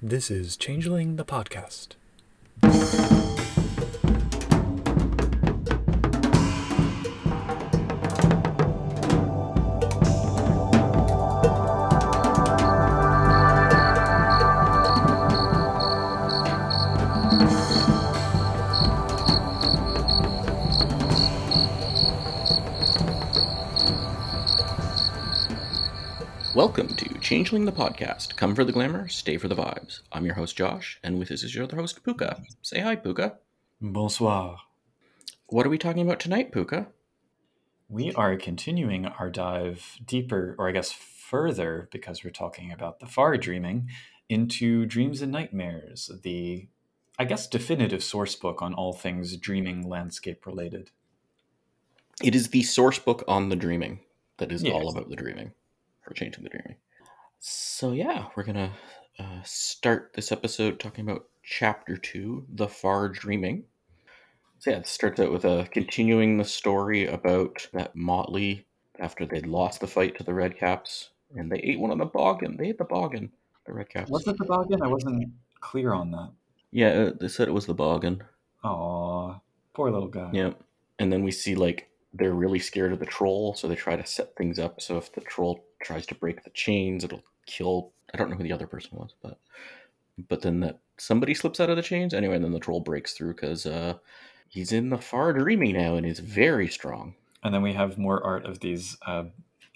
This 0.00 0.30
is 0.30 0.56
Changeling 0.56 1.16
the 1.16 1.24
Podcast. 1.24 1.96
Welcome 26.54 26.94
to 26.94 27.07
Changeling 27.28 27.66
the 27.66 27.72
Podcast. 27.72 28.36
Come 28.36 28.54
for 28.54 28.64
the 28.64 28.72
glamour, 28.72 29.06
stay 29.06 29.36
for 29.36 29.48
the 29.48 29.54
vibes. 29.54 30.00
I'm 30.10 30.24
your 30.24 30.36
host, 30.36 30.56
Josh, 30.56 30.98
and 31.02 31.18
with 31.18 31.30
us 31.30 31.42
is 31.42 31.54
your 31.54 31.64
other 31.64 31.76
host, 31.76 32.02
Pooka. 32.02 32.42
Say 32.62 32.80
hi, 32.80 32.96
Pooka. 32.96 33.34
Bonsoir. 33.82 34.60
What 35.48 35.66
are 35.66 35.68
we 35.68 35.76
talking 35.76 36.00
about 36.00 36.20
tonight, 36.20 36.52
Pooka? 36.52 36.86
We 37.90 38.14
are 38.14 38.34
continuing 38.38 39.04
our 39.04 39.28
dive 39.28 39.98
deeper, 40.02 40.56
or 40.58 40.70
I 40.70 40.72
guess 40.72 40.90
further, 40.90 41.90
because 41.92 42.24
we're 42.24 42.30
talking 42.30 42.72
about 42.72 42.98
the 42.98 43.04
far 43.04 43.36
dreaming, 43.36 43.90
into 44.30 44.86
Dreams 44.86 45.20
and 45.20 45.30
Nightmares, 45.30 46.10
the, 46.22 46.68
I 47.18 47.26
guess, 47.26 47.46
definitive 47.46 48.02
source 48.02 48.36
book 48.36 48.62
on 48.62 48.72
all 48.72 48.94
things 48.94 49.36
dreaming 49.36 49.86
landscape 49.86 50.46
related. 50.46 50.92
It 52.24 52.34
is 52.34 52.48
the 52.48 52.62
source 52.62 52.98
book 52.98 53.22
on 53.28 53.50
the 53.50 53.56
dreaming 53.56 54.00
that 54.38 54.50
is 54.50 54.62
Yes. 54.62 54.72
all 54.72 54.88
about 54.88 55.10
the 55.10 55.16
dreaming, 55.16 55.52
for 56.00 56.14
Changeling 56.14 56.44
the 56.44 56.48
Dreaming. 56.48 56.76
So, 57.40 57.92
yeah, 57.92 58.26
we're 58.34 58.42
going 58.42 58.56
to 58.56 58.70
uh, 59.18 59.42
start 59.44 60.12
this 60.14 60.32
episode 60.32 60.80
talking 60.80 61.08
about 61.08 61.26
Chapter 61.44 61.96
2, 61.96 62.46
The 62.54 62.68
Far 62.68 63.08
Dreaming. 63.08 63.64
So, 64.58 64.72
yeah, 64.72 64.78
it 64.78 64.88
starts 64.88 65.20
out 65.20 65.30
with 65.30 65.44
uh, 65.44 65.64
continuing 65.70 66.36
the 66.36 66.44
story 66.44 67.06
about 67.06 67.68
that 67.72 67.94
Motley 67.94 68.66
after 68.98 69.24
they'd 69.24 69.46
lost 69.46 69.80
the 69.80 69.86
fight 69.86 70.16
to 70.18 70.24
the 70.24 70.34
Red 70.34 70.58
Caps, 70.58 71.10
and 71.36 71.50
they 71.50 71.58
ate 71.58 71.78
one 71.78 71.92
on 71.92 71.98
the 71.98 72.06
boggan. 72.06 72.56
They 72.56 72.70
ate 72.70 72.78
the 72.78 72.84
boggan, 72.84 73.30
the 73.66 73.72
Red 73.72 73.88
Caps. 73.88 74.10
Was 74.10 74.26
it 74.26 74.36
the 74.36 74.44
boggan? 74.44 74.82
I 74.82 74.88
wasn't 74.88 75.30
clear 75.60 75.92
on 75.92 76.10
that. 76.10 76.32
Yeah, 76.72 76.88
uh, 76.88 77.12
they 77.20 77.28
said 77.28 77.46
it 77.46 77.54
was 77.54 77.66
the 77.66 77.74
boggan. 77.74 78.24
Aw, 78.64 79.38
poor 79.74 79.90
little 79.92 80.08
guy. 80.08 80.30
Yeah. 80.32 80.50
And 80.98 81.12
then 81.12 81.22
we 81.22 81.30
see 81.30 81.54
like 81.54 81.88
they're 82.12 82.34
really 82.34 82.58
scared 82.58 82.92
of 82.92 82.98
the 82.98 83.06
troll, 83.06 83.54
so 83.54 83.68
they 83.68 83.74
try 83.74 83.96
to 83.96 84.06
set 84.06 84.34
things 84.36 84.58
up 84.58 84.80
so 84.80 84.96
if 84.96 85.12
the 85.12 85.20
troll 85.20 85.64
tries 85.82 86.06
to 86.06 86.14
break 86.14 86.44
the 86.44 86.50
chains, 86.50 87.04
it'll 87.04 87.24
kill 87.46 87.92
I 88.12 88.16
don't 88.16 88.30
know 88.30 88.36
who 88.36 88.42
the 88.42 88.52
other 88.52 88.66
person 88.66 88.90
was, 88.92 89.14
but 89.22 89.38
but 90.28 90.42
then 90.42 90.60
that 90.60 90.80
somebody 90.96 91.34
slips 91.34 91.60
out 91.60 91.70
of 91.70 91.76
the 91.76 91.82
chains 91.82 92.12
anyway, 92.12 92.36
and 92.36 92.44
then 92.44 92.52
the 92.52 92.58
troll 92.58 92.80
breaks 92.80 93.12
through 93.12 93.34
because 93.34 93.66
uh, 93.66 93.94
he's 94.48 94.72
in 94.72 94.90
the 94.90 94.98
far 94.98 95.32
dreamy 95.32 95.72
now 95.72 95.94
and 95.94 96.06
is 96.06 96.18
very 96.18 96.68
strong. 96.68 97.14
And 97.42 97.54
then 97.54 97.62
we 97.62 97.72
have 97.74 97.98
more 97.98 98.22
art 98.24 98.44
of 98.44 98.60
these 98.60 98.96
uh, 99.06 99.24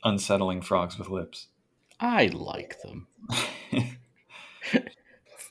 unsettling 0.03 0.63
frogs 0.63 0.99
with 0.99 1.09
lips. 1.09 1.47
I 2.01 2.27
like 2.27 2.81
them. 2.83 3.07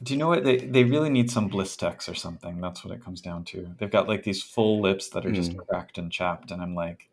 Do 0.04 0.14
you 0.14 0.18
know 0.20 0.28
what 0.30 0.44
they 0.44 0.58
they 0.58 0.84
really 0.84 1.10
need 1.10 1.30
some 1.30 1.48
bliss 1.48 1.76
blistex 1.76 2.10
or 2.10 2.16
something? 2.16 2.60
That's 2.60 2.84
what 2.84 2.94
it 2.94 3.04
comes 3.04 3.22
down 3.22 3.44
to. 3.46 3.76
They've 3.78 3.92
got 3.92 4.08
like 4.08 4.24
these 4.24 4.42
full 4.42 4.82
lips 4.82 5.10
that 5.10 5.26
are 5.26 5.32
just 5.32 5.54
Hmm. 5.54 5.60
cracked 5.68 5.98
and 5.98 6.12
chapped, 6.12 6.52
and 6.52 6.62
I'm 6.62 6.74
like, 6.76 7.10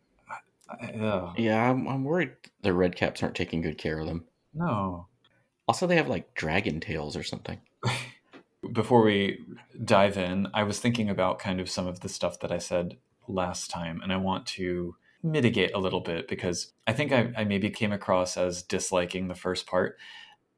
ugh, 1.00 1.34
Yeah, 1.39 1.70
I'm, 1.70 1.86
I'm 1.86 2.05
worried 2.05 2.33
the 2.62 2.72
red 2.72 2.97
caps 2.97 3.22
aren't 3.22 3.36
taking 3.36 3.61
good 3.62 3.78
care 3.78 3.98
of 3.98 4.06
them. 4.06 4.25
no. 4.55 5.06
Also, 5.66 5.86
they 5.86 5.97
have 5.97 6.09
like 6.09 6.33
dragon 6.34 6.81
tails 6.81 7.14
or 7.14 7.22
something. 7.22 7.61
Before 8.72 9.03
we 9.03 9.44
dive 9.84 10.16
in, 10.16 10.48
I 10.55 10.62
was 10.62 10.81
thinking 10.81 11.11
about 11.11 11.39
kind 11.39 11.61
of 11.61 11.69
some 11.70 11.86
of 11.86 12.00
the 12.00 12.09
stuff 12.09 12.41
that 12.41 12.50
I 12.50 12.59
said 12.59 12.97
last 13.28 13.70
time, 13.70 14.00
and 14.03 14.12
I 14.12 14.16
want 14.16 14.47
to 14.47 14.97
mitigate 15.22 15.75
a 15.75 15.78
little 15.78 16.00
bit 16.00 16.27
because 16.27 16.72
I 16.87 16.93
think 16.94 17.12
I, 17.12 17.32
I 17.37 17.44
maybe 17.44 17.69
came 17.71 17.93
across 17.93 18.37
as 18.38 18.62
disliking 18.62 19.28
the 19.28 19.34
first 19.34 19.66
part. 19.66 19.98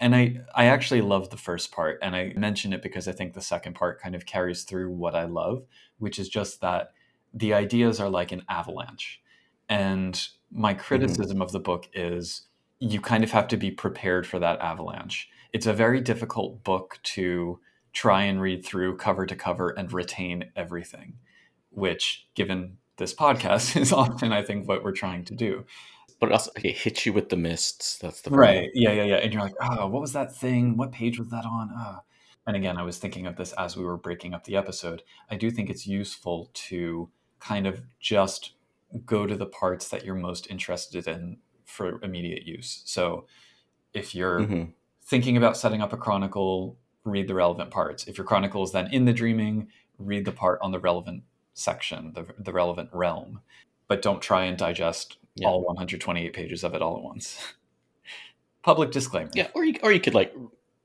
And 0.01 0.17
I, 0.17 0.41
I 0.55 0.65
actually 0.67 1.03
love 1.03 1.29
the 1.29 1.37
first 1.37 1.73
part, 1.73 1.99
and 2.01 2.17
I 2.17 2.33
mention 2.35 2.73
it 2.73 2.83
because 2.83 3.07
I 3.07 3.13
think 3.13 3.35
the 3.35 3.43
second 3.43 3.75
part 3.75 4.01
kind 4.01 4.15
of 4.15 4.25
carries 4.25 4.63
through 4.63 4.91
what 4.91 5.15
I 5.15 5.25
love, 5.25 5.67
which 5.99 6.19
is 6.19 6.29
just 6.29 6.63
that 6.63 6.93
the 7.35 7.53
ideas 7.53 8.01
are 8.01 8.09
like 8.09 8.33
an 8.33 8.43
avalanche. 8.49 9.21
And 9.69 10.21
my 10.51 10.73
mm-hmm. 10.73 10.81
criticism 10.81 11.43
of 11.43 11.53
the 11.53 11.61
book 11.61 11.89
is 11.93 12.47
you 12.79 13.01
kind 13.01 13.23
of 13.23 13.31
have 13.31 13.47
to 13.49 13.59
be 13.59 13.71
prepared 13.71 14.27
for 14.27 14.39
that 14.39 14.59
avalanche. 14.61 15.29
It's 15.53 15.67
a 15.67 15.75
very 15.75 16.01
difficult 16.01 16.65
book 16.65 16.99
to 17.03 17.61
try 17.93 18.23
and 18.23 18.41
read 18.41 18.65
through 18.65 18.97
cover 18.97 19.27
to 19.27 19.37
cover 19.37 19.71
and 19.71 19.93
retain 19.93 20.51
everything, 20.57 21.19
which, 21.71 22.27
given 22.35 22.79
this 22.97 23.15
podcast, 23.15 23.77
is 23.81 23.93
often, 23.93 24.33
I 24.33 24.43
think, 24.43 24.67
what 24.67 24.83
we're 24.83 24.93
trying 24.93 25.25
to 25.27 25.35
do. 25.35 25.67
But 26.21 26.29
it 26.29 26.33
also 26.33 26.51
it 26.57 26.77
hits 26.77 27.07
you 27.07 27.13
with 27.13 27.31
the 27.31 27.37
mists. 27.37 27.99
That's 27.99 28.21
the 28.21 28.31
problem. 28.31 28.57
Right. 28.57 28.71
Yeah, 28.75 28.93
yeah, 28.93 29.05
yeah. 29.05 29.17
And 29.17 29.33
you're 29.33 29.43
like, 29.43 29.55
oh, 29.61 29.87
what 29.89 30.03
was 30.03 30.13
that 30.13 30.37
thing? 30.37 30.77
What 30.77 30.93
page 30.93 31.19
was 31.19 31.31
that 31.31 31.47
on? 31.47 31.71
Ah. 31.75 32.03
And 32.47 32.57
again, 32.57 32.77
I 32.77 32.83
was 32.83 32.99
thinking 32.99 33.27
of 33.27 33.37
this 33.37 33.53
as 33.55 33.77
we 33.77 33.85
were 33.85 33.97
breaking 33.97 34.35
up 34.35 34.45
the 34.45 34.57
episode. 34.57 35.03
I 35.31 35.37
do 35.37 35.51
think 35.51 35.71
it's 35.71 35.87
useful 35.87 36.51
to 36.53 37.09
kind 37.39 37.67
of 37.67 37.83
just 38.01 38.53
go 39.07 39.27
to 39.27 39.37
the 39.37 39.47
parts 39.47 39.89
that 39.89 40.05
you're 40.05 40.15
most 40.15 40.51
interested 40.51 41.07
in 41.07 41.39
for 41.65 42.03
immediate 42.03 42.45
use. 42.45 42.83
So 42.85 43.27
if 43.95 44.15
you're 44.15 44.41
Mhm. 44.41 44.73
thinking 45.03 45.37
about 45.37 45.57
setting 45.57 45.81
up 45.81 45.93
a 45.93 45.97
chronicle, 45.97 46.77
read 47.05 47.29
the 47.29 47.35
relevant 47.35 47.71
parts. 47.71 48.07
If 48.07 48.19
your 48.19 48.27
chronicle 48.27 48.63
is 48.65 48.73
then 48.73 48.93
in 48.93 49.05
the 49.05 49.13
dreaming, 49.13 49.69
read 49.99 50.25
the 50.25 50.33
part 50.33 50.59
on 50.61 50.73
the 50.73 50.81
relevant 50.81 51.23
section, 51.55 52.13
the, 52.15 52.35
the 52.39 52.53
relevant 52.53 52.91
realm. 52.93 53.41
But 53.87 54.03
don't 54.03 54.21
try 54.21 54.45
and 54.45 54.59
digest 54.59 55.19
Yeah. 55.37 55.49
all 55.49 55.63
128 55.65 56.33
pages 56.33 56.65
of 56.65 56.75
it 56.75 56.83
all 56.83 56.97
at 56.97 57.03
once. 57.03 57.41
Public 58.63 58.91
disclaimer. 58.91 59.31
Yeah, 59.35 59.49
or 59.55 59.65
you 59.65 59.75
or 59.83 59.93
you 59.93 60.01
could 60.01 60.15
like 60.15 60.35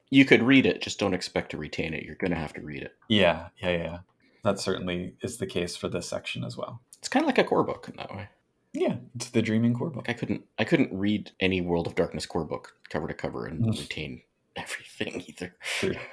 you 0.09 0.23
could 0.23 0.41
read 0.43 0.65
it, 0.65 0.81
just 0.81 0.99
don't 0.99 1.13
expect 1.13 1.51
to 1.51 1.57
retain 1.57 1.93
it. 1.93 2.03
You're 2.03 2.15
gonna 2.15 2.35
have 2.35 2.53
to 2.53 2.61
read 2.61 2.83
it. 2.83 2.95
Yeah, 3.09 3.47
yeah, 3.61 3.69
yeah. 3.71 3.97
That 4.43 4.59
certainly 4.59 5.15
is 5.21 5.37
the 5.37 5.47
case 5.47 5.75
for 5.75 5.89
this 5.89 6.07
section 6.07 6.43
as 6.43 6.55
well. 6.55 6.81
It's 6.99 7.09
kind 7.09 7.23
of 7.23 7.27
like 7.27 7.37
a 7.39 7.43
core 7.43 7.63
book 7.63 7.87
in 7.89 7.95
that 7.97 8.15
way. 8.15 8.29
Yeah, 8.73 8.95
it's 9.15 9.29
the 9.29 9.41
Dreaming 9.41 9.73
Core 9.73 9.89
book. 9.89 10.07
Like 10.07 10.15
I 10.15 10.19
couldn't 10.19 10.43
I 10.59 10.63
couldn't 10.63 10.93
read 10.93 11.31
any 11.39 11.59
World 11.61 11.87
of 11.87 11.95
Darkness 11.95 12.25
core 12.25 12.45
book 12.45 12.73
cover 12.89 13.07
to 13.07 13.13
cover 13.13 13.45
and 13.47 13.63
Mm. 13.65 13.79
retain 13.79 14.21
everything 14.55 15.23
either. 15.27 15.55
True. 15.79 15.95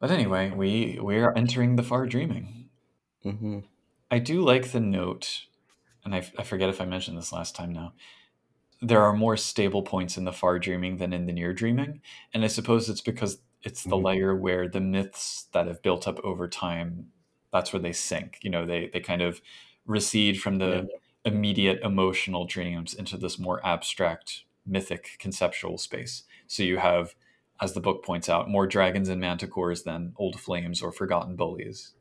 But 0.00 0.10
anyway, 0.10 0.50
we 0.50 0.98
we 1.00 1.18
are 1.18 1.32
entering 1.36 1.76
the 1.76 1.82
far 1.82 2.06
dreaming. 2.06 2.68
hmm 3.22 3.60
I 4.10 4.18
do 4.18 4.42
like 4.42 4.72
the 4.72 4.80
note, 4.80 5.42
and 6.04 6.14
I, 6.14 6.18
f- 6.18 6.32
I 6.38 6.42
forget 6.42 6.68
if 6.68 6.80
I 6.80 6.84
mentioned 6.84 7.16
this 7.18 7.32
last 7.32 7.54
time 7.54 7.72
now. 7.72 7.92
There 8.80 9.02
are 9.02 9.12
more 9.12 9.36
stable 9.36 9.82
points 9.82 10.16
in 10.16 10.24
the 10.24 10.32
far 10.32 10.58
dreaming 10.58 10.96
than 10.96 11.12
in 11.12 11.26
the 11.26 11.32
near 11.32 11.52
dreaming. 11.52 12.00
And 12.34 12.44
I 12.44 12.48
suppose 12.48 12.88
it's 12.88 13.00
because 13.00 13.40
it's 13.62 13.84
the 13.84 13.96
Mhm. 13.96 14.04
layer 14.04 14.36
where 14.36 14.68
the 14.68 14.80
myths 14.80 15.44
that 15.52 15.66
have 15.68 15.82
built 15.82 16.08
up 16.08 16.18
over 16.24 16.48
time, 16.48 17.12
that's 17.52 17.72
where 17.72 17.80
they 17.80 17.92
sink. 17.92 18.38
You 18.42 18.50
know, 18.50 18.66
they, 18.66 18.88
they 18.88 19.00
kind 19.00 19.22
of 19.22 19.40
recede 19.86 20.40
from 20.40 20.58
the 20.58 20.88
immediate 21.24 21.80
emotional 21.82 22.44
dreams 22.44 22.94
into 22.94 23.16
this 23.16 23.38
more 23.38 23.64
abstract, 23.64 24.44
mythic, 24.66 25.16
conceptual 25.20 25.78
space. 25.78 26.24
So 26.48 26.64
you 26.64 26.78
have, 26.78 27.14
as 27.60 27.74
the 27.74 27.80
book 27.80 28.04
points 28.04 28.28
out, 28.28 28.50
more 28.50 28.66
dragons 28.66 29.08
and 29.08 29.22
manticores 29.22 29.84
than 29.84 30.14
old 30.16 30.40
flames 30.40 30.82
or 30.82 30.90
forgotten 30.90 31.36
bullies. 31.36 31.94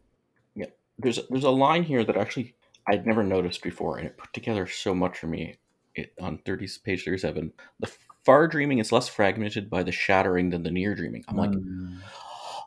There's 0.98 1.20
there's 1.30 1.44
a 1.44 1.50
line 1.50 1.84
here 1.84 2.04
that 2.04 2.18
actually 2.18 2.56
I'd 2.88 3.06
never 3.06 3.24
noticed 3.24 3.62
before, 3.64 3.98
and 3.98 4.08
it 4.08 4.18
put 4.18 4.34
together 4.34 4.68
so 4.68 4.94
much 4.94 5.18
for 5.18 5.28
me. 5.28 5.58
It 5.96 6.14
on 6.22 6.40
thirty 6.40 6.68
page 6.84 7.04
thirty 7.06 7.18
seven. 7.18 7.54
The 7.80 7.92
far 8.26 8.48
dreaming 8.48 8.80
is 8.80 8.92
less 8.92 9.08
fragmented 9.10 9.70
by 9.70 9.84
the 9.84 9.92
shattering 9.92 10.50
than 10.52 10.64
the 10.64 10.72
near 10.72 10.96
dreaming. 10.96 11.24
I'm 11.28 11.38
like, 11.38 11.50
Mm. 11.52 11.98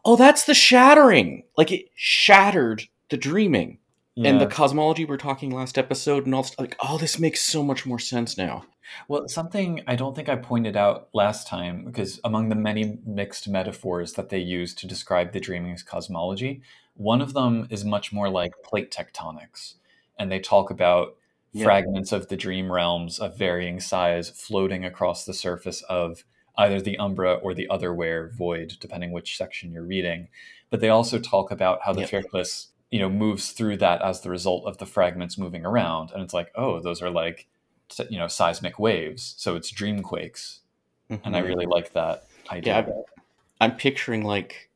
oh, 0.04 0.16
that's 0.16 0.44
the 0.44 0.54
shattering. 0.54 1.44
Like 1.56 1.72
it 1.72 1.86
shattered 1.94 2.82
the 3.10 3.16
dreaming. 3.16 3.78
and 4.16 4.40
the 4.40 4.46
cosmology 4.46 5.04
we 5.04 5.10
we're 5.10 5.16
talking 5.16 5.50
last 5.50 5.76
episode 5.76 6.24
and 6.24 6.34
all 6.36 6.42
this, 6.42 6.56
like 6.58 6.76
oh 6.80 6.96
this 6.98 7.18
makes 7.18 7.40
so 7.40 7.64
much 7.64 7.84
more 7.84 7.98
sense 7.98 8.38
now 8.38 8.64
Well, 9.08 9.26
something 9.28 9.82
I 9.88 9.96
don't 9.96 10.14
think 10.14 10.28
I 10.28 10.36
pointed 10.36 10.76
out 10.76 11.08
last 11.12 11.48
time, 11.48 11.84
because 11.84 12.20
among 12.22 12.48
the 12.48 12.54
many 12.54 12.98
mixed 13.04 13.48
metaphors 13.48 14.12
that 14.12 14.28
they 14.28 14.38
use 14.38 14.72
to 14.74 14.86
describe 14.86 15.32
the 15.32 15.40
dreaming's 15.40 15.82
cosmology, 15.82 16.62
one 16.94 17.20
of 17.20 17.32
them 17.34 17.66
is 17.70 17.84
much 17.84 18.12
more 18.12 18.28
like 18.28 18.52
plate 18.62 18.92
tectonics. 18.92 19.74
And 20.18 20.30
they 20.30 20.40
talk 20.40 20.70
about 20.70 21.16
Yeah. 21.52 21.64
fragments 21.64 22.12
of 22.12 22.28
the 22.28 22.36
dream 22.36 22.70
realms 22.72 23.18
of 23.18 23.38
varying 23.38 23.80
size 23.80 24.30
floating 24.30 24.84
across 24.84 25.24
the 25.24 25.34
surface 25.34 25.82
of 25.82 26.24
either 26.56 26.80
the 26.80 26.98
Umbra 26.98 27.34
or 27.34 27.54
the 27.54 27.68
Otherwhere 27.68 28.30
void, 28.32 28.74
depending 28.80 29.12
which 29.12 29.36
section 29.36 29.72
you're 29.72 29.84
reading. 29.84 30.28
But 30.70 30.80
they 30.80 30.88
also 30.88 31.18
talk 31.18 31.50
about 31.50 31.80
how 31.82 31.92
the 31.92 32.00
Yep. 32.02 32.10
Firchlis, 32.10 32.68
you 32.90 32.98
know, 33.00 33.08
moves 33.10 33.52
through 33.52 33.76
that 33.78 34.02
as 34.02 34.20
the 34.20 34.30
result 34.30 34.66
of 34.66 34.78
the 34.78 34.86
fragments 34.86 35.38
moving 35.38 35.64
around. 35.64 36.10
And 36.12 36.22
it's 36.22 36.34
like, 36.34 36.50
oh, 36.54 36.80
those 36.80 37.02
are 37.02 37.10
like 37.10 37.46
you 38.08 38.18
know 38.18 38.26
seismic 38.26 38.78
waves 38.78 39.34
so 39.36 39.54
it's 39.56 39.70
dream 39.70 40.02
quakes 40.02 40.60
and 41.10 41.36
i 41.36 41.38
Mhm. 41.38 41.44
really 41.44 41.66
like 41.66 41.92
that 41.92 42.24
idea 42.50 42.84
Yeah, 42.86 42.92
I'm 43.60 43.76
picturing 43.76 44.24
like 44.24 44.70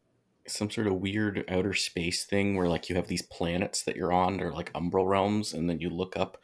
some 0.49 0.71
sort 0.71 0.87
of 0.87 0.95
weird 0.95 1.45
outer 1.49 1.75
space 1.75 2.25
thing 2.25 2.57
where 2.57 2.69
like 2.69 2.89
you 2.89 2.97
have 2.97 3.09
these 3.09 3.23
planets 3.23 3.83
that 3.85 3.97
you're 3.97 4.13
on, 4.13 4.37
they're 4.37 4.53
like 4.53 4.73
umbral 4.73 5.09
realms, 5.09 5.53
and 5.53 5.69
then 5.69 5.81
you 5.81 5.91
look 5.91 6.17
up 6.17 6.39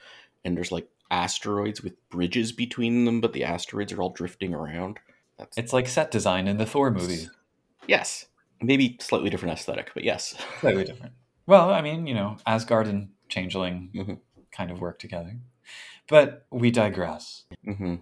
and 0.45 0.57
there's 0.57 0.73
like 0.73 0.89
asteroids 1.11 1.83
with 1.83 1.95
bridges 2.11 2.53
between 2.53 3.05
them, 3.05 3.21
but 3.21 3.33
the 3.33 3.45
asteroids 3.45 3.93
are 3.93 4.01
all 4.03 4.11
drifting 4.11 4.55
around. 4.55 4.99
That's 5.39 5.57
It's 5.59 5.73
like 5.73 5.89
set 5.89 6.11
design 6.11 6.47
in 6.49 6.59
the 6.59 6.67
Thor 6.67 6.91
movie. 6.91 7.29
yes, 7.87 8.27
maybe 8.61 8.97
slightly 9.01 9.31
different 9.31 9.59
aesthetic, 9.59 9.91
but 9.95 10.05
yes. 10.05 10.35
Slightly 10.61 10.85
different. 10.85 11.13
Well, 11.47 11.71
I 11.71 11.81
mean, 11.83 12.07
you 12.07 12.15
know, 12.15 12.39
Asgard 12.47 12.87
and 12.87 13.11
Changeling 13.29 13.91
Mhm. 13.95 14.21
kind 14.53 14.71
of 14.71 14.81
work 14.81 14.99
together. 14.99 15.37
But 16.09 16.47
we 16.51 16.71
digress. 16.71 17.45
mm-hmm. 17.67 17.97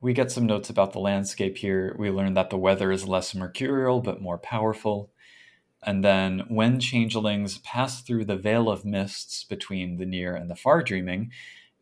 We 0.00 0.12
get 0.12 0.30
some 0.30 0.44
notes 0.46 0.68
about 0.68 0.92
the 0.92 0.98
landscape 0.98 1.56
here. 1.56 1.96
We 1.98 2.10
learn 2.10 2.34
that 2.34 2.50
the 2.50 2.58
weather 2.58 2.92
is 2.92 3.08
less 3.08 3.34
mercurial 3.34 4.00
but 4.02 4.20
more 4.20 4.36
powerful. 4.38 5.10
And 5.84 6.02
then 6.04 6.40
when 6.48 6.80
changelings 6.80 7.58
pass 7.58 8.02
through 8.02 8.24
the 8.26 8.36
veil 8.36 8.70
of 8.70 8.84
mists 8.84 9.44
between 9.44 9.96
the 9.98 10.06
near 10.06 10.34
and 10.34 10.50
the 10.50 10.56
far 10.56 10.82
dreaming, 10.82 11.30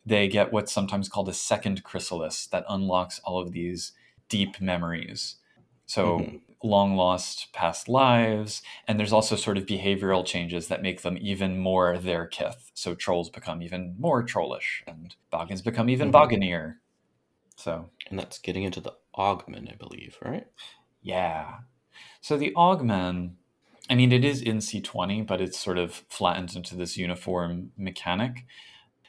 they 0.05 0.27
get 0.27 0.51
what's 0.53 0.71
sometimes 0.73 1.09
called 1.09 1.29
a 1.29 1.33
second 1.33 1.83
chrysalis 1.83 2.47
that 2.47 2.65
unlocks 2.69 3.19
all 3.19 3.39
of 3.39 3.51
these 3.53 3.93
deep 4.29 4.59
memories. 4.61 5.37
So, 5.85 6.27
Mhm. 6.27 6.41
long 6.63 6.95
lost 6.95 7.51
past 7.53 7.89
lives, 7.89 8.61
and 8.87 8.97
there's 8.99 9.11
also 9.13 9.35
sort 9.35 9.57
of 9.57 9.65
behavioral 9.65 10.25
changes 10.25 10.69
that 10.69 10.81
make 10.81 11.01
them 11.01 11.17
even 11.19 11.57
more 11.59 11.97
their 11.97 12.25
kith. 12.25 12.71
So, 12.73 12.95
trolls 12.95 13.29
become 13.29 13.61
even 13.61 13.95
more 13.99 14.23
trollish, 14.23 14.83
and 14.87 15.15
Boggans 15.31 15.63
become 15.63 15.89
even 15.89 16.11
Mhm. 16.11 16.11
Bogganier. 16.11 16.77
So, 17.57 17.91
And 18.09 18.17
that's 18.17 18.39
getting 18.39 18.63
into 18.63 18.79
the 18.79 18.95
Augment, 19.13 19.69
I 19.69 19.75
believe, 19.75 20.17
right? 20.21 20.47
yeah. 21.01 21.59
So 22.21 22.37
the 22.37 22.53
Augment, 22.55 23.33
I 23.89 23.95
mean, 23.95 24.11
it 24.11 24.23
is 24.23 24.41
in 24.41 24.57
C20, 24.57 25.27
but 25.27 25.41
it's 25.41 25.59
sort 25.59 25.77
of 25.77 26.03
flattened 26.09 26.55
into 26.55 26.75
this 26.75 26.97
uniform 26.97 27.71
mechanic. 27.77 28.45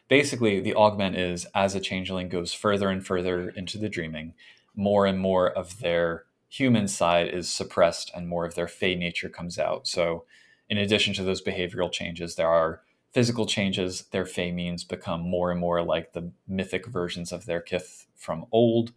Basically, 0.09 0.61
the 0.61 0.75
Augment 0.75 1.17
is 1.17 1.47
as 1.55 1.75
a 1.75 1.81
changeling 1.81 2.29
goes 2.29 2.53
further 2.53 2.89
and 2.89 3.07
further 3.07 3.49
into 3.51 3.79
the 3.79 3.89
dreaming, 3.89 4.35
more 4.75 5.07
and 5.07 5.19
more 5.19 5.51
of 5.51 5.79
their 5.79 6.25
human 6.49 6.89
side 6.89 7.29
is 7.29 7.49
suppressed 7.49 8.11
and 8.15 8.29
more 8.29 8.45
of 8.45 8.55
their 8.55 8.69
fey 8.69 8.95
nature 8.95 9.29
comes 9.29 9.59
out. 9.59 9.87
So, 9.87 10.25
in 10.69 10.79
addition 10.79 11.15
to 11.15 11.23
those 11.23 11.43
behavioral 11.43 11.91
changes, 11.91 12.35
there 12.35 12.49
are 12.49 12.83
physical 13.13 13.47
changes. 13.47 14.05
Their 14.11 14.27
fey 14.27 14.51
means 14.51 14.83
become 14.83 15.21
more 15.21 15.51
and 15.51 15.61
more 15.61 15.83
like 15.83 16.13
the 16.13 16.33
mythic 16.49 16.87
versions 16.87 17.33
of 17.33 17.47
their 17.47 17.61
kith 17.61 18.07
from 18.17 18.47
old, 18.51 18.93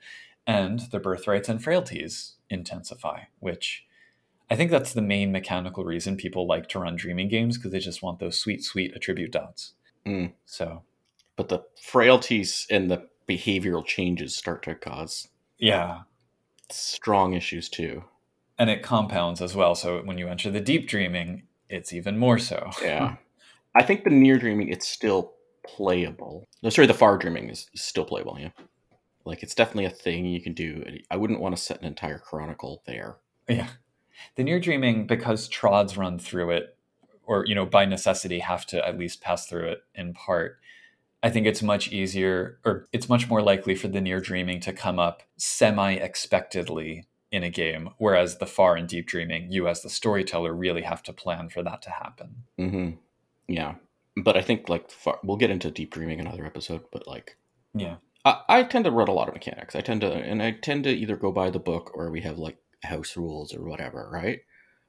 and 0.46 0.80
their 0.92 1.00
birthrights 1.00 1.50
and 1.50 1.64
frailties 1.64 2.36
intensify, 2.50 3.24
which 3.40 3.87
I 4.50 4.56
think 4.56 4.72
that's 4.72 4.94
the 4.94 5.02
main 5.02 5.32
mechanical 5.32 5.84
reason 5.84 6.16
people 6.16 6.48
like 6.48 6.70
to 6.70 6.80
run 6.80 6.96
dreaming 6.96 7.28
games 7.28 7.58
because 7.58 7.72
they 7.72 7.80
just 7.80 8.02
want 8.02 8.20
those 8.20 8.40
sweet, 8.40 8.64
sweet 8.64 8.94
attribute 8.96 9.32
dots. 9.32 9.74
Mm. 10.06 10.34
So, 10.46 10.84
But 11.36 11.50
the 11.50 11.64
frailties 11.82 12.66
and 12.70 12.90
the 12.90 13.08
behavioral 13.28 13.86
changes 13.86 14.36
start 14.38 14.64
to 14.64 14.76
cause 14.76 15.28
yeah. 15.58 16.02
strong 16.70 17.34
issues 17.34 17.68
too. 17.68 18.06
And 18.58 18.70
it 18.70 18.82
compounds 18.84 19.42
as 19.42 19.54
well. 19.54 19.76
So, 19.76 20.02
when 20.04 20.18
you 20.18 20.28
enter 20.28 20.50
the 20.50 20.62
deep 20.62 20.88
dreaming, 20.88 21.44
it's 21.70 21.94
even 21.94 22.18
more 22.18 22.40
so. 22.40 22.72
Yeah. 22.82 23.18
I 23.76 23.84
think 23.84 24.04
the 24.04 24.10
near 24.10 24.40
dreaming 24.40 24.70
it's 24.70 24.88
still 24.88 25.34
playable. 25.64 26.48
No, 26.64 26.70
sorry, 26.70 26.88
the 26.88 26.96
far 26.96 27.18
dreaming 27.18 27.50
is, 27.50 27.68
is 27.76 27.84
still 27.84 28.06
playable, 28.06 28.38
yeah. 28.40 28.50
Like 29.24 29.44
it's 29.44 29.54
definitely 29.54 29.86
a 29.86 29.92
thing 29.92 30.26
you 30.26 30.42
can 30.42 30.54
do. 30.54 30.84
I 31.12 31.18
wouldn't 31.18 31.42
want 31.42 31.56
to 31.56 31.62
set 31.62 31.80
an 31.80 31.86
entire 31.86 32.18
chronicle 32.18 32.82
there. 32.88 33.18
Yeah. 33.48 33.68
The 34.36 34.44
near 34.44 34.60
dreaming, 34.60 35.08
because 35.08 35.48
trods 35.48 35.98
run 35.98 36.20
through 36.20 36.52
it, 36.52 36.78
or, 37.24 37.46
you 37.46 37.56
know, 37.56 37.66
by 37.66 37.86
necessity 37.86 38.40
have 38.40 38.66
to 38.68 38.88
at 38.88 38.98
least 38.98 39.22
pass 39.22 39.46
through 39.48 39.68
it 39.68 39.80
in 39.94 40.14
part, 40.14 40.60
I 41.24 41.30
think 41.30 41.48
it's 41.48 41.64
much 41.64 41.92
easier, 41.92 42.60
or 42.64 42.88
it's 42.94 43.10
much 43.10 43.28
more 43.28 43.42
likely 43.42 43.76
for 43.76 43.88
the 43.88 44.02
near 44.02 44.20
dreaming 44.20 44.60
to 44.62 44.74
come 44.74 45.00
up 45.00 45.24
semi 45.36 45.94
expectedly 45.94 47.08
in 47.32 47.44
a 47.44 47.50
game, 47.50 47.90
whereas 47.98 48.38
the 48.38 48.46
far 48.46 48.76
and 48.76 48.88
deep 48.88 49.08
dreaming, 49.08 49.52
you 49.52 49.68
as 49.68 49.82
the 49.82 49.90
storyteller 49.90 50.54
really 50.54 50.84
have 50.84 51.04
to 51.04 51.14
plan 51.14 51.50
for 51.50 51.64
that 51.64 51.82
to 51.82 51.90
happen. 51.90 52.44
hmm 52.58 52.92
Yeah. 53.48 53.76
But 54.16 54.38
I 54.38 54.42
think 54.42 54.70
like 54.70 54.90
far, 54.90 55.20
we'll 55.24 55.38
get 55.38 55.52
into 55.52 55.70
deep 55.70 55.92
dreaming 55.92 56.20
another 56.20 56.46
episode, 56.46 56.84
but 56.92 57.08
like 57.08 57.38
Yeah. 57.74 57.98
I, 58.24 58.42
I 58.48 58.64
tend 58.64 58.86
to 58.86 58.92
run 58.92 59.10
a 59.10 59.14
lot 59.14 59.28
of 59.28 59.34
mechanics. 59.34 59.76
I 59.76 59.82
tend 59.82 60.02
to, 60.02 60.12
and 60.12 60.42
I 60.42 60.52
tend 60.52 60.86
to 60.86 60.92
either 60.92 61.18
go 61.18 61.32
by 61.32 61.50
the 61.50 61.60
book 61.60 61.92
or 61.94 62.10
we 62.10 62.22
have 62.22 62.38
like 62.38 62.58
house 62.84 63.18
rules 63.18 63.54
or 63.54 63.64
whatever, 63.68 64.10
right? 64.12 64.40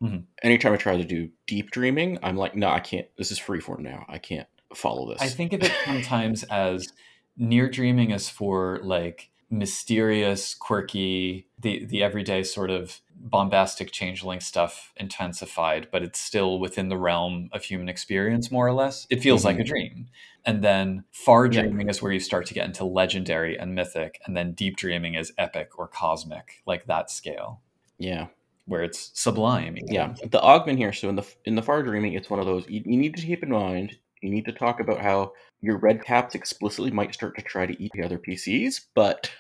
Mhm. 0.03 0.25
Anytime 0.43 0.73
I 0.73 0.77
try 0.77 0.97
to 0.97 1.05
do 1.05 1.31
deep 1.47 1.71
dreaming, 1.71 2.19
I'm 2.23 2.37
like, 2.37 2.55
no, 2.55 2.69
I 2.69 2.81
can't. 2.81 3.09
This 3.17 3.33
is 3.33 3.41
freeform 3.41 3.81
now. 3.81 4.05
I 4.09 4.19
can't 4.19 4.49
follow 4.75 5.11
this. 5.11 5.21
I 5.21 5.29
think 5.29 5.53
of 5.53 5.63
it 5.63 5.73
sometimes 5.85 6.43
as 6.51 6.93
near 7.37 7.69
dreaming 7.69 8.11
is 8.11 8.29
for 8.29 8.79
like 8.83 9.31
mysterious, 9.51 10.55
quirky, 10.55 11.49
the 11.59 11.85
the 11.87 12.03
everyday 12.03 12.43
sort 12.43 12.71
of 12.71 13.01
bombastic 13.21 13.91
changeling 13.91 14.39
stuff 14.41 14.93
intensified, 14.97 15.89
but 15.91 16.03
it's 16.03 16.21
still 16.21 16.61
within 16.61 16.89
the 16.89 16.97
realm 16.97 17.49
of 17.53 17.65
human 17.65 17.89
experience, 17.89 18.51
more 18.51 18.67
or 18.67 18.73
less. 18.73 19.07
It 19.11 19.21
feels 19.23 19.45
like 19.45 19.59
a 19.59 19.65
dream. 19.65 20.07
And 20.45 20.63
then 20.63 21.05
far 21.11 21.47
Yeah. 21.47 21.63
dreaming 21.63 21.89
is 21.89 22.01
where 22.01 22.13
you 22.13 22.21
start 22.21 22.47
to 22.47 22.55
get 22.55 22.67
into 22.67 22.85
legendary 22.85 23.59
and 23.59 23.75
mythic, 23.75 24.21
and 24.27 24.37
then 24.37 24.53
deep 24.53 24.77
dreaming 24.77 25.15
is 25.15 25.33
epic 25.37 25.79
or 25.79 25.89
cosmic, 25.89 26.63
like 26.67 26.87
that 26.87 27.11
scale, 27.11 27.63
yeah, 27.99 28.27
where 28.67 28.83
it's 28.83 29.11
sublime. 29.15 29.77
yeah. 29.87 30.15
The 30.31 30.41
augment 30.41 30.79
here. 30.79 30.93
So 30.93 31.09
in 31.09 31.17
the 31.17 31.27
in 31.45 31.55
the 31.55 31.63
far 31.63 31.83
dreaming, 31.83 32.15
it's 32.15 32.31
one 32.31 32.41
of 32.41 32.47
those 32.47 32.65
you, 32.69 32.83
you 32.85 32.97
need 32.97 33.17
to 33.17 33.23
keep 33.27 33.43
in 33.43 33.51
mind. 33.51 33.97
You 34.23 34.31
need 34.31 34.47
to 34.47 34.53
talk 34.53 34.81
about 34.81 35.01
how 35.01 35.33
your 35.61 35.79
red 35.79 36.05
caps 36.05 36.35
explicitly 36.35 36.91
might 36.91 37.15
start 37.15 37.37
to 37.37 37.43
try 37.43 37.67
to 37.67 37.83
eat 37.83 37.93
the 37.95 38.03
other 38.05 38.19
PCs, 38.19 38.81
but 38.95 39.31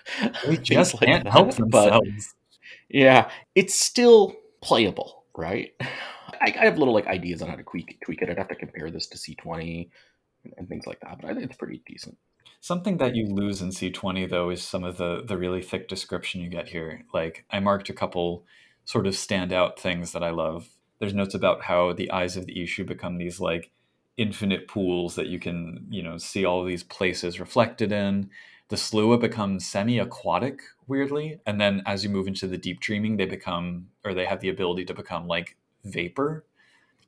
They 0.46 0.56
just 0.62 0.94
like 0.94 1.04
can't 1.04 1.24
that. 1.24 1.30
help 1.32 1.56
But 1.68 1.90
themselves. 1.90 2.34
Yeah, 2.88 3.30
it's 3.54 3.74
still 3.74 4.34
playable, 4.62 5.24
right? 5.36 5.72
I, 5.80 6.54
I 6.60 6.64
have 6.64 6.78
little 6.78 6.94
like 6.94 7.06
ideas 7.06 7.42
on 7.42 7.48
how 7.48 7.56
to 7.56 7.62
tweak 7.62 7.98
tweak 8.04 8.22
it. 8.22 8.30
I'd 8.30 8.38
have 8.38 8.48
to 8.48 8.54
compare 8.54 8.90
this 8.90 9.06
to 9.08 9.18
C 9.18 9.34
twenty 9.34 9.90
and 10.56 10.68
things 10.68 10.86
like 10.86 11.00
that, 11.00 11.18
but 11.20 11.30
I 11.30 11.34
think 11.34 11.46
it's 11.46 11.56
pretty 11.56 11.82
decent. 11.86 12.16
Something 12.60 12.98
that 12.98 13.14
you 13.14 13.26
lose 13.26 13.62
in 13.62 13.70
C20 13.70 14.28
though 14.28 14.50
is 14.50 14.62
some 14.62 14.84
of 14.84 14.96
the 14.96 15.22
the 15.24 15.38
really 15.38 15.62
thick 15.62 15.88
description 15.88 16.40
you 16.40 16.48
get 16.48 16.68
here. 16.68 17.04
Like 17.14 17.44
I 17.50 17.60
marked 17.60 17.88
a 17.88 17.94
couple 17.94 18.44
sort 18.84 19.06
of 19.06 19.14
standout 19.14 19.78
things 19.78 20.12
that 20.12 20.22
I 20.24 20.30
love. 20.30 20.68
There's 20.98 21.14
notes 21.14 21.34
about 21.34 21.62
how 21.62 21.92
the 21.92 22.10
eyes 22.10 22.36
of 22.36 22.46
the 22.46 22.54
Eshu 22.56 22.84
become 22.86 23.16
these 23.18 23.38
like 23.40 23.70
infinite 24.16 24.66
pools 24.66 25.14
that 25.14 25.28
you 25.28 25.38
can, 25.38 25.86
you 25.90 26.02
know, 26.02 26.18
see 26.18 26.44
all 26.44 26.64
these 26.64 26.82
places 26.82 27.38
reflected 27.38 27.92
in. 27.92 28.30
The 28.68 28.76
Sluagh 28.76 29.20
become 29.20 29.60
semi-aquatic 29.60 30.60
weirdly, 30.88 31.40
and 31.46 31.60
then 31.60 31.82
as 31.86 32.02
you 32.04 32.10
move 32.10 32.26
into 32.26 32.46
the 32.48 32.58
deep 32.58 32.80
dreaming, 32.80 33.16
they 33.16 33.26
become 33.26 33.88
or 34.04 34.12
they 34.14 34.26
have 34.26 34.40
the 34.40 34.48
ability 34.48 34.84
to 34.86 34.94
become 34.94 35.26
like 35.28 35.56
vapor. 35.84 36.44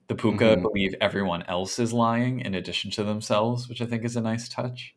The 0.08 0.14
Pooka 0.16 0.56
Mhm. 0.56 0.62
believe 0.62 0.94
everyone 1.00 1.42
else 1.44 1.78
is 1.78 1.92
lying 1.92 2.40
in 2.40 2.54
addition 2.54 2.90
to 2.92 3.04
themselves, 3.04 3.68
which 3.68 3.80
I 3.82 3.86
think 3.86 4.04
is 4.04 4.16
a 4.16 4.20
nice 4.20 4.48
touch. 4.48 4.94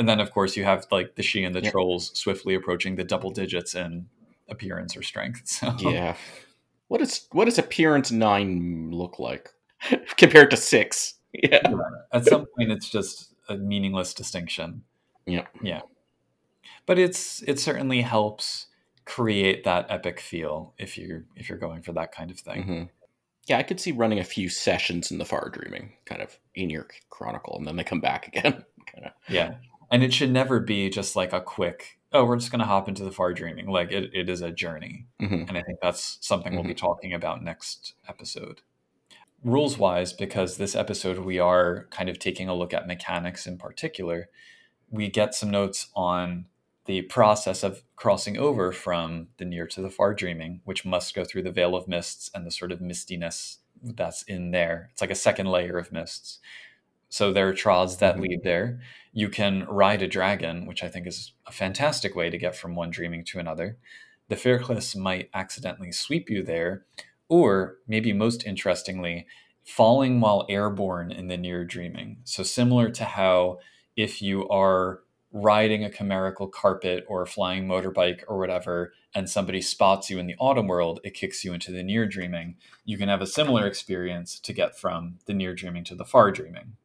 And 0.00 0.08
then, 0.08 0.18
of 0.18 0.32
course, 0.32 0.56
you 0.56 0.64
have 0.64 0.86
like 0.90 1.14
the 1.14 1.22
sidhe 1.22 1.46
and 1.46 1.54
the 1.54 1.60
Yeah. 1.62 1.70
trolls 1.70 2.10
swiftly 2.18 2.54
approaching 2.54 2.96
the 2.96 3.04
double 3.04 3.30
digits 3.30 3.74
in 3.74 4.08
appearance 4.48 4.96
or 4.96 5.02
strength. 5.02 5.42
So 5.46 5.74
Yeah. 5.78 6.16
What 6.88 6.98
does 6.98 7.28
what 7.32 7.44
does 7.44 7.58
appearance 7.58 8.10
nine 8.10 8.90
look 8.90 9.18
like 9.18 9.50
compared 10.16 10.50
to 10.50 10.56
six? 10.56 11.14
Yeah. 11.32 11.60
at 12.12 12.24
some 12.24 12.46
point, 12.56 12.72
it's 12.72 12.88
just 12.90 13.34
a 13.48 13.56
meaningless 13.56 14.14
distinction. 14.14 14.82
Yeah. 15.26 15.46
Yeah. 15.62 15.82
But 16.86 16.98
it's 16.98 17.42
it 17.42 17.60
certainly 17.60 18.00
helps 18.00 18.66
create 19.04 19.64
that 19.64 19.86
epic 19.90 20.18
feel 20.18 20.72
if 20.78 20.96
you 20.98 21.24
if 21.36 21.48
you're 21.48 21.58
going 21.58 21.82
for 21.82 21.92
that 21.92 22.10
kind 22.12 22.30
of 22.32 22.38
thing. 22.40 22.62
hmm 22.64 22.82
Yeah, 23.46 23.58
I 23.58 23.62
could 23.62 23.78
see 23.80 23.92
running 23.92 24.18
a 24.18 24.24
few 24.24 24.48
sessions 24.48 25.10
in 25.12 25.18
the 25.18 25.24
far 25.24 25.50
dreaming, 25.50 25.92
kind 26.06 26.22
of 26.22 26.36
in 26.54 26.70
your 26.70 26.88
chronicle, 27.10 27.56
and 27.58 27.66
then 27.66 27.76
they 27.76 27.84
come 27.84 28.00
back 28.00 28.26
again. 28.26 28.64
kind 28.92 29.06
of. 29.06 29.12
Yeah. 29.28 29.54
And 29.90 30.02
it 30.02 30.12
should 30.12 30.30
never 30.30 30.60
be 30.60 30.88
just 30.88 31.16
like 31.16 31.32
a 31.32 31.40
quick, 31.40 31.98
oh, 32.12 32.24
we're 32.24 32.36
just 32.36 32.50
going 32.50 32.60
to 32.60 32.66
hop 32.66 32.88
into 32.88 33.04
the 33.04 33.10
far 33.10 33.32
dreaming. 33.32 33.68
Like 33.68 33.90
it, 33.90 34.10
it 34.12 34.28
is 34.28 34.40
a 34.40 34.52
journey. 34.52 35.06
hmm 35.18 35.44
And 35.48 35.58
I 35.58 35.62
think 35.62 35.78
that's 35.82 36.18
something 36.20 36.54
we'll 36.54 36.64
be 36.64 36.74
talking 36.74 37.12
about 37.12 37.42
next 37.42 37.94
episode. 38.08 38.60
Rules 39.42 39.78
wise, 39.78 40.12
because 40.12 40.56
this 40.58 40.76
episode 40.76 41.18
we 41.18 41.38
are 41.38 41.88
kind 41.90 42.08
of 42.08 42.18
taking 42.18 42.48
a 42.48 42.54
look 42.54 42.74
at 42.74 42.86
mechanics 42.86 43.46
in 43.46 43.56
particular, 43.56 44.28
we 44.90 45.08
get 45.08 45.34
some 45.34 45.50
notes 45.50 45.88
on 45.96 46.46
the 46.86 47.02
process 47.02 47.62
of 47.62 47.82
crossing 47.96 48.36
over 48.36 48.72
from 48.72 49.28
the 49.38 49.44
near 49.44 49.66
to 49.66 49.80
the 49.80 49.90
far 49.90 50.12
dreaming, 50.14 50.60
which 50.64 50.84
must 50.84 51.14
go 51.14 51.24
through 51.24 51.42
the 51.42 51.52
veil 51.52 51.74
of 51.74 51.88
mists 51.88 52.30
and 52.34 52.46
the 52.46 52.50
sort 52.50 52.72
of 52.72 52.80
mistiness 52.80 53.58
that's 53.82 54.22
in 54.24 54.50
there. 54.50 54.90
It's 54.92 55.00
like 55.00 55.10
a 55.10 55.14
second 55.14 55.46
layer 55.46 55.78
of 55.78 55.92
mists. 55.92 56.38
So 57.10 57.32
there 57.32 57.48
are 57.48 57.54
trods 57.54 57.98
that 57.98 58.16
Mhm. 58.16 58.20
lead 58.22 58.42
there. 58.44 58.80
You 59.12 59.28
can 59.28 59.64
ride 59.66 60.00
a 60.02 60.08
dragon, 60.08 60.64
which 60.66 60.82
I 60.84 60.88
think 60.88 61.06
is 61.06 61.32
a 61.46 61.52
fantastic 61.52 62.14
way 62.16 62.30
to 62.30 62.38
get 62.38 62.56
from 62.56 62.74
one 62.76 62.90
dreaming 62.90 63.24
to 63.26 63.38
another. 63.38 63.78
the 64.28 64.36
Firchlis 64.36 64.94
might 64.94 65.28
accidentally 65.34 65.90
sweep 65.90 66.30
you 66.30 66.42
there, 66.44 66.86
or 67.28 67.78
maybe 67.88 68.12
most 68.12 68.46
interestingly, 68.46 69.26
falling 69.64 70.20
while 70.20 70.46
airborne 70.48 71.10
in 71.10 71.26
the 71.26 71.36
near 71.36 71.64
dreaming. 71.64 72.18
So, 72.24 72.44
similar 72.44 72.90
to 72.90 73.04
how 73.04 73.58
if 73.96 74.22
you 74.22 74.48
are 74.48 75.00
riding 75.32 75.84
a 75.84 75.90
chimerical 75.90 76.46
carpet 76.46 77.04
or 77.08 77.22
a 77.22 77.26
flying 77.26 77.66
motorbike 77.66 78.22
or 78.28 78.38
whatever, 78.38 78.92
and 79.14 79.28
somebody 79.28 79.60
spots 79.60 80.10
you 80.10 80.18
in 80.20 80.28
the 80.28 80.36
autumn 80.38 80.68
world, 80.68 81.00
it 81.04 81.14
kicks 81.14 81.44
you 81.44 81.52
into 81.52 81.72
the 81.72 81.82
near 81.82 82.06
dreaming. 82.06 82.56
You 82.84 82.98
can 82.98 83.08
have 83.08 83.20
a 83.22 83.26
similar 83.26 83.66
experience 83.66 84.38
to 84.40 84.52
get 84.52 84.78
from 84.78 85.18
the 85.26 85.34
near 85.34 85.54
dreaming 85.54 85.82
to 85.84 85.96
the 85.96 86.04
far 86.04 86.30
dreaming. 86.30 86.76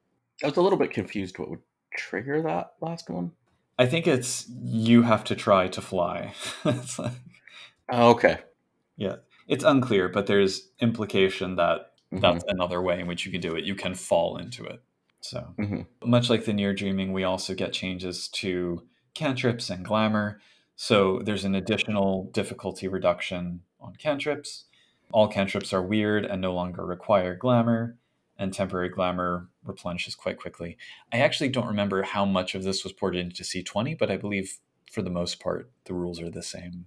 I 0.43 0.47
was 0.47 0.57
a 0.57 0.61
little 0.61 0.77
bit 0.79 0.91
confused 0.91 1.39
what 1.39 1.49
would 1.49 1.61
trigger 1.95 2.41
that 2.41 2.73
last 2.81 3.09
one. 3.09 3.31
I 3.77 3.85
think 3.85 4.07
it's 4.07 4.47
you 4.49 5.01
have 5.03 5.23
to 5.25 5.35
try 5.35 5.67
to 5.69 5.81
fly. 5.81 6.33
it's 6.65 6.97
like, 6.99 7.13
Oh, 7.89 8.11
okay. 8.11 8.39
yeah, 8.97 9.17
it's 9.47 9.63
unclear, 9.63 10.09
but 10.09 10.27
there's 10.27 10.69
implication 10.79 11.55
that 11.57 11.91
Mhm. 12.13 12.21
that's 12.21 12.45
another 12.47 12.81
way 12.81 12.99
in 12.99 13.07
which 13.07 13.25
you 13.25 13.31
can 13.31 13.41
do 13.41 13.55
it. 13.55 13.65
You 13.65 13.75
can 13.75 13.95
fall 13.95 14.37
into 14.37 14.65
it. 14.65 14.81
So, 15.21 15.55
Mhm. 15.57 15.87
much 16.05 16.29
like 16.29 16.45
the 16.45 16.53
near 16.53 16.73
dreaming, 16.73 17.11
we 17.13 17.23
also 17.23 17.53
get 17.55 17.73
changes 17.73 18.27
to 18.29 18.87
cantrips 19.13 19.69
and 19.69 19.83
glamour. 19.85 20.39
So, 20.75 21.19
there's 21.23 21.45
an 21.45 21.55
additional 21.55 22.25
difficulty 22.31 22.87
reduction 22.87 23.63
on 23.79 23.95
cantrips. 23.95 24.65
All 25.11 25.27
cantrips 25.27 25.73
are 25.73 25.81
weird 25.83 26.25
and 26.25 26.41
no 26.41 26.53
longer 26.53 26.85
require 26.85 27.35
glamour, 27.35 27.97
and 28.37 28.53
temporary 28.53 28.89
glamour 28.89 29.49
replenishes 29.63 30.15
quite 30.15 30.39
quickly. 30.39 30.77
I 31.13 31.19
actually 31.19 31.49
don't 31.49 31.67
remember 31.67 32.03
how 32.03 32.25
much 32.25 32.55
of 32.55 32.63
this 32.63 32.83
was 32.83 32.93
ported 32.93 33.21
into 33.25 33.43
C20, 33.43 33.97
but 33.97 34.11
I 34.11 34.17
believe 34.17 34.57
for 34.91 35.01
the 35.01 35.09
most 35.09 35.39
part, 35.39 35.71
the 35.85 35.93
rules 35.93 36.21
are 36.21 36.29
the 36.29 36.43
same. 36.43 36.85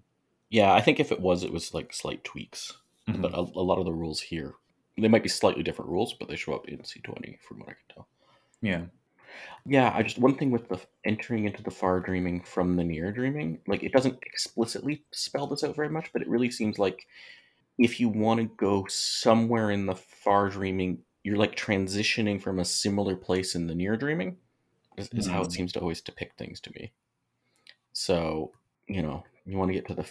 Yeah, 0.50 0.72
I 0.72 0.80
think 0.80 1.00
if 1.00 1.12
it 1.12 1.20
was, 1.20 1.42
it 1.44 1.52
was 1.52 1.74
like 1.74 1.92
slight 1.92 2.24
tweaks. 2.24 2.78
Mhm. 3.08 3.22
But 3.22 3.32
a, 3.32 3.40
a 3.40 3.64
lot 3.64 3.78
of 3.78 3.84
the 3.84 3.92
rules 3.92 4.20
here, 4.20 4.54
they 4.96 5.08
might 5.08 5.22
be 5.22 5.28
slightly 5.28 5.62
different 5.62 5.90
rules, 5.90 6.14
but 6.14 6.28
they 6.28 6.36
show 6.36 6.54
up 6.54 6.68
in 6.68 6.78
C20 6.78 7.38
from 7.40 7.60
what 7.60 7.70
I 7.70 7.72
can 7.72 7.94
tell. 7.94 8.08
Yeah. 8.60 8.84
Yeah, 9.66 9.92
I 9.94 10.02
just 10.02 10.18
one 10.18 10.36
thing 10.36 10.50
with 10.50 10.68
the 10.68 10.80
entering 11.04 11.44
into 11.44 11.62
the 11.62 11.70
far 11.70 12.00
dreaming 12.00 12.42
from 12.42 12.76
the 12.76 12.84
near 12.84 13.12
dreaming, 13.12 13.60
like 13.66 13.82
it 13.82 13.92
doesn't 13.92 14.18
explicitly 14.24 15.04
spell 15.12 15.46
this 15.46 15.62
out 15.62 15.76
very 15.76 15.90
much, 15.90 16.10
but 16.12 16.22
it 16.22 16.28
really 16.28 16.50
seems 16.50 16.78
like 16.78 17.06
if 17.78 18.00
you 18.00 18.08
want 18.08 18.40
to 18.40 18.46
go 18.56 18.86
somewhere 18.88 19.70
in 19.70 19.86
the 19.86 19.94
far 19.94 20.48
dreaming, 20.48 20.98
you're 21.28 21.36
like 21.36 21.56
transitioning 21.56 22.40
from 22.40 22.58
a 22.58 22.64
similar 22.64 23.16
place 23.16 23.54
in 23.54 23.66
the 23.66 23.74
near 23.74 23.96
dreaming, 23.96 24.36
is, 24.96 25.08
is 25.12 25.26
how 25.26 25.42
it 25.42 25.48
Mm. 25.48 25.52
seems 25.52 25.72
to 25.72 25.80
always 25.80 26.00
depict 26.00 26.38
things 26.38 26.60
to 26.62 26.72
me. 26.74 26.92
So 27.92 28.52
you 28.88 29.02
know, 29.02 29.24
you 29.44 29.58
want 29.58 29.70
to 29.70 29.74
get 29.74 29.86
to 29.88 29.94
the 29.94 30.06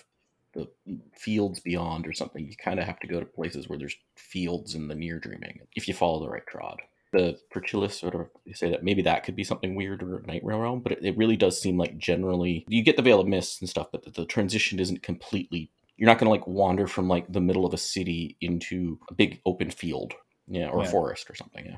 the 0.53 0.67
fields 1.13 1.59
beyond 1.59 2.07
or 2.07 2.13
something, 2.13 2.47
you 2.47 2.55
kind 2.55 2.79
of 2.79 2.86
have 2.86 3.00
to 3.01 3.07
go 3.07 3.19
to 3.19 3.25
places 3.25 3.67
where 3.67 3.77
there's 3.77 3.95
fields 4.15 4.75
in 4.75 4.88
the 4.88 4.95
near 4.95 5.19
dreaming 5.19 5.59
if 5.75 5.88
you 5.88 5.93
follow 5.93 6.19
the 6.19 6.29
right 6.29 6.47
trod 6.47 6.79
the 7.13 7.38
Firchlis 7.53 7.93
sort 7.93 8.15
of 8.15 8.27
say 8.53 8.69
that 8.69 8.83
maybe 8.83 9.01
that 9.03 9.24
could 9.24 9.36
be 9.36 9.43
something 9.43 9.75
weird 9.75 10.03
or 10.03 10.24
Night 10.27 10.43
Realm, 10.43 10.81
but 10.81 10.91
it, 10.91 11.00
it 11.03 11.17
really 11.17 11.38
does 11.38 11.59
seem 11.62 11.77
like 11.77 11.97
generally 11.97 12.65
you 12.67 12.83
get 12.83 12.97
the 12.97 13.01
Veil 13.01 13.19
of 13.19 13.27
Mist 13.27 13.62
and 13.62 13.69
stuff, 13.69 13.88
but 13.91 14.03
the, 14.03 14.12
the 14.12 14.25
transition 14.25 14.79
isn't 14.79 15.03
completely. 15.03 15.71
You're 15.95 16.07
not 16.07 16.19
going 16.19 16.27
to 16.27 16.31
like 16.31 16.47
wander 16.47 16.86
from 16.86 17.07
like 17.07 17.31
the 17.31 17.41
middle 17.41 17.65
of 17.65 17.74
a 17.74 17.77
city 17.77 18.38
into 18.41 19.00
a 19.09 19.13
big 19.13 19.41
open 19.45 19.71
field, 19.71 20.13
yeah, 20.48 20.70
or 20.70 20.82
Yeah. 20.82 20.88
a 20.88 20.92
forest 20.92 21.30
or 21.30 21.36
something. 21.36 21.66
Yeah. 21.66 21.77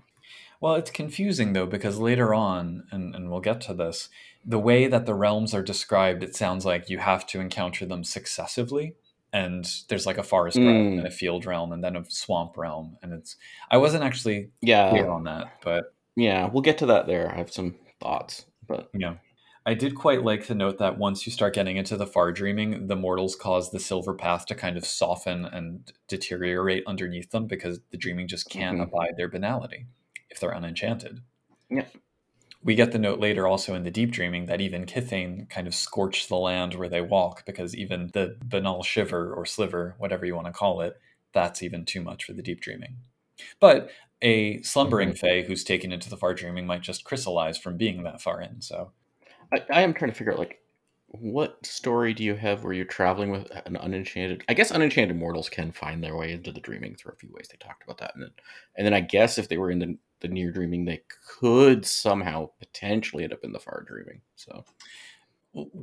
Well, 0.62 0.76
it's 0.76 0.92
confusing 0.92 1.54
though, 1.54 1.66
because 1.66 1.98
later 2.00 2.34
on, 2.34 2.84
and, 2.92 3.16
and 3.16 3.30
we'll 3.32 3.40
get 3.40 3.62
to 3.62 3.74
this, 3.74 4.10
the 4.46 4.60
way 4.60 4.88
that 4.88 5.06
the 5.06 5.14
realms 5.14 5.54
are 5.54 5.64
described, 5.64 6.22
it 6.24 6.36
sounds 6.36 6.66
like 6.66 6.90
you 6.90 6.98
have 7.00 7.26
to 7.28 7.40
encounter 7.40 7.86
them 7.86 8.04
successively. 8.04 8.96
And 9.32 9.70
there's 9.90 10.06
like 10.08 10.18
a 10.18 10.24
forest 10.24 10.58
realm 10.58 10.94
Mm. 10.94 10.98
and 10.98 11.08
a 11.08 11.12
field 11.12 11.46
realm 11.46 11.72
and 11.72 11.84
then 11.84 11.96
a 11.96 12.04
swamp 12.10 12.58
realm. 12.58 12.98
And 13.04 13.14
it's, 13.14 13.36
I 13.70 13.78
wasn't 13.78 14.04
actually 14.04 14.50
Yeah, 14.62 14.90
clear 14.90 15.10
on 15.10 15.24
that, 15.26 15.62
but 15.64 15.94
yeah, 16.16 16.50
we'll 16.52 16.64
get 16.64 16.80
to 16.80 16.88
that 16.88 17.06
there. 17.08 17.32
I 17.32 17.38
have 17.38 17.52
some 17.54 17.76
thoughts, 18.02 18.46
but 18.68 18.90
yeah. 18.94 19.16
I 19.70 19.76
did 19.76 19.94
quite 19.94 20.24
like 20.24 20.48
to 20.48 20.56
note 20.56 20.80
that 20.80 20.98
once 20.98 21.28
you 21.28 21.32
start 21.32 21.54
getting 21.54 21.78
into 21.78 21.96
the 21.96 22.08
far 22.08 22.32
dreaming, 22.32 22.88
the 22.88 22.96
mortals 22.96 23.36
cause 23.36 23.70
the 23.70 23.80
silver 23.80 24.16
path 24.16 24.48
to 24.48 24.56
kind 24.56 24.78
of 24.78 24.84
soften 24.84 25.46
and 25.46 25.94
deteriorate 26.08 26.84
underneath 26.88 27.30
them 27.30 27.46
because 27.46 27.80
the 27.92 27.98
dreaming 27.98 28.28
just 28.28 28.50
can't 28.50 28.80
Mhm. 28.80 28.86
abide 28.86 29.16
their 29.16 29.28
banality 29.28 29.86
if 30.32 30.40
they're 30.40 30.50
unenchanted. 30.50 31.20
Yeah. 31.70 31.86
We 32.64 32.74
get 32.74 32.94
the 32.94 32.98
note 32.98 33.20
later 33.20 33.46
also 33.46 33.76
in 33.76 33.84
the 33.84 33.92
deep 33.92 34.10
dreaming 34.10 34.48
that 34.48 34.60
even 34.60 34.88
Kithain 34.88 35.48
kind 35.52 35.68
of 35.68 35.76
scorched 35.76 36.30
the 36.30 36.38
land 36.38 36.74
where 36.74 36.90
they 36.90 37.02
walk 37.02 37.46
because 37.46 37.76
even 37.76 38.10
the 38.16 38.38
banal 38.44 38.82
shiver 38.82 39.32
or 39.32 39.46
sliver, 39.46 39.94
whatever 40.00 40.26
you 40.26 40.34
want 40.34 40.48
to 40.48 40.52
call 40.52 40.82
it, 40.82 41.00
that's 41.32 41.62
even 41.62 41.86
too 41.86 42.02
much 42.02 42.26
for 42.26 42.34
the 42.34 42.42
deep 42.42 42.60
dreaming. 42.60 42.96
But 43.60 43.92
a 44.24 44.64
slumbering 44.64 45.14
fae 45.14 45.44
who's 45.44 45.64
taken 45.64 45.92
into 45.92 46.10
the 46.10 46.18
far 46.18 46.34
dreaming 46.34 46.66
might 46.66 46.82
just 46.82 47.04
crystallize 47.04 47.60
from 47.60 47.78
being 47.78 48.02
that 48.02 48.20
far 48.20 48.42
in. 48.42 48.62
So 48.62 48.94
I, 49.54 49.62
I 49.72 49.82
am 49.82 49.94
trying 49.94 50.12
to 50.12 50.18
figure 50.18 50.34
out 50.34 50.40
like 50.40 50.60
what 51.12 51.66
story 51.66 52.14
do 52.14 52.24
you 52.24 52.36
have 52.36 52.64
where 52.64 52.74
you're 52.74 52.86
traveling 52.86 53.32
with 53.32 53.50
an 53.66 53.76
unenchanted 53.76 54.44
i 54.48 54.54
guess 54.54 54.70
unenchanted 54.70 55.18
mortals 55.18 55.50
can 55.50 55.72
find 55.72 56.04
their 56.04 56.16
way 56.16 56.32
into 56.32 56.52
the 56.52 56.60
dreaming 56.60 56.96
through 56.96 57.14
a 57.14 57.16
few 57.16 57.30
ways. 57.34 57.48
They 57.50 57.58
talked 57.58 57.84
about 57.84 57.98
that. 57.98 58.12
And 58.14 58.24
then, 58.24 58.32
and 58.78 58.86
then 58.86 58.94
i 58.94 59.00
guess 59.02 59.38
if 59.38 59.50
they 59.50 59.58
were 59.58 59.72
in 59.72 59.80
the, 59.80 59.98
the 60.22 60.28
near 60.28 60.52
dreaming 60.52 60.86
they 60.86 61.02
could 61.40 61.86
somehow 61.86 62.50
potentially 62.60 63.24
end 63.24 63.34
up 63.34 63.44
in 63.44 63.54
the 63.54 63.60
far 63.60 63.84
dreaming. 63.88 64.22
So 64.36 64.66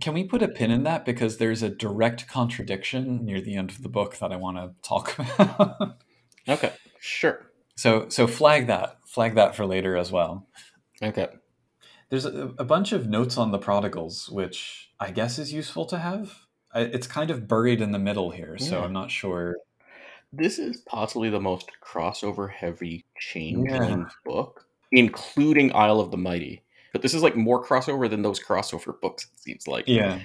Can 0.01 0.15
we 0.15 0.25
put 0.25 0.43
a 0.43 0.49
pin 0.49 0.71
in 0.71 0.85
that? 0.85 1.05
Because 1.05 1.39
there's 1.39 1.63
a 1.63 1.69
direct 1.69 2.29
contradiction 2.29 3.25
near 3.25 3.41
the 3.41 3.57
end 3.57 3.71
of 3.71 3.83
the 3.83 3.89
book 3.89 4.19
that 4.19 4.33
I 4.33 4.37
want 4.37 4.59
to 4.59 4.89
talk 4.89 5.19
about. 5.39 5.99
okay 6.49 6.73
sure. 7.01 7.51
So 7.75 8.09
so 8.11 8.27
flag 8.27 8.69
that, 8.69 8.99
flag 9.07 9.35
that 9.35 9.57
for 9.57 9.67
later 9.67 9.97
as 9.97 10.13
well. 10.13 10.47
okay 11.03 11.29
There's 12.09 12.25
a, 12.25 12.55
a 12.59 12.65
bunch 12.65 12.93
of 12.93 13.09
notes 13.09 13.37
on 13.37 13.51
the 13.51 13.59
prodigals, 13.59 14.29
which 14.31 14.91
I 15.01 15.11
guess 15.11 15.39
is 15.39 15.53
useful 15.53 15.87
to 15.87 15.99
have. 15.99 16.35
I, 16.73 16.81
it's 16.83 17.07
kind 17.07 17.31
of 17.31 17.49
buried 17.49 17.81
in 17.81 17.93
the 17.93 17.99
middle 17.99 18.31
here, 18.31 18.59
so 18.59 18.83
I'm 18.83 18.93
not 18.93 19.11
sure. 19.11 19.57
this 20.33 20.59
is 20.59 20.79
possibly 20.89 21.31
the 21.31 21.41
most 21.41 21.71
crossover 21.85 22.51
heavy 22.51 23.05
changeling 23.19 24.01
Yeah. 24.01 24.09
book 24.25 24.67
including 24.93 25.75
isle 25.75 26.01
of 26.01 26.11
the 26.13 26.17
mighty 26.17 26.63
but 26.93 27.03
this 27.03 27.13
is 27.15 27.23
like 27.23 27.37
more 27.37 27.65
crossover 27.65 28.09
than 28.09 28.23
those 28.23 28.39
crossover 28.41 28.99
books 29.01 29.25
it 29.35 29.41
seems 29.41 29.67
like 29.67 29.87
Yeah. 29.87 30.21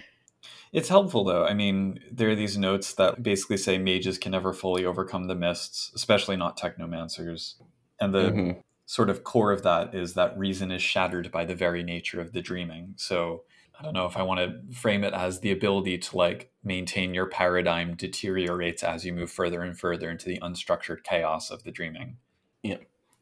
It's 0.74 0.90
helpful 0.90 1.24
though. 1.26 1.46
I 1.46 1.54
mean, 1.54 2.00
there 2.12 2.30
are 2.32 2.36
these 2.36 2.58
notes 2.58 2.94
that 2.96 3.24
basically 3.24 3.58
say 3.58 3.78
mages 3.78 4.18
can 4.18 4.32
never 4.34 4.54
fully 4.54 4.86
overcome 4.86 5.26
the 5.28 5.36
mists, 5.36 5.92
especially 5.96 6.38
not 6.38 6.58
technomancers. 6.60 7.56
And 8.02 8.14
the 8.14 8.32
Mhm. 8.32 8.62
Sort 8.92 9.10
of 9.10 9.24
core 9.24 9.54
of 9.54 9.64
that 9.64 9.96
is 9.96 10.16
that 10.16 10.38
reason 10.38 10.70
is 10.70 10.82
shattered 10.82 11.32
by 11.32 11.46
the 11.46 11.56
very 11.56 11.82
nature 11.82 12.20
of 12.20 12.34
the 12.34 12.42
dreaming. 12.42 12.94
So 12.98 13.44
I 13.80 13.84
don't 13.84 13.94
know 13.94 14.06
if 14.06 14.18
I 14.18 14.22
want 14.22 14.42
to 14.42 14.76
frame 14.76 15.06
it 15.06 15.14
as 15.14 15.40
the 15.40 15.52
ability 15.54 15.98
to 16.00 16.18
like 16.18 16.52
maintain 16.62 17.14
your 17.14 17.28
paradigm 17.28 17.96
deteriorates 17.96 18.84
as 18.84 19.06
you 19.06 19.14
move 19.14 19.32
further 19.32 19.62
and 19.62 19.80
further 19.80 20.12
into 20.12 20.26
the 20.26 20.42
unstructured 20.42 21.04
chaos 21.04 21.52
of 21.52 21.64
the 21.64 21.72
dreaming. 21.72 22.18
Yeah. 22.64 22.80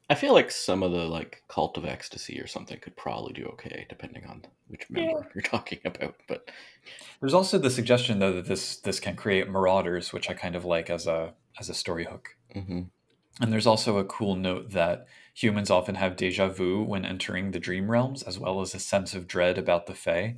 I 0.10 0.16
feel 0.16 0.34
like 0.34 0.50
some 0.50 0.82
of 0.82 0.92
the 0.92 1.06
like 1.06 1.44
cult 1.48 1.78
of 1.78 1.86
ecstasy 1.86 2.40
or 2.42 2.48
something 2.48 2.80
could 2.80 2.98
probably 2.98 3.34
do 3.34 3.46
okay, 3.54 3.86
depending 3.90 4.26
on 4.26 4.46
which 4.70 4.90
member 4.90 5.30
you're 5.36 5.42
talking 5.44 5.82
about. 5.86 6.16
But 6.28 6.50
There's 7.20 7.36
also 7.36 7.60
the 7.60 7.70
suggestion 7.70 8.18
though 8.18 8.34
that 8.34 8.48
this 8.48 8.78
this 8.78 9.00
can 9.00 9.16
create 9.16 9.48
marauders, 9.48 10.14
which 10.14 10.32
I 10.32 10.34
kind 10.34 10.56
of 10.56 10.66
like 10.66 10.90
as 10.90 11.06
a 11.06 11.36
as 11.60 11.70
a 11.70 11.76
story 11.76 12.06
hook. 12.06 12.30
hmm 12.52 12.82
And 13.40 13.54
there's 13.54 13.68
also 13.68 14.00
a 14.00 14.04
cool 14.06 14.36
note 14.36 14.72
that 14.72 15.06
humans 15.42 15.72
often 15.72 15.96
have 15.96 16.18
deja 16.18 16.50
vu 16.50 16.84
when 16.84 17.06
entering 17.06 17.52
the 17.52 17.60
dream 17.60 17.90
realms, 17.90 18.24
as 18.24 18.38
well 18.38 18.60
as 18.60 18.76
a 18.76 18.80
sense 18.80 19.16
of 19.16 19.28
dread 19.28 19.58
about 19.58 19.86
the 19.86 19.94
Fae. 19.94 20.38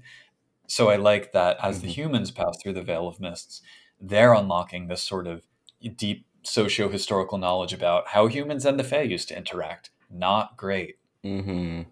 So 0.67 0.89
I 0.89 0.95
like 0.95 1.31
that 1.31 1.57
as 1.61 1.81
the 1.81 1.87
Mhm. 1.87 1.91
humans 1.91 2.31
pass 2.31 2.57
through 2.61 2.73
the 2.73 2.83
Veil 2.83 3.07
of 3.07 3.19
Mists, 3.19 3.61
they're 3.99 4.33
unlocking 4.33 4.87
this 4.87 5.01
sort 5.03 5.27
of 5.27 5.47
deep 5.95 6.25
socio 6.43 6.87
historical 6.89 7.37
knowledge 7.37 7.73
about 7.73 8.09
how 8.09 8.27
humans 8.27 8.65
and 8.65 8.79
the 8.79 8.83
Fae 8.83 9.01
used 9.01 9.27
to 9.29 9.37
interact. 9.37 9.89
Not 10.09 10.55
great. 10.57 10.97
Mm-hmm. 11.23 11.89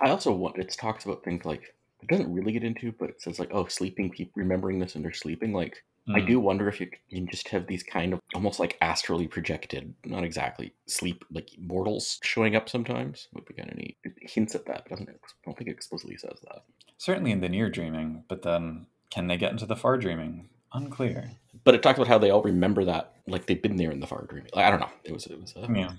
I 0.00 0.10
also 0.10 0.32
want 0.32 0.58
it's 0.58 0.76
talks 0.76 1.04
about 1.04 1.22
things 1.22 1.44
like 1.44 1.74
it 2.02 2.08
doesn't 2.08 2.32
really 2.32 2.52
get 2.52 2.64
into, 2.64 2.92
but 2.92 3.10
it 3.10 3.22
says 3.22 3.38
like 3.38 3.50
oh, 3.52 3.66
sleeping 3.66 4.10
people 4.10 4.32
remembering 4.36 4.78
this 4.78 4.94
and 4.96 5.04
they're 5.04 5.12
sleeping. 5.12 5.52
Like 5.52 5.84
I 6.08 6.20
Mm. 6.20 6.26
do 6.26 6.40
wonder 6.40 6.66
if 6.68 6.80
you 6.80 6.88
can 7.10 7.26
just 7.28 7.48
have 7.48 7.66
these 7.66 7.82
kind 7.82 8.12
of 8.14 8.20
almost 8.34 8.58
like 8.58 8.76
astrally 8.80 9.28
projected, 9.28 9.94
not 10.04 10.24
exactly 10.24 10.72
sleep 10.86 11.24
like 11.30 11.50
mortals 11.58 12.18
showing 12.22 12.56
up 12.56 12.68
sometimes 12.68 13.28
would 13.34 13.44
be 13.44 13.54
kind 13.54 13.70
of 13.70 13.76
neat. 13.76 13.96
It 14.02 14.14
hints 14.30 14.54
at 14.54 14.64
that, 14.66 14.84
but 14.84 14.90
doesn't 14.90 15.08
I 15.08 15.12
don't 15.44 15.56
think 15.56 15.68
it 15.68 15.74
explicitly 15.74 16.16
says 16.16 16.38
that. 16.42 16.64
Certainly 16.96 17.32
in 17.32 17.40
the 17.40 17.48
near 17.48 17.68
dreaming, 17.70 18.24
but 18.28 18.42
then 18.42 18.86
can 19.10 19.26
they 19.26 19.36
get 19.36 19.52
into 19.52 19.66
the 19.66 19.76
far 19.76 19.98
dreaming? 19.98 20.48
Unclear. 20.72 21.32
But 21.64 21.74
it 21.74 21.82
talks 21.82 21.98
about 21.98 22.08
how 22.08 22.18
they 22.18 22.30
all 22.30 22.42
remember 22.42 22.84
that, 22.86 23.12
like 23.26 23.46
they've 23.46 23.60
been 23.60 23.76
there 23.76 23.90
in 23.90 24.00
the 24.00 24.06
far 24.06 24.24
dreaming. 24.26 24.50
Like, 24.54 24.64
I 24.64 24.70
don't 24.70 24.80
know. 24.80 24.90
It 25.04 25.12
was 25.12 25.26
it 25.26 25.40
was. 25.40 25.54
Uh, 25.56 25.66
Yeah. 25.72 25.92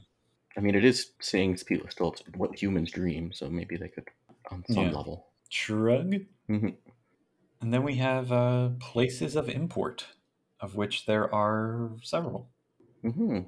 I 0.58 0.60
mean, 0.62 0.76
it 0.76 0.84
is 0.84 1.12
saying 1.22 1.58
people 1.66 1.90
still 1.90 2.16
what 2.36 2.62
humans 2.62 2.92
dream, 2.92 3.32
so 3.34 3.50
maybe 3.50 3.78
they 3.78 3.88
could 3.88 4.10
on 4.50 4.66
some 4.68 4.86
Yeah. 4.88 4.92
level. 4.92 5.28
Shrug. 5.50 6.14
Mhm. 6.50 6.76
And 7.62 7.74
then 7.74 7.84
we 7.84 7.96
have 7.96 8.32
uh, 8.32 8.70
places 8.80 9.36
of 9.36 9.50
import. 9.50 10.08
of 10.60 10.76
which 10.76 11.06
there 11.06 11.34
are 11.34 11.92
several. 12.04 12.50
hmm 13.02 13.40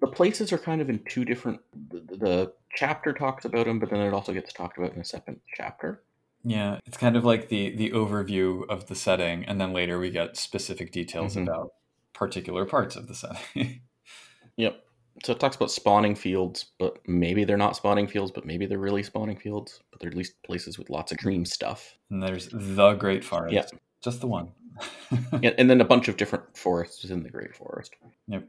The 0.00 0.06
places 0.08 0.52
are 0.52 0.58
kind 0.58 0.80
of 0.80 0.90
in 0.90 1.04
two 1.08 1.24
different. 1.24 1.60
The, 1.90 2.00
the 2.16 2.54
chapter 2.74 3.12
talks 3.12 3.44
about 3.44 3.66
them, 3.66 3.78
but 3.78 3.90
then 3.90 4.00
it 4.00 4.14
also 4.14 4.32
gets 4.32 4.52
talked 4.52 4.78
about 4.78 4.94
in 4.94 5.00
a 5.00 5.04
second 5.04 5.40
chapter. 5.54 6.02
Yeah, 6.44 6.78
it's 6.86 6.96
kind 6.96 7.16
of 7.16 7.24
like 7.24 7.48
the 7.48 7.74
the 7.76 7.90
overview 7.90 8.68
of 8.68 8.86
the 8.86 8.94
setting, 8.94 9.44
and 9.44 9.60
then 9.60 9.72
later 9.72 9.98
we 9.98 10.10
get 10.10 10.36
specific 10.36 10.92
details 10.92 11.34
Mhm. 11.34 11.42
about 11.42 11.72
particular 12.12 12.64
parts 12.66 12.96
of 12.96 13.08
the 13.08 13.14
setting. 13.14 13.82
Yep. 14.56 14.85
So 15.24 15.32
it 15.32 15.40
talks 15.40 15.56
about 15.56 15.70
spawning 15.70 16.14
fields, 16.14 16.66
but 16.78 16.98
maybe 17.08 17.44
they're 17.44 17.56
not 17.56 17.74
spawning 17.76 18.06
fields, 18.06 18.30
but 18.30 18.44
maybe 18.44 18.66
they're 18.66 18.78
really 18.78 19.02
spawning 19.02 19.36
fields. 19.38 19.80
But 19.90 20.00
they're 20.00 20.10
at 20.10 20.16
least 20.16 20.34
places 20.44 20.78
with 20.78 20.90
lots 20.90 21.10
of 21.12 21.18
dream 21.18 21.44
stuff. 21.44 21.96
and 22.10 22.22
there's 22.22 22.48
the 22.52 22.92
Great 22.94 23.24
Forest, 23.24 23.54
Yeah. 23.54 23.64
just 24.02 24.20
the 24.20 24.26
one. 24.26 24.52
Yeah, 25.40 25.52
and 25.56 25.70
then 25.70 25.80
a 25.80 25.84
bunch 25.86 26.08
of 26.08 26.16
different 26.18 26.56
forests 26.56 27.02
within 27.02 27.22
the 27.22 27.30
Great 27.30 27.54
Forest. 27.56 27.94
Yep. 28.28 28.46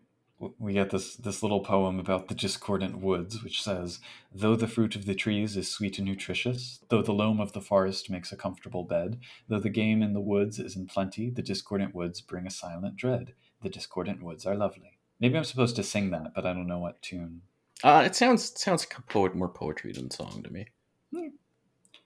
We 0.59 0.73
get 0.73 0.91
this 0.91 1.15
this 1.15 1.41
little 1.41 1.61
poem 1.61 1.99
about 1.99 2.27
the 2.27 2.35
discordant 2.35 2.99
woods, 2.99 3.41
which 3.43 3.63
says, 3.63 3.99
"Though 4.31 4.55
the 4.55 4.67
fruit 4.67 4.95
of 4.95 5.05
the 5.05 5.15
trees 5.15 5.57
is 5.57 5.67
sweet 5.67 5.97
and 5.97 6.07
nutritious, 6.07 6.79
though 6.89 7.01
the 7.01 7.13
loam 7.13 7.39
of 7.39 7.53
the 7.53 7.61
forest 7.61 8.09
makes 8.11 8.31
a 8.31 8.35
comfortable 8.37 8.83
bed, 8.83 9.19
though 9.47 9.57
the 9.59 9.69
game 9.71 10.03
in 10.03 10.13
the 10.13 10.21
woods 10.21 10.59
is 10.59 10.75
in 10.75 10.85
plenty, 10.85 11.31
the 11.31 11.41
discordant 11.41 11.95
woods 11.95 12.21
bring 12.21 12.45
a 12.45 12.51
silent 12.51 12.97
dread. 12.97 13.33
The 13.63 13.69
discordant 13.69 14.21
woods 14.21 14.45
are 14.45 14.55
lovely." 14.55 14.96
Maybe 15.19 15.37
I'm 15.37 15.43
supposed 15.43 15.75
to 15.77 15.83
sing 15.83 16.11
that, 16.11 16.33
but 16.33 16.45
I 16.45 16.53
don't 16.53 16.67
know 16.67 16.79
what 16.79 17.01
tune. 17.01 17.41
Uh, 17.83 18.03
it 18.05 18.15
sounds 18.15 18.59
sounds 18.59 18.83
like 18.87 18.97
a 18.97 19.01
poet 19.03 19.35
more 19.35 19.49
poetry 19.49 19.91
than 19.93 20.11
song 20.11 20.43
to 20.43 20.49
me. 20.51 20.67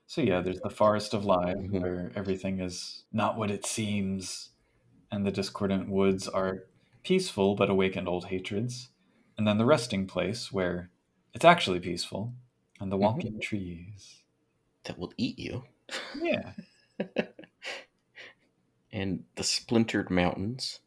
So 0.06 0.22
yeah, 0.22 0.42
there's 0.42 0.60
the 0.62 0.70
forest 0.70 1.14
of 1.14 1.26
life 1.26 1.58
Mhm. 1.58 1.82
where 1.82 2.12
everything 2.16 2.60
is 2.60 3.04
not 3.12 3.38
what 3.38 3.50
it 3.52 3.66
seems, 3.66 4.50
and 5.12 5.26
the 5.26 5.32
discordant 5.32 5.90
woods 5.90 6.28
are 6.28 6.66
peaceful 7.04 7.56
but 7.56 7.70
awakened 7.70 8.08
old 8.10 8.26
hatreds, 8.26 8.90
and 9.38 9.48
then 9.48 9.58
the 9.58 9.66
resting 9.66 10.08
place 10.08 10.52
where 10.52 10.92
it's 11.34 11.46
actually 11.46 11.80
peaceful, 11.80 12.36
and 12.80 12.92
the 12.92 12.98
Mhm. 13.00 13.22
walking 13.22 13.40
trees. 13.40 14.24
That 14.86 15.00
will 15.00 15.14
eat 15.18 15.40
you. 15.40 15.66
Yeah, 16.14 16.54
And 18.92 19.26
the 19.36 19.44
splintered 19.44 20.10
mountains, 20.10 20.80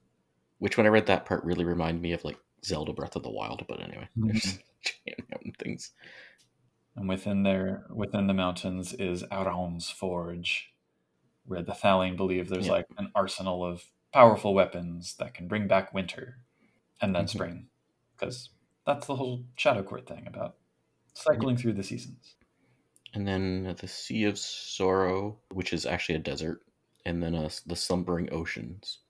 which 0.64 0.78
when 0.78 0.86
I 0.86 0.88
read 0.88 1.04
that 1.08 1.26
part 1.26 1.44
really 1.44 1.62
reminded 1.62 2.00
me 2.00 2.12
of 2.12 2.24
like 2.24 2.38
Zelda 2.64 2.94
Breath 2.94 3.16
of 3.16 3.22
the 3.22 3.30
Wild. 3.30 3.66
But 3.68 3.82
anyway, 3.82 4.08
there's 4.16 4.42
giant 4.82 5.28
mountain 5.30 5.52
things. 5.58 5.90
and 6.96 7.06
within 7.06 7.42
there, 7.42 7.84
within 7.90 8.28
the 8.28 8.32
mountains 8.32 8.94
is 8.94 9.22
Auron's 9.30 9.90
forge, 9.90 10.72
where 11.44 11.60
the 11.62 11.74
Thallain 11.74 12.16
believe 12.16 12.48
there's 12.48 12.64
Yeah. 12.68 12.72
like 12.72 12.86
an 12.96 13.12
arsenal 13.14 13.62
of 13.62 13.84
powerful 14.10 14.54
weapons 14.54 15.16
that 15.16 15.34
can 15.34 15.48
bring 15.48 15.68
back 15.68 15.92
winter 15.92 16.38
and 16.98 17.14
then 17.14 17.26
Mhm. 17.26 17.28
spring, 17.28 17.68
because 18.16 18.48
that's 18.86 19.06
the 19.06 19.16
whole 19.16 19.44
Shadow 19.58 19.82
Court 19.82 20.06
thing 20.06 20.26
about 20.26 20.56
cycling 21.12 21.58
through 21.58 21.74
the 21.74 21.82
seasons. 21.82 22.36
And 23.12 23.28
then 23.28 23.76
the 23.78 23.86
Sea 23.86 24.24
of 24.24 24.38
Sorrow, 24.38 25.40
which 25.50 25.74
is 25.74 25.84
actually 25.84 26.14
a 26.14 26.20
desert. 26.20 26.64
And 27.04 27.22
then 27.22 27.34
uh, 27.34 27.50
the 27.66 27.76
Slumbering 27.76 28.32
Oceans. 28.32 29.00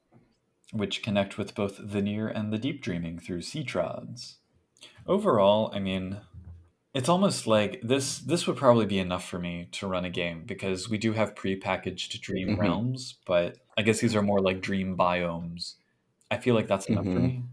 Which 0.74 1.02
connect 1.02 1.38
with 1.38 1.54
both 1.56 1.80
the 1.82 2.02
near 2.02 2.28
and 2.28 2.52
the 2.52 2.58
deep 2.58 2.82
dreaming 2.82 3.18
through 3.20 3.42
sea 3.42 3.64
trods. 3.64 4.40
Overall, 5.06 5.70
I 5.74 5.80
mean, 5.80 6.20
it's 6.94 7.08
almost 7.08 7.46
like 7.46 7.80
this 7.82 8.18
this 8.20 8.46
would 8.46 8.56
probably 8.56 8.86
be 8.86 8.98
enough 9.00 9.26
for 9.28 9.38
me 9.38 9.68
to 9.72 9.86
run 9.88 10.04
a 10.04 10.10
game 10.10 10.44
because 10.46 10.88
we 10.90 10.98
do 10.98 11.12
have 11.12 11.36
pre-packaged 11.36 12.20
dream 12.22 12.56
Mhm. 12.56 12.58
realms, 12.58 13.18
but 13.26 13.58
I 13.78 13.82
guess 13.82 14.00
these 14.00 14.16
are 14.16 14.22
more 14.22 14.40
like 14.40 14.60
dream 14.62 14.96
biomes. 14.96 15.76
I 16.30 16.38
feel 16.38 16.54
like 16.54 16.68
that's 16.68 16.88
enough 16.90 17.10
for 17.10 17.20
Mhm. 17.20 17.22
me. 17.22 17.44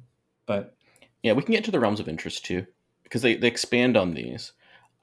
But 0.47 0.77
Yeah, 1.23 1.33
we 1.33 1.43
can 1.43 1.53
get 1.53 1.65
to 1.65 1.71
the 1.71 1.79
realms 1.81 1.99
of 2.01 2.09
interest 2.09 2.45
too, 2.45 2.67
because 3.03 3.23
they, 3.23 3.35
they 3.37 3.47
expand 3.47 3.97
on 3.97 4.13
these. 4.13 4.53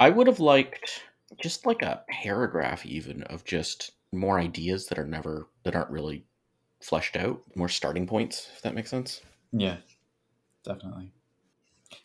I 0.00 0.10
would 0.10 0.26
have 0.28 0.40
liked 0.40 1.04
just 1.40 1.66
like 1.66 1.82
a 1.82 2.04
paragraph 2.10 2.86
even 2.86 3.22
of 3.24 3.44
just 3.44 3.92
more 4.12 4.38
ideas 4.40 4.88
that 4.88 4.98
are 5.00 5.06
never 5.08 5.50
that 5.64 5.76
aren't 5.76 5.90
really 5.90 6.27
fleshed 6.80 7.16
out, 7.16 7.42
more 7.56 7.68
starting 7.68 8.06
points, 8.06 8.48
if 8.54 8.62
that 8.62 8.74
makes 8.74 8.90
sense. 8.90 9.20
yeah, 9.52 9.78
definitely. 10.64 11.12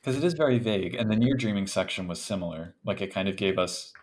Because 0.02 0.16
it 0.18 0.24
is 0.24 0.34
very 0.34 0.60
vague, 0.60 0.96
and 0.96 1.12
the 1.12 1.16
near 1.16 1.36
dreaming 1.36 1.68
section 1.68 2.08
was 2.08 2.22
similar. 2.22 2.76
Like 2.86 3.02
it 3.02 3.14
kind 3.14 3.28
of 3.28 3.36
gave 3.36 3.58
us 3.60 3.94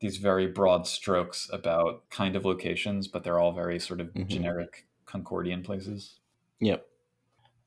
these 0.00 0.16
very 0.18 0.46
broad 0.46 0.86
strokes 0.86 1.48
about 1.52 2.08
kind 2.10 2.36
of 2.36 2.44
locations, 2.44 3.08
but 3.08 3.22
they're 3.24 3.38
all 3.38 3.52
very 3.52 3.78
sort 3.78 4.00
of 4.00 4.08
Mhm. 4.14 4.28
generic 4.28 4.86
Concordian 5.06 5.62
places. 5.64 6.20
Yep. 6.60 6.86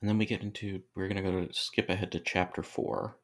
And 0.02 0.10
then 0.10 0.18
we 0.18 0.26
get 0.26 0.42
into 0.42 0.84
we're 0.96 1.08
gonna 1.08 1.22
go 1.22 1.46
to 1.46 1.54
skip 1.54 1.90
ahead 1.90 2.12
to 2.14 2.20
chapter 2.20 2.64
four, 2.64 3.18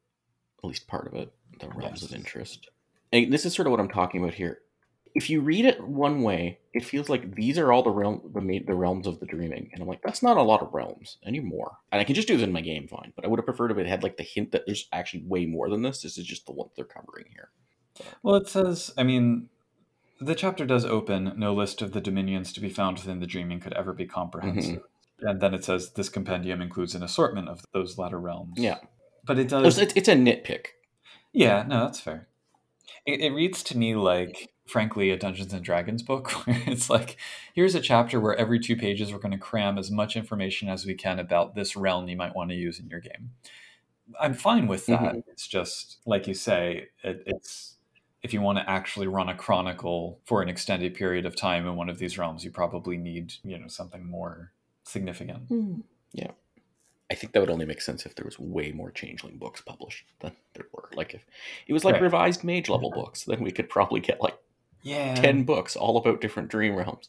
at 0.58 0.64
least 0.68 0.86
part 0.86 1.06
of 1.06 1.14
it, 1.14 1.32
the 1.60 1.68
realms 1.68 2.02
of 2.02 2.12
interest. 2.12 2.68
And 3.12 3.32
this 3.32 3.44
is 3.46 3.54
sort 3.54 3.66
of 3.66 3.70
what 3.72 3.80
I'm 3.80 3.88
talking 3.88 4.22
about 4.22 4.34
here. 4.34 4.62
If 5.14 5.30
you 5.30 5.40
read 5.40 5.64
it 5.64 5.82
one 5.82 6.22
way, 6.22 6.58
it 6.74 6.84
feels 6.84 7.08
like 7.08 7.34
these 7.34 7.56
are 7.58 7.72
all 7.72 7.82
the 7.82 7.90
realm 7.90 8.20
the 8.34 8.58
the 8.66 8.74
realms 8.74 9.06
of 9.06 9.18
the 9.20 9.26
dreaming, 9.26 9.70
and 9.72 9.82
I'm 9.82 9.88
like, 9.88 10.02
that's 10.02 10.22
not 10.22 10.36
a 10.36 10.42
lot 10.42 10.62
of 10.62 10.74
realms 10.74 11.16
anymore. 11.24 11.78
And 11.90 12.00
I 12.00 12.04
can 12.04 12.14
just 12.14 12.28
do 12.28 12.36
this 12.36 12.44
in 12.44 12.52
my 12.52 12.60
game, 12.60 12.86
fine. 12.86 13.12
But 13.16 13.24
I 13.24 13.28
would 13.28 13.38
have 13.38 13.46
preferred 13.46 13.70
if 13.70 13.78
it 13.78 13.86
had 13.86 14.02
like 14.02 14.16
the 14.18 14.22
hint 14.22 14.52
that 14.52 14.64
there's 14.66 14.88
actually 14.92 15.24
way 15.26 15.46
more 15.46 15.70
than 15.70 15.82
this. 15.82 16.02
This 16.02 16.18
is 16.18 16.26
just 16.26 16.46
the 16.46 16.52
one 16.52 16.68
they're 16.76 16.84
covering 16.84 17.26
here. 17.32 17.50
Well, 18.22 18.34
it 18.34 18.48
says, 18.48 18.92
I 18.98 19.04
mean, 19.04 19.48
the 20.20 20.34
chapter 20.34 20.66
does 20.66 20.84
open 20.84 21.32
no 21.36 21.54
list 21.54 21.82
of 21.82 21.92
the 21.92 22.00
dominions 22.00 22.52
to 22.52 22.60
be 22.60 22.68
found 22.68 22.98
within 22.98 23.20
the 23.20 23.26
dreaming 23.26 23.60
could 23.60 23.72
ever 23.74 23.92
be 23.92 24.06
comprehensive. 24.06 24.76
Mm-hmm. 24.80 25.28
And 25.28 25.40
then 25.40 25.54
it 25.54 25.64
says 25.64 25.92
this 25.92 26.08
compendium 26.10 26.60
includes 26.60 26.94
an 26.94 27.02
assortment 27.02 27.48
of 27.48 27.64
those 27.72 27.96
latter 27.96 28.20
realms. 28.20 28.54
Yeah, 28.56 28.78
But 29.24 29.38
it 29.38 29.48
does. 29.48 29.78
it's 29.78 29.94
it's 29.96 30.08
a 30.08 30.14
nitpick. 30.14 30.66
Yeah, 31.32 31.64
no, 31.66 31.80
that's 31.80 32.00
fair. 32.00 32.28
It, 33.06 33.20
it 33.20 33.30
reads 33.32 33.62
to 33.64 33.78
me 33.78 33.94
like, 33.94 34.50
frankly, 34.66 35.10
a 35.10 35.16
Dungeons 35.16 35.52
and 35.52 35.64
Dragons 35.64 36.02
book 36.02 36.30
where 36.46 36.62
it's 36.66 36.90
like, 36.90 37.16
here's 37.54 37.74
a 37.74 37.80
chapter 37.80 38.20
where 38.20 38.36
every 38.36 38.58
two 38.58 38.76
pages 38.76 39.12
we're 39.12 39.18
going 39.18 39.32
to 39.32 39.38
cram 39.38 39.78
as 39.78 39.90
much 39.90 40.16
information 40.16 40.68
as 40.68 40.84
we 40.84 40.94
can 40.94 41.18
about 41.18 41.54
this 41.54 41.76
realm 41.76 42.08
you 42.08 42.16
might 42.16 42.34
want 42.34 42.50
to 42.50 42.56
use 42.56 42.78
in 42.78 42.88
your 42.88 43.00
game. 43.00 43.30
I'm 44.20 44.34
fine 44.34 44.66
with 44.66 44.86
that. 44.86 45.00
Mm-hmm. 45.00 45.30
It's 45.30 45.46
just, 45.46 45.98
like 46.06 46.26
you 46.26 46.34
say, 46.34 46.88
it, 47.02 47.22
it's 47.26 47.76
if 48.22 48.32
you 48.32 48.40
want 48.40 48.58
to 48.58 48.68
actually 48.68 49.06
run 49.06 49.28
a 49.28 49.34
chronicle 49.34 50.20
for 50.24 50.42
an 50.42 50.48
extended 50.48 50.94
period 50.94 51.26
of 51.26 51.36
time 51.36 51.66
in 51.66 51.76
one 51.76 51.88
of 51.88 51.98
these 51.98 52.18
realms, 52.18 52.44
you 52.44 52.50
probably 52.50 52.96
need, 52.96 53.34
you 53.44 53.58
know, 53.58 53.68
something 53.68 54.04
more 54.04 54.52
significant. 54.84 55.48
Hmm. 55.48 55.80
Yeah. 56.12 56.32
I 57.08 57.14
think 57.14 57.32
that 57.32 57.40
would 57.40 57.50
only 57.50 57.66
make 57.66 57.80
sense 57.80 58.04
if 58.04 58.16
there 58.16 58.24
was 58.24 58.38
way 58.38 58.72
more 58.72 58.90
changeling 58.90 59.38
books 59.38 59.60
published 59.60 60.06
than 60.20 60.32
there 60.54 60.66
were. 60.72 60.88
Like 60.94 61.14
if 61.14 61.24
it 61.68 61.72
was 61.72 61.84
like 61.84 61.94
Right. 61.94 62.02
revised 62.02 62.42
mage 62.42 62.68
level 62.68 62.90
books, 62.90 63.24
then 63.24 63.42
we 63.42 63.52
could 63.52 63.68
probably 63.68 64.00
get 64.00 64.20
like 64.20 64.36
Yeah. 64.86 65.14
ten 65.16 65.42
books 65.42 65.74
all 65.74 65.96
about 65.96 66.20
different 66.20 66.48
dream 66.48 66.76
realms. 66.76 67.08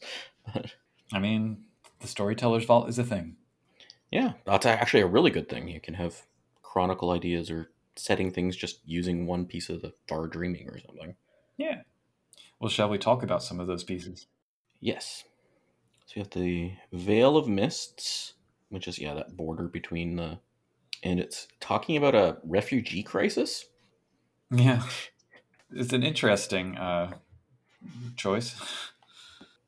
I 1.14 1.20
mean, 1.20 1.64
the 2.00 2.08
storyteller's 2.08 2.66
vault 2.66 2.90
is 2.90 2.98
a 2.98 3.04
thing. 3.04 3.36
yeah, 4.12 4.34
that's 4.46 4.66
actually 4.66 5.02
a 5.02 5.08
really 5.08 5.30
good 5.32 5.48
thing. 5.48 5.68
You 5.68 5.80
can 5.80 5.94
have 5.94 6.24
chronicle 6.64 7.12
ideas 7.12 7.52
or 7.52 7.70
setting 7.96 8.32
things 8.32 8.56
just 8.56 8.80
using 8.86 9.28
one 9.28 9.46
piece 9.46 9.70
of 9.70 9.82
the 9.82 9.94
far 10.08 10.28
dreaming 10.28 10.68
or 10.70 10.80
something. 10.80 11.16
Yeah. 11.58 11.82
Well, 12.60 12.70
shall 12.70 12.90
we 12.90 12.98
talk 12.98 13.22
about 13.24 13.44
some 13.44 13.60
of 13.60 13.68
those 13.68 13.84
pieces? 13.84 14.26
Yes. 14.80 15.24
So 16.06 16.14
you 16.16 16.22
have 16.24 16.32
the 16.32 16.72
Veil 16.92 17.38
of 17.38 17.48
Mists, 17.48 18.34
which 18.70 18.88
is 18.88 18.98
yeah 18.98 19.14
that 19.14 19.38
border 19.38 19.68
between 19.68 20.16
the, 20.16 20.40
and 21.04 21.20
it's 21.20 21.48
talking 21.60 21.96
about 21.98 22.16
a 22.16 22.38
refugee 22.44 23.04
crisis. 23.04 23.66
Yeah. 24.50 24.82
It's 25.72 25.94
an 25.94 26.04
interesting 26.04 26.78
uh, 26.78 27.18
choice. 28.16 28.56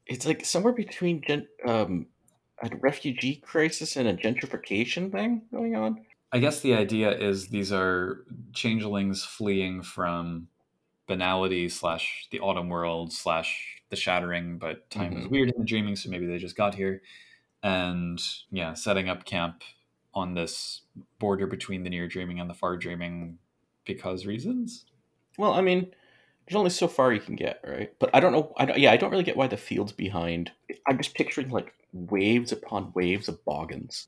it's 0.05 0.25
like 0.25 0.45
somewhere 0.45 0.73
between 0.73 1.21
gen- 1.21 1.47
um, 1.65 2.07
a 2.61 2.69
refugee 2.77 3.35
crisis 3.37 3.95
and 3.95 4.07
a 4.07 4.15
gentrification 4.15 5.11
thing 5.11 5.43
going 5.51 5.75
on. 5.75 6.05
I 6.31 6.39
guess 6.39 6.61
the 6.61 6.73
idea 6.75 7.11
is 7.11 7.49
these 7.49 7.71
are 7.71 8.25
changelings 8.53 9.23
fleeing 9.23 9.81
from 9.81 10.47
banality 11.07 11.69
slash 11.69 12.27
the 12.31 12.39
autumn 12.39 12.69
world 12.69 13.13
slash 13.13 13.81
the 13.89 13.95
shattering, 13.95 14.59
but 14.59 14.89
time 14.91 15.17
is 15.17 15.25
Mhm. 15.25 15.31
weird 15.31 15.49
in 15.49 15.59
the 15.59 15.65
dreaming, 15.65 15.95
so 15.95 16.09
maybe 16.09 16.27
they 16.27 16.37
just 16.37 16.55
got 16.55 16.75
here. 16.75 17.01
And 17.63 18.21
yeah, 18.51 18.73
setting 18.75 19.09
up 19.09 19.25
camp 19.25 19.63
on 20.13 20.33
this 20.35 20.83
border 21.19 21.47
between 21.47 21.83
the 21.83 21.89
near 21.89 22.07
dreaming 22.07 22.39
and 22.39 22.49
the 22.49 22.53
far 22.53 22.77
dreaming 22.77 23.39
because 23.85 24.25
reasons. 24.25 24.85
Well, 25.37 25.53
I 25.53 25.61
mean, 25.61 25.93
there's 26.49 26.57
only 26.57 26.71
so 26.71 26.87
far 26.87 27.13
you 27.13 27.19
can 27.19 27.35
get, 27.35 27.61
right? 27.65 27.93
But 27.99 28.09
I 28.13 28.19
don't 28.19 28.31
know. 28.31 28.53
I 28.57 28.65
don't, 28.65 28.79
yeah, 28.79 28.91
I 28.91 28.97
don't 28.97 29.11
really 29.11 29.23
get 29.23 29.37
why 29.37 29.45
the 29.47 29.55
fields 29.57 29.91
behind. 29.91 30.51
I'm 30.87 30.97
just 30.97 31.13
picturing 31.13 31.49
like 31.49 31.73
waves 31.93 32.51
upon 32.51 32.91
waves 32.95 33.27
of 33.29 33.43
boggans. 33.45 34.07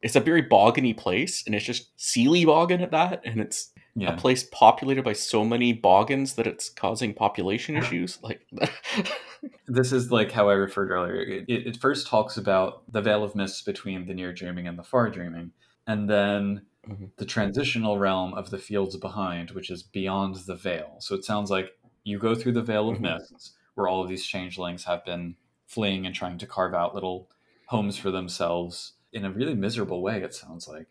It's 0.00 0.16
a 0.16 0.20
very 0.20 0.42
boggany 0.42 0.96
place, 0.96 1.42
and 1.46 1.54
it's 1.54 1.64
just 1.64 1.96
Seelie 1.98 2.46
boggan 2.46 2.80
at 2.80 2.90
that, 2.92 3.20
and 3.24 3.40
it's 3.40 3.70
Yeah. 3.94 4.14
a 4.14 4.16
place 4.16 4.46
populated 4.50 5.02
by 5.04 5.12
so 5.12 5.44
many 5.44 5.78
boggans 5.78 6.34
that 6.36 6.46
it's 6.46 6.68
causing 6.70 7.12
population 7.14 7.76
issues. 7.76 8.18
Like, 8.22 8.46
This 9.68 9.92
is 9.92 10.10
like 10.10 10.30
how 10.32 10.48
I 10.48 10.54
referred 10.54 10.90
earlier. 10.90 11.16
It, 11.20 11.44
it, 11.48 11.66
it 11.66 11.76
first 11.76 12.06
talks 12.06 12.38
about 12.38 12.90
the 12.90 13.02
veil 13.02 13.22
of 13.22 13.34
mist 13.34 13.66
between 13.66 14.06
the 14.06 14.14
near 14.14 14.32
dreaming 14.32 14.66
and 14.68 14.78
the 14.78 14.82
far 14.82 15.10
dreaming, 15.10 15.52
and 15.86 16.08
then 16.08 16.62
Mhm. 16.88 17.10
the 17.16 17.24
transitional 17.26 17.98
realm 17.98 18.34
of 18.34 18.50
the 18.50 18.58
fields 18.58 18.96
behind, 18.96 19.50
which 19.52 19.70
is 19.70 19.82
beyond 19.82 20.36
the 20.46 20.54
veil. 20.56 20.96
So 21.00 21.14
it 21.14 21.24
sounds 21.24 21.50
like 21.50 21.70
you 22.04 22.18
go 22.18 22.34
through 22.34 22.52
the 22.52 22.62
veil 22.62 22.88
of 22.90 22.98
Mhm. 22.98 23.18
mists, 23.18 23.54
where 23.74 23.88
all 23.88 24.02
of 24.02 24.08
these 24.08 24.26
changelings 24.26 24.84
have 24.84 25.04
been 25.04 25.36
fleeing 25.66 26.06
and 26.06 26.14
trying 26.14 26.38
to 26.38 26.46
carve 26.46 26.74
out 26.74 26.94
little 26.94 27.28
homes 27.66 27.96
for 27.96 28.10
themselves 28.10 28.92
in 29.12 29.24
a 29.24 29.30
really 29.30 29.54
miserable 29.54 30.02
way. 30.02 30.22
It 30.22 30.34
sounds 30.34 30.68
like, 30.68 30.86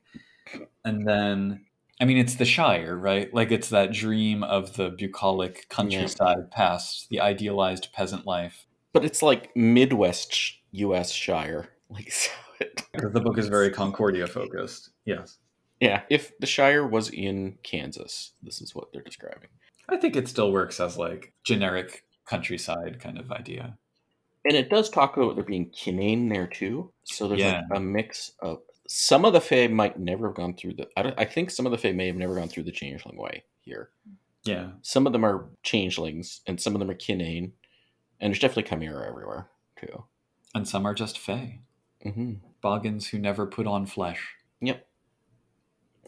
and 0.84 1.08
then. 1.08 1.66
I 2.02 2.06
mean, 2.06 2.18
it's 2.18 2.36
the 2.36 2.44
Shire, 2.46 2.98
right? 2.98 3.32
Like 3.34 3.52
it's 3.52 3.70
that 3.70 3.94
dream 3.94 4.44
of 4.44 4.76
the 4.76 4.90
bucolic 4.90 5.70
countryside 5.70 6.50
past, 6.52 7.08
the 7.10 7.22
idealized 7.22 7.94
peasant 7.94 8.26
life. 8.26 8.66
but 8.94 9.06
it's 9.06 9.22
like 9.24 9.56
Midwest 9.56 10.54
U.S. 10.72 11.12
Shire. 11.12 11.70
Like, 11.90 12.12
so 12.12 12.32
it, 12.60 12.84
Because 12.92 13.12
the 13.14 13.22
book 13.22 13.38
is 13.38 13.48
very 13.48 13.70
Concordia 13.82 14.28
focused. 14.28 14.90
Yes. 15.06 15.38
Yeah. 15.84 16.02
If 16.10 16.38
the 16.39 16.46
Shire 16.48 16.88
was 16.88 17.10
in 17.10 17.58
Kansas, 17.63 18.34
this 18.41 18.62
is 18.62 18.74
what 18.74 18.91
they're 18.93 19.02
describing. 19.02 19.50
I 19.89 19.98
think 19.98 20.15
it 20.15 20.28
still 20.28 20.52
works 20.52 20.80
as 20.80 20.98
like 20.98 21.34
generic 21.43 22.04
countryside 22.26 23.00
kind 23.02 23.17
of 23.19 23.32
idea. 23.32 23.78
And 24.46 24.56
it 24.56 24.69
does 24.69 24.89
talk 24.89 25.17
about 25.17 25.36
there 25.36 25.43
being 25.43 25.69
kinain 25.72 26.30
there 26.30 26.48
too. 26.48 26.91
So 27.04 27.28
there's 27.28 27.41
Yeah. 27.41 27.63
like 27.69 27.78
a 27.78 27.80
mix 27.80 28.32
of 28.39 28.60
some 28.88 29.26
of 29.26 29.34
the 29.34 29.41
Fae 29.41 29.67
might 29.67 30.00
never 30.00 30.28
have 30.28 30.36
gone 30.36 30.54
through 30.56 30.74
the. 30.74 30.88
I, 30.98 31.02
don't, 31.04 31.19
I 31.19 31.26
think 31.26 31.50
some 31.50 31.65
of 31.65 31.72
the 31.72 31.78
Fae 31.78 31.91
may 31.93 32.08
have 32.08 32.15
never 32.17 32.36
gone 32.36 32.50
through 32.50 32.63
the 32.63 32.72
Changeling 32.72 33.17
way 33.17 33.43
here. 33.62 33.89
Yeah. 34.43 34.72
Some 34.82 35.08
of 35.08 35.13
them 35.13 35.24
are 35.26 35.50
changelings, 35.63 36.41
and 36.48 36.60
some 36.60 36.76
of 36.76 36.80
them 36.80 36.89
are 36.89 36.96
kinain, 36.96 37.52
and 38.19 38.32
there's 38.32 38.39
definitely 38.39 38.69
chimera 38.69 39.08
everywhere 39.08 39.48
too. 39.80 40.04
And 40.54 40.67
some 40.67 40.86
are 40.86 40.93
just 40.93 41.17
Fae. 41.17 41.60
hmm 42.04 42.34
Boggans 42.62 43.08
who 43.10 43.19
never 43.19 43.46
put 43.46 43.67
on 43.67 43.86
flesh. 43.86 44.36
Yep. 44.62 44.86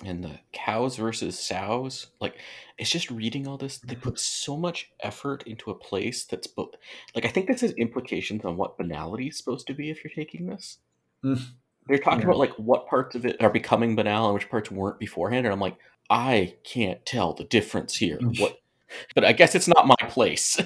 And 0.03 0.23
the 0.23 0.39
cows 0.51 0.97
versus 0.97 1.39
sows, 1.39 2.07
like 2.19 2.35
it's 2.77 2.89
just 2.89 3.09
reading 3.09 3.47
all 3.47 3.57
this. 3.57 3.77
They 3.77 3.95
put 3.95 4.19
so 4.19 4.57
much 4.57 4.91
effort 4.99 5.43
into 5.47 5.71
a 5.71 5.75
place 5.75 6.25
that's 6.25 6.47
both. 6.47 6.71
Like 7.15 7.23
I 7.25 7.29
think 7.29 7.47
this 7.47 7.61
has 7.61 7.71
implications 7.73 8.43
on 8.43 8.57
what 8.57 8.77
banality 8.77 9.27
is 9.27 9.37
supposed 9.37 9.67
to 9.67 9.73
be 9.73 9.89
if 9.89 10.03
you're 10.03 10.11
taking 10.13 10.47
this. 10.47 10.79
Mm. 11.23 11.41
They're 11.87 11.97
talking 11.97 12.19
Yeah. 12.21 12.25
about 12.25 12.39
like 12.39 12.53
what 12.55 12.87
parts 12.87 13.15
of 13.15 13.25
it 13.25 13.41
are 13.41 13.49
becoming 13.49 13.95
banal 13.95 14.25
and 14.25 14.33
which 14.33 14.49
parts 14.49 14.69
weren't 14.69 14.99
beforehand, 14.99 15.45
and 15.45 15.53
I'm 15.53 15.61
like, 15.61 15.77
I 16.09 16.55
can't 16.65 17.05
tell 17.05 17.33
the 17.33 17.45
difference 17.45 17.95
here. 17.95 18.17
Mm. 18.17 18.39
What? 18.39 18.59
But 19.15 19.25
I 19.25 19.33
guess 19.33 19.55
it's 19.55 19.67
not 19.67 19.87
my 19.87 19.95
place. 20.09 20.61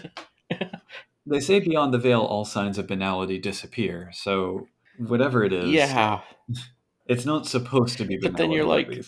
They 1.26 1.39
say 1.39 1.60
beyond 1.60 1.94
the 1.94 1.98
veil 1.98 2.22
all 2.22 2.44
signs 2.44 2.78
of 2.78 2.86
banality 2.88 3.39
disappear. 3.39 4.10
So 4.13 4.68
whatever 4.98 5.44
it 5.44 5.54
is, 5.54 5.70
yeah, 5.70 6.22
it's 7.10 7.26
not 7.26 7.45
supposed 7.45 7.98
to 7.98 8.06
be 8.06 8.17
But 8.17 8.38
then 8.38 8.52
you're 8.52 8.65
like-. 8.65 9.04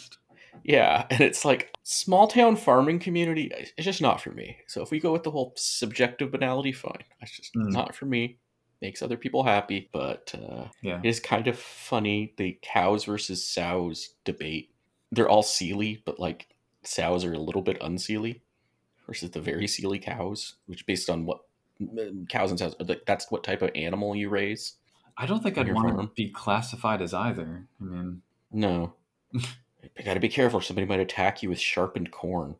Yeah, 0.64 1.06
and 1.12 1.22
it's 1.22 1.46
like 1.46 1.74
small 1.84 2.28
town 2.28 2.56
farming 2.56 3.00
community. 3.00 3.52
It's 3.78 3.86
just 3.86 4.02
not 4.02 4.20
for 4.22 4.32
me. 4.32 4.58
So 4.68 4.82
if 4.82 4.92
we 4.92 5.00
go 5.00 5.12
with 5.14 5.24
the 5.24 5.32
whole 5.32 5.54
subjective 5.56 6.32
banality, 6.32 6.72
fine. 6.74 7.04
It's 7.22 7.32
just 7.38 7.56
Mm. 7.56 7.72
not 7.72 7.96
for 7.96 8.06
me. 8.06 8.38
Makes 8.82 9.02
other 9.02 9.18
people 9.18 9.44
happy, 9.44 9.90
but 9.92 10.34
uh, 10.36 10.66
Yeah. 10.82 11.00
it 11.00 11.06
is 11.08 11.20
kind 11.20 11.48
of 11.48 11.58
funny 11.58 12.34
the 12.38 12.58
cows 12.62 13.06
versus 13.06 13.46
sows 13.48 14.16
debate. 14.26 14.72
They're 15.12 15.30
all 15.30 15.44
seelie, 15.44 16.02
but 16.04 16.20
like 16.20 16.48
sows 16.84 17.24
are 17.26 17.34
a 17.34 17.40
little 17.40 17.62
bit 17.62 17.80
unseelie 17.80 18.42
versus 19.08 19.32
the 19.32 19.42
very 19.42 19.66
seelie 19.66 20.02
cows, 20.02 20.56
which 20.66 20.86
based 20.86 21.10
on 21.10 21.26
what 21.26 21.42
cows 22.30 22.52
and 22.52 22.60
sows, 22.60 22.76
that's 23.06 23.32
what 23.32 23.44
type 23.44 23.62
of 23.62 23.72
animal 23.76 24.16
you 24.16 24.30
raise. 24.30 24.74
I 25.22 25.28
don't 25.28 25.44
think 25.44 25.58
I'd 25.58 25.72
want 25.72 26.00
to 26.00 26.08
be 26.16 26.30
classified 26.30 27.02
as 27.02 27.14
either. 27.14 27.68
I 27.80 27.84
mean, 27.84 28.22
No. 28.52 28.94
you 29.32 29.42
got 30.04 30.16
to 30.16 30.20
be 30.20 30.30
careful. 30.30 30.62
Somebody 30.62 30.88
might 30.88 31.00
attack 31.00 31.44
you 31.44 31.50
with 31.50 31.60
sharpened 31.60 32.12
corn. 32.12 32.56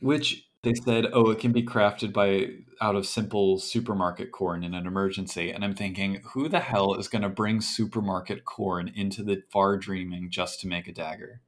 which 0.00 0.46
they 0.62 0.72
said, 0.72 1.06
oh, 1.12 1.30
it 1.30 1.38
can 1.38 1.52
be 1.52 1.62
crafted 1.62 2.12
by 2.12 2.46
out 2.80 2.96
of 2.96 3.06
simple 3.06 3.58
supermarket 3.58 4.32
corn 4.32 4.64
in 4.64 4.72
an 4.72 4.86
emergency. 4.86 5.50
And 5.50 5.62
I'm 5.62 5.74
thinking, 5.74 6.22
who 6.32 6.48
the 6.48 6.60
hell 6.60 6.94
is 6.94 7.06
going 7.08 7.20
to 7.22 7.28
bring 7.28 7.60
supermarket 7.60 8.46
corn 8.46 8.90
into 8.94 9.22
the 9.22 9.42
far 9.52 9.76
dreaming 9.76 10.30
just 10.30 10.60
to 10.62 10.66
make 10.66 10.88
a 10.88 10.92
dagger? 10.92 11.42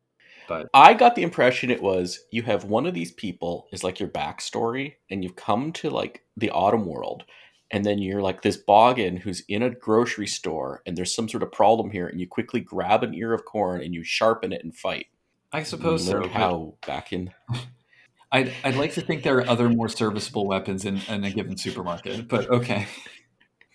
But 0.48 0.68
I 0.74 0.92
got 0.94 1.14
the 1.14 1.22
impression 1.22 1.70
it 1.70 1.82
was 1.82 2.20
you 2.30 2.42
have 2.42 2.64
one 2.64 2.84
of 2.86 2.92
these 2.94 3.10
people 3.10 3.68
is 3.72 3.82
like 3.82 3.98
your 3.98 4.08
backstory, 4.10 4.96
and 5.10 5.24
you've 5.24 5.34
come 5.34 5.72
to 5.72 5.88
like 5.90 6.22
the 6.36 6.50
autumn 6.50 6.84
world, 6.84 7.24
and 7.70 7.84
then 7.84 7.98
you're 7.98 8.22
like 8.22 8.42
this 8.42 8.56
boggan 8.56 9.16
who's 9.16 9.42
in 9.48 9.62
a 9.62 9.70
grocery 9.70 10.26
store, 10.26 10.82
and 10.86 10.96
there's 10.96 11.14
some 11.14 11.28
sort 11.28 11.42
of 11.42 11.52
problem 11.52 11.90
here, 11.90 12.06
and 12.06 12.20
you 12.20 12.26
quickly 12.26 12.60
grab 12.60 13.02
an 13.02 13.14
ear 13.14 13.32
of 13.32 13.44
corn 13.44 13.82
and 13.82 13.94
you 13.94 14.04
sharpen 14.04 14.52
it 14.52 14.62
and 14.62 14.74
fight. 14.74 15.06
I 15.52 15.62
suppose 15.62 16.06
so. 16.06 16.28
how 16.28 16.74
back 16.86 17.12
in. 17.12 17.32
I'd, 18.32 18.52
I'd 18.64 18.74
like 18.74 18.92
to 18.94 19.00
think 19.00 19.22
there 19.22 19.38
are 19.38 19.48
other 19.48 19.68
more 19.68 19.88
serviceable 19.88 20.46
weapons 20.46 20.84
in, 20.84 21.00
in 21.08 21.24
a 21.24 21.30
given 21.30 21.56
supermarket, 21.56 22.28
but 22.28 22.48
okay. 22.50 22.86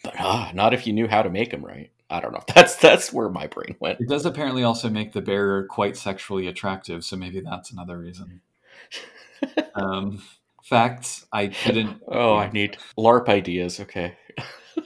But 0.03 0.15
ah, 0.17 0.51
not 0.55 0.73
if 0.73 0.87
you 0.87 0.93
knew 0.93 1.07
how 1.07 1.21
to 1.21 1.29
make 1.29 1.51
them 1.51 1.63
right. 1.63 1.91
I 2.09 2.19
don't 2.21 2.33
know. 2.33 2.43
That's 2.55 2.75
that's 2.75 3.13
where 3.13 3.29
my 3.29 3.45
brain 3.45 3.75
went. 3.79 4.01
It 4.01 4.09
does 4.09 4.25
apparently 4.25 4.63
also 4.63 4.89
make 4.89 5.13
the 5.13 5.21
bearer 5.21 5.65
quite 5.65 5.95
sexually 5.95 6.47
attractive, 6.47 7.05
so 7.05 7.15
maybe 7.15 7.39
that's 7.39 7.71
another 7.71 7.99
reason. 7.99 8.41
Um, 9.75 10.21
facts, 10.71 11.27
I 11.31 11.47
couldn't. 11.47 12.01
Oh, 12.07 12.35
I 12.35 12.49
need 12.49 12.77
LARP 12.97 13.29
ideas. 13.29 13.79
Okay. 13.79 14.15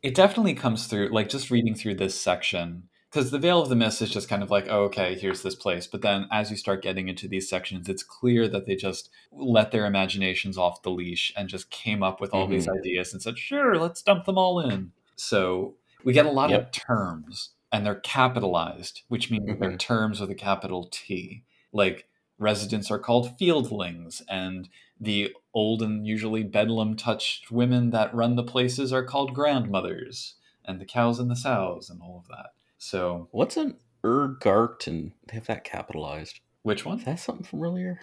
It 0.00 0.14
definitely 0.14 0.54
comes 0.54 0.86
through, 0.86 1.08
like 1.08 1.28
just 1.28 1.50
reading 1.50 1.74
through 1.74 1.96
this 1.96 2.18
section, 2.18 2.84
because 3.10 3.32
the 3.32 3.38
Veil 3.38 3.60
of 3.60 3.68
the 3.68 3.74
Mist 3.74 4.00
is 4.00 4.10
just 4.10 4.28
kind 4.28 4.44
of 4.44 4.50
like, 4.50 4.66
oh, 4.70 4.84
okay, 4.84 5.16
here's 5.18 5.42
this 5.42 5.56
place. 5.56 5.88
But 5.88 6.02
then 6.02 6.28
as 6.30 6.52
you 6.52 6.56
start 6.56 6.84
getting 6.84 7.08
into 7.08 7.26
these 7.26 7.48
sections, 7.48 7.88
it's 7.88 8.04
clear 8.04 8.46
that 8.46 8.64
they 8.64 8.76
just 8.76 9.10
let 9.32 9.72
their 9.72 9.86
imaginations 9.86 10.56
off 10.56 10.82
the 10.82 10.92
leash 10.92 11.32
and 11.36 11.48
just 11.48 11.70
came 11.70 12.04
up 12.04 12.20
with 12.20 12.32
all 12.32 12.46
these 12.46 12.68
mm-hmm. 12.68 12.78
ideas 12.78 13.12
and 13.12 13.20
said, 13.20 13.38
sure, 13.38 13.76
let's 13.76 14.00
dump 14.00 14.24
them 14.24 14.38
all 14.38 14.60
in. 14.60 14.92
So 15.16 15.74
we 16.04 16.12
get 16.12 16.26
a 16.26 16.30
lot 16.30 16.50
Yep. 16.50 16.60
of 16.60 16.70
terms, 16.70 17.50
and 17.72 17.84
they're 17.84 17.96
capitalized, 17.96 19.02
which 19.08 19.32
means 19.32 19.48
that 19.48 19.58
they're 19.58 19.70
mm-hmm. 19.70 19.78
terms 19.78 20.20
with 20.20 20.30
a 20.30 20.36
capital 20.36 20.88
T. 20.92 21.42
Like 21.72 22.06
residents 22.38 22.90
are 22.90 22.98
called 22.98 23.36
fieldlings, 23.38 24.22
and 24.28 24.68
the 25.00 25.32
old 25.54 25.82
and 25.82 26.06
usually 26.06 26.42
bedlam 26.44 26.96
touched 26.96 27.50
women 27.50 27.90
that 27.90 28.14
run 28.14 28.36
the 28.36 28.42
places 28.44 28.92
are 28.92 29.04
called 29.04 29.34
grandmothers, 29.34 30.34
and 30.64 30.80
the 30.80 30.84
cows 30.84 31.18
and 31.18 31.30
the 31.30 31.36
sows, 31.36 31.90
and 31.90 32.00
all 32.02 32.18
of 32.18 32.28
that. 32.28 32.50
So, 32.78 33.28
What's 33.32 33.56
an 33.56 33.76
Irrgarten? 34.04 35.12
They 35.26 35.34
have 35.34 35.46
that 35.46 35.64
capitalized. 35.64 36.40
which 36.62 36.84
one? 36.84 36.98
Is 36.98 37.04
that 37.06 37.18
something 37.20 37.44
familiar? 37.44 38.00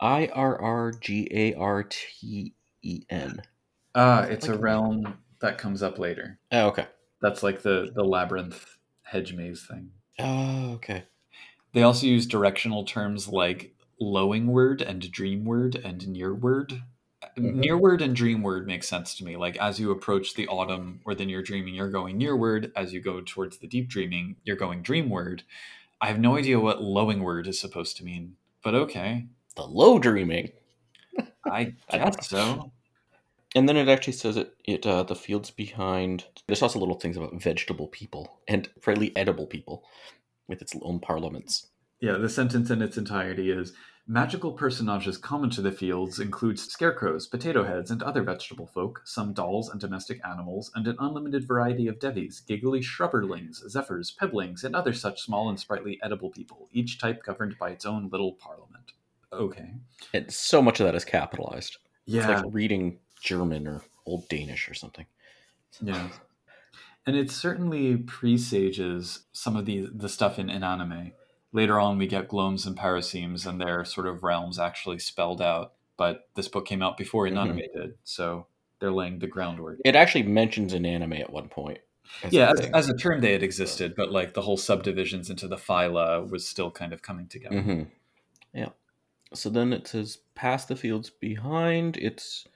I 0.00 0.28
R 0.32 0.60
R 0.60 0.92
G 0.92 1.28
A 1.30 1.54
R 1.54 1.82
T 1.84 2.54
E 2.82 3.02
N. 3.10 3.42
Ah, 3.94 4.22
it's 4.22 4.46
a 4.48 4.52
Like- 4.52 4.60
realm 4.62 5.18
that 5.40 5.58
comes 5.58 5.82
up 5.82 5.98
later. 5.98 6.38
Oh, 6.52 6.68
okay. 6.68 6.86
That's 7.20 7.42
like 7.42 7.62
the 7.62 7.90
the 7.94 8.04
labyrinth 8.04 8.76
hedge 9.02 9.34
maze 9.34 9.66
thing. 9.66 9.90
Oh, 10.20 10.72
okay. 10.74 11.04
They 11.78 11.84
also 11.84 12.08
use 12.08 12.26
directional 12.26 12.82
terms 12.82 13.28
like 13.28 13.72
lowing 14.00 14.48
word 14.48 14.82
and 14.82 15.08
dream 15.12 15.44
word 15.44 15.76
and 15.76 16.08
near 16.08 16.34
word. 16.34 16.82
Mhm. 17.36 17.54
Near 17.54 17.78
word 17.78 18.02
and 18.02 18.16
dream 18.16 18.42
word 18.42 18.66
makes 18.66 18.88
sense 18.88 19.14
to 19.14 19.24
me. 19.24 19.36
Like 19.36 19.56
as 19.58 19.78
you 19.78 19.92
approach 19.92 20.34
the 20.34 20.48
autumn 20.48 21.00
or 21.04 21.14
the 21.14 21.24
near 21.24 21.40
dreaming, 21.40 21.76
you're 21.76 21.88
going 21.88 22.18
near 22.18 22.36
word. 22.36 22.72
As 22.74 22.92
you 22.92 23.00
go 23.00 23.20
towards 23.20 23.58
the 23.58 23.68
deep 23.68 23.88
dreaming, 23.88 24.34
you're 24.42 24.56
going 24.56 24.82
dream 24.82 25.08
word. 25.08 25.44
I 26.00 26.08
have 26.08 26.18
no 26.18 26.36
idea 26.36 26.58
what 26.58 26.82
lowing 26.82 27.22
word 27.22 27.46
is 27.46 27.60
supposed 27.60 27.96
to 27.98 28.04
mean, 28.04 28.34
but 28.64 28.74
okay. 28.74 29.26
The 29.54 29.62
low 29.62 30.00
dreaming. 30.00 30.50
I 31.46 31.74
I 31.90 31.98
guess 31.98 32.28
so. 32.28 32.72
And 33.54 33.68
then 33.68 33.76
it 33.76 33.88
actually 33.88 34.14
says 34.14 34.36
it. 34.36 34.52
It 34.64 34.84
uh, 34.84 35.04
the 35.04 35.14
fields 35.14 35.52
behind. 35.52 36.24
There's 36.48 36.60
also 36.60 36.80
little 36.80 36.98
things 36.98 37.16
about 37.16 37.40
vegetable 37.40 37.86
people 37.86 38.40
and 38.48 38.68
fairly 38.80 39.16
edible 39.16 39.46
people, 39.46 39.84
with 40.48 40.62
its 40.62 40.74
own 40.82 41.00
parliaments. 41.00 41.66
Yeah, 42.00 42.16
the 42.16 42.28
sentence 42.28 42.70
in 42.70 42.80
its 42.80 42.96
entirety 42.96 43.50
is 43.50 43.74
Magical 44.10 44.52
personages 44.52 45.18
common 45.18 45.50
to 45.50 45.60
the 45.60 45.70
fields 45.70 46.18
include 46.18 46.58
scarecrows, 46.58 47.26
potato 47.26 47.62
heads, 47.62 47.90
and 47.90 48.02
other 48.02 48.22
vegetable 48.22 48.66
folk, 48.66 49.02
some 49.04 49.34
dolls 49.34 49.68
and 49.68 49.78
domestic 49.78 50.18
animals, 50.26 50.72
and 50.74 50.86
an 50.86 50.96
unlimited 50.98 51.46
variety 51.46 51.88
of 51.88 52.00
devies, 52.00 52.40
giggly 52.40 52.80
shrubberlings, 52.80 53.56
zephyrs, 53.68 54.16
pebblings, 54.18 54.64
and 54.64 54.74
other 54.74 54.94
such 54.94 55.20
small 55.20 55.50
and 55.50 55.60
sprightly 55.60 56.00
edible 56.02 56.30
people, 56.30 56.70
each 56.72 56.98
type 56.98 57.22
governed 57.22 57.58
by 57.58 57.68
its 57.68 57.84
own 57.84 58.08
little 58.08 58.32
parliament. 58.32 58.92
Okay. 59.30 59.74
And 60.14 60.32
so 60.32 60.62
much 60.62 60.80
of 60.80 60.86
that 60.86 60.94
is 60.94 61.04
capitalized. 61.04 61.76
Yeah. 62.06 62.32
It's 62.32 62.44
like 62.44 62.54
reading 62.54 63.00
German 63.22 63.68
or 63.68 63.82
Old 64.06 64.26
Danish 64.30 64.70
or 64.70 64.74
something. 64.74 65.04
Yeah. 65.82 66.08
And 67.08 67.16
it 67.16 67.30
certainly 67.30 67.96
presages 67.96 69.20
some 69.32 69.56
of 69.56 69.64
the 69.64 69.88
the 69.90 70.10
stuff 70.10 70.38
in, 70.38 70.50
in 70.50 70.62
anime. 70.62 71.12
Later 71.52 71.80
on, 71.80 71.96
we 71.96 72.06
get 72.06 72.28
Glomes 72.28 72.66
and 72.66 72.76
Parosemes 72.76 73.46
and 73.46 73.58
their 73.58 73.82
sort 73.86 74.06
of 74.06 74.22
realms 74.22 74.58
actually 74.58 74.98
spelled 74.98 75.40
out. 75.40 75.72
But 75.96 76.28
this 76.34 76.48
book 76.48 76.66
came 76.66 76.82
out 76.82 76.98
before 76.98 77.26
Inanimae 77.26 77.70
Mhm. 77.74 77.80
did, 77.80 77.94
so 78.04 78.46
they're 78.78 78.92
laying 78.92 79.20
the 79.20 79.26
groundwork. 79.26 79.78
It 79.86 79.96
actually 79.96 80.24
mentions 80.24 80.74
an 80.74 80.84
anime 80.84 81.14
at 81.14 81.32
one 81.32 81.48
point. 81.48 81.78
as 82.22 82.34
yeah, 82.34 82.50
a 82.50 82.52
as, 82.52 82.60
as 82.74 82.88
a 82.90 82.96
term, 82.98 83.22
they 83.22 83.32
had 83.32 83.42
existed, 83.42 83.94
but 83.96 84.12
like 84.12 84.34
the 84.34 84.42
whole 84.42 84.58
subdivisions 84.58 85.30
into 85.30 85.48
the 85.48 85.56
phyla 85.56 86.28
was 86.28 86.46
still 86.46 86.70
kind 86.70 86.92
of 86.92 87.00
coming 87.00 87.26
together. 87.26 87.62
hmm 87.62 87.82
Yeah. 88.52 88.68
So 89.32 89.48
then 89.48 89.72
it 89.72 89.88
says, 89.88 90.18
past 90.34 90.68
the 90.68 90.76
fields 90.76 91.08
behind. 91.08 91.96
It's 91.96 92.46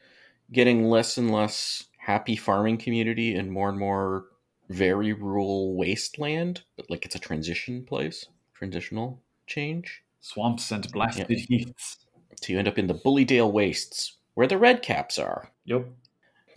getting 0.53 0.85
less 0.85 1.17
and 1.17 1.31
less 1.31 1.85
happy 1.97 2.37
farming 2.37 2.77
community 2.77 3.35
and 3.35 3.51
more 3.51 3.71
and 3.71 3.79
more 3.79 4.27
very 4.73 5.13
rural 5.13 5.77
wasteland. 5.77 6.63
But 6.77 6.91
like 6.91 7.05
it's 7.05 7.15
a 7.15 7.19
transition 7.21 7.85
place, 7.85 8.27
transitional 8.55 9.21
change. 9.47 10.03
Swamps 10.21 10.71
and 10.71 10.91
blasted 10.93 11.27
Yeah. 11.31 11.59
heaths. 11.59 11.97
So 12.41 12.53
you 12.53 12.59
end 12.59 12.69
up 12.69 12.79
in 12.79 12.87
the 12.87 12.95
Bullydale 12.95 13.51
Wastes, 13.53 14.17
where 14.35 14.47
the 14.47 14.59
red 14.59 14.83
caps 14.83 15.19
are. 15.19 15.51
Yep. 15.65 15.87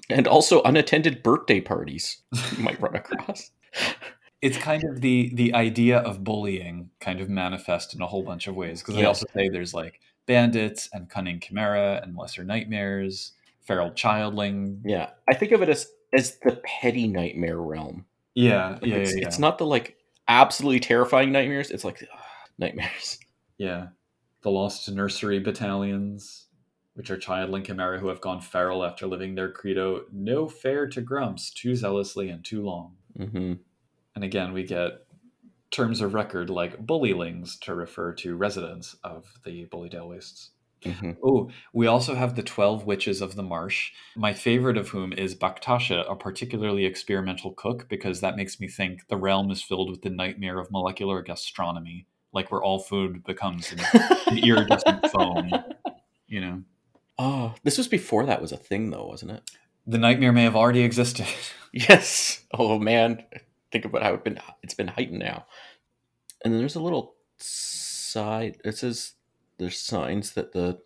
And 0.10 0.28
also 0.28 0.62
unattended 0.64 1.24
birthday 1.24 1.60
parties 1.62 2.22
you 2.58 2.64
might 2.64 2.80
run 2.80 2.96
across. 2.96 3.52
it's 4.42 4.58
kind 4.58 4.84
of 4.84 5.02
the 5.02 5.32
the 5.34 5.54
idea 5.54 5.98
of 6.00 6.24
bullying 6.24 6.90
kind 7.00 7.20
of 7.22 7.30
manifest 7.30 7.96
in 7.96 8.02
a 8.02 8.08
whole 8.08 8.22
bunch 8.24 8.48
of 8.48 8.56
ways 8.56 8.82
because 8.82 8.96
they 8.96 9.06
also 9.06 9.26
say 9.34 9.50
there's 9.50 9.74
like 9.74 10.00
bandits 10.28 10.90
and 10.94 11.10
cunning 11.10 11.40
chimera 11.40 12.00
and 12.04 12.16
lesser 12.16 12.44
nightmares 12.44 13.32
feral 13.62 13.90
childling 13.92 14.80
Yeah. 14.86 15.10
I 15.28 15.34
think 15.34 15.52
of 15.52 15.62
it 15.64 15.70
as 15.70 15.88
as 16.16 16.38
the 16.40 16.62
petty 16.66 17.08
nightmare 17.08 17.60
realm. 17.60 18.06
yeah 18.34 18.78
Like, 18.82 18.86
yeah, 18.86 18.96
it's, 18.98 19.16
yeah, 19.16 19.24
it's 19.24 19.40
not 19.40 19.58
the 19.58 19.66
like 19.66 19.98
absolutely 20.28 20.80
terrifying 20.80 21.32
nightmares. 21.32 21.72
It's 21.72 21.84
like 21.84 22.04
ugh, 22.04 22.20
nightmares. 22.58 23.20
yeah 23.58 23.88
the 24.42 24.52
lost 24.52 24.90
nursery 24.92 25.40
battalions 25.40 26.48
which 26.94 27.10
are 27.10 27.18
childling 27.18 27.66
chimera 27.66 28.00
who 28.00 28.08
have 28.08 28.22
gone 28.22 28.40
feral 28.42 28.84
after 28.84 29.08
living 29.08 29.36
their 29.36 29.52
credo 29.52 30.06
no 30.12 30.48
fair 30.48 30.88
to 30.88 31.02
grumps 31.02 31.52
too 31.52 31.76
zealously 31.76 32.30
and 32.30 32.44
too 32.44 32.62
long 32.64 32.96
hmm 33.18 33.54
and 34.16 34.24
again 34.24 34.54
we 34.54 34.64
get 34.64 35.06
terms 35.72 36.02
of 36.02 36.14
record 36.14 36.50
like 36.50 36.86
bullylings 36.86 37.60
to 37.60 37.76
refer 37.76 38.14
to 38.14 38.36
residents 38.36 38.96
of 39.04 39.40
the 39.44 39.66
bullydale 39.66 40.10
wastes 40.10 40.52
hmm 40.86 41.12
Oh, 41.24 41.50
we 41.74 41.88
also 41.88 42.16
have 42.16 42.36
the 42.36 42.44
12 42.44 42.86
Witches 42.86 43.22
of 43.22 43.36
the 43.36 43.44
Marsh, 43.44 43.92
my 44.16 44.34
favorite 44.34 44.78
of 44.78 44.90
whom 44.90 45.14
is 45.14 45.36
Baktasha, 45.36 46.06
a 46.10 46.16
particularly 46.16 46.86
experimental 46.86 47.54
cook, 47.54 47.88
because 47.90 48.22
that 48.22 48.36
makes 48.36 48.60
me 48.60 48.68
think 48.68 49.08
the 49.08 49.18
realm 49.18 49.52
is 49.52 49.62
filled 49.64 49.90
with 49.90 50.02
the 50.04 50.10
nightmare 50.10 50.60
of 50.60 50.72
molecular 50.72 51.22
gastronomy, 51.22 52.08
like 52.34 52.52
where 52.52 52.64
all 52.64 52.80
food 52.80 53.24
becomes 53.24 53.72
an, 53.72 53.80
an 54.30 54.38
iridescent 54.38 55.08
foam. 55.12 55.64
You 56.28 56.42
know, 56.42 56.64
Oh, 57.18 57.56
this 57.64 57.78
was 57.78 57.88
before 57.88 58.26
that 58.26 58.42
was 58.42 58.52
a 58.52 58.58
thing, 58.58 58.90
though, 58.92 59.08
wasn't 59.08 59.32
it? 59.32 59.52
the 59.88 59.98
nightmare 60.00 60.32
may 60.34 60.44
have 60.44 60.56
already 60.56 60.82
existed. 60.82 61.28
Yes. 61.78 62.42
Oh 62.54 62.80
man, 62.80 63.22
think 63.70 63.84
about 63.84 64.02
how 64.02 64.14
it's 64.14 64.24
been 64.24 64.40
it's 64.64 64.74
been 64.74 64.88
heightened 64.88 65.20
now. 65.20 65.46
And 66.44 66.54
then 66.54 66.60
there's 66.62 66.76
a 66.76 66.82
little 66.82 67.16
side. 67.38 68.60
It 68.64 68.78
says 68.78 69.15
there's 69.58 69.80
signs 69.80 70.34
that 70.34 70.52
the 70.54 70.80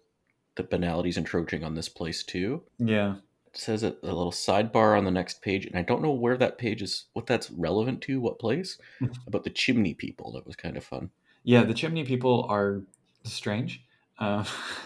the 0.55 0.63
banality's 0.63 1.17
encroaching 1.17 1.63
on 1.63 1.75
this 1.75 1.89
place 1.89 2.23
too. 2.23 2.63
yeah. 2.77 3.15
It 3.47 3.57
says 3.57 3.81
it 3.81 3.97
a 4.03 4.05
little 4.07 4.31
sidebar 4.31 4.95
on 4.95 5.05
the 5.05 5.11
next 5.11 5.41
page, 5.41 5.65
and 5.65 5.75
I 5.75 5.81
don't 5.81 6.03
know 6.03 6.11
where 6.11 6.37
that 6.37 6.59
page 6.59 6.83
is, 6.83 7.05
what 7.13 7.25
that's 7.25 7.49
relevant 7.49 8.01
to, 8.01 8.19
what 8.21 8.37
place. 8.37 8.77
about 9.27 9.43
the 9.43 9.49
chimney 9.49 9.93
people. 9.95 10.33
That 10.33 10.45
was 10.45 10.55
kind 10.55 10.77
of 10.77 10.83
fun. 10.83 11.09
Yeah, 11.43 11.63
the 11.63 11.73
chimney 11.73 12.03
people 12.03 12.45
are 12.49 12.81
strange. 13.23 13.83
Uh, 14.19 14.43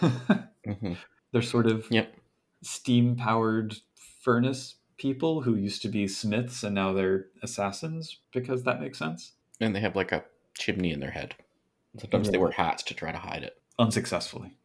hmm 0.64 0.94
they're 1.32 1.42
sort 1.42 1.66
of 1.66 1.86
Yep. 1.90 2.14
steam 2.62 3.16
powered 3.16 3.74
furnace 4.22 4.76
people 4.96 5.42
who 5.42 5.56
used 5.56 5.82
to 5.82 5.88
be 5.88 6.06
smiths 6.06 6.62
and 6.62 6.74
now 6.76 6.92
they're 6.92 7.26
assassins 7.42 8.18
because 8.32 8.62
that 8.62 8.80
makes 8.80 8.98
sense. 8.98 9.32
And 9.60 9.74
they 9.74 9.80
have 9.80 9.96
like 9.96 10.12
a 10.12 10.24
chimney 10.56 10.92
in 10.92 11.00
their 11.00 11.10
head. 11.10 11.34
Sometimes 11.98 12.30
they 12.30 12.38
wear 12.38 12.52
hats 12.52 12.82
to 12.84 12.94
try 12.94 13.10
to 13.12 13.18
hide 13.18 13.42
it. 13.42 13.60
Unsuccessfully. 13.78 14.56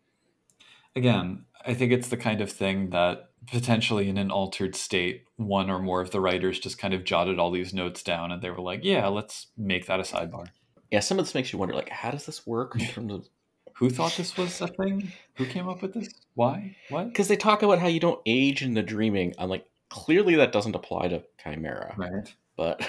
Again, 0.95 1.45
I 1.65 1.73
think 1.73 1.91
it's 1.91 2.09
the 2.09 2.17
kind 2.17 2.41
of 2.41 2.51
thing 2.51 2.89
that 2.89 3.29
potentially 3.47 4.09
in 4.09 4.17
an 4.17 4.31
altered 4.31 4.75
state, 4.75 5.25
one 5.37 5.69
or 5.69 5.79
more 5.79 6.01
of 6.01 6.11
the 6.11 6.19
writers 6.19 6.59
just 6.59 6.77
kind 6.77 6.93
of 6.93 7.03
jotted 7.03 7.39
all 7.39 7.51
these 7.51 7.73
notes 7.73 8.03
down 8.03 8.31
and 8.31 8.41
they 8.41 8.49
were 8.49 8.61
like, 8.61 8.81
yeah, 8.83 9.07
let's 9.07 9.47
make 9.57 9.85
that 9.87 9.99
a 9.99 10.03
sidebar. 10.03 10.47
Yeah, 10.91 10.99
some 10.99 11.19
of 11.19 11.25
this 11.25 11.35
makes 11.35 11.53
you 11.53 11.59
wonder, 11.59 11.75
like, 11.75 11.89
how 11.89 12.11
does 12.11 12.25
this 12.25 12.45
work 12.47 12.75
in 12.75 12.85
terms 12.87 13.13
of 13.13 13.27
Who 13.75 13.89
thought 13.89 14.13
this 14.17 14.35
was 14.35 14.59
a 14.59 14.67
thing? 14.67 15.11
Who 15.35 15.45
came 15.45 15.69
up 15.69 15.81
with 15.81 15.93
this? 15.93 16.09
Why? 16.33 16.75
What? 16.89 17.07
because 17.07 17.29
they 17.29 17.37
talk 17.37 17.63
about 17.63 17.79
how 17.79 17.87
you 17.87 18.01
don't 18.01 18.19
age 18.25 18.61
in 18.61 18.73
the 18.73 18.83
dreaming. 18.83 19.33
I'm 19.37 19.47
like, 19.49 19.65
clearly 19.89 20.35
that 20.35 20.51
doesn't 20.51 20.75
apply 20.75 21.07
to 21.09 21.23
Chimera, 21.41 21.93
Right. 21.97 22.33
but 22.57 22.87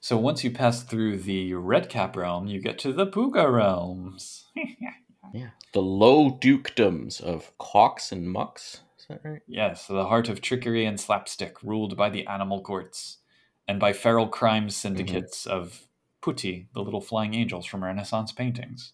So 0.00 0.18
once 0.18 0.42
you 0.44 0.50
pass 0.50 0.82
through 0.82 1.18
the 1.18 1.54
red 1.54 1.88
cap 1.88 2.16
realm, 2.16 2.46
you 2.48 2.60
get 2.60 2.78
to 2.80 2.92
the 2.92 3.06
Pooka 3.06 3.50
realms. 3.50 4.46
yeah, 5.32 5.50
the 5.72 5.82
low 5.82 6.30
dukedoms 6.30 7.20
of 7.20 7.56
Quox 7.58 8.12
and 8.12 8.30
Mux. 8.30 8.80
Is 8.98 9.06
that 9.08 9.20
right? 9.24 9.42
yes, 9.46 9.86
the 9.86 10.06
heart 10.06 10.28
of 10.28 10.40
trickery 10.40 10.84
and 10.84 10.98
slapstick, 11.00 11.62
ruled 11.62 11.96
by 11.96 12.08
the 12.08 12.26
animal 12.26 12.60
courts 12.60 13.18
and 13.66 13.80
by 13.80 13.92
feral 13.92 14.28
crime 14.28 14.70
syndicates 14.70 15.44
mm-hmm. 15.44 15.56
of 15.56 15.86
putti, 16.20 16.68
the 16.74 16.80
little 16.80 17.00
flying 17.00 17.34
angels 17.34 17.66
from 17.66 17.82
Renaissance 17.84 18.32
paintings. 18.32 18.92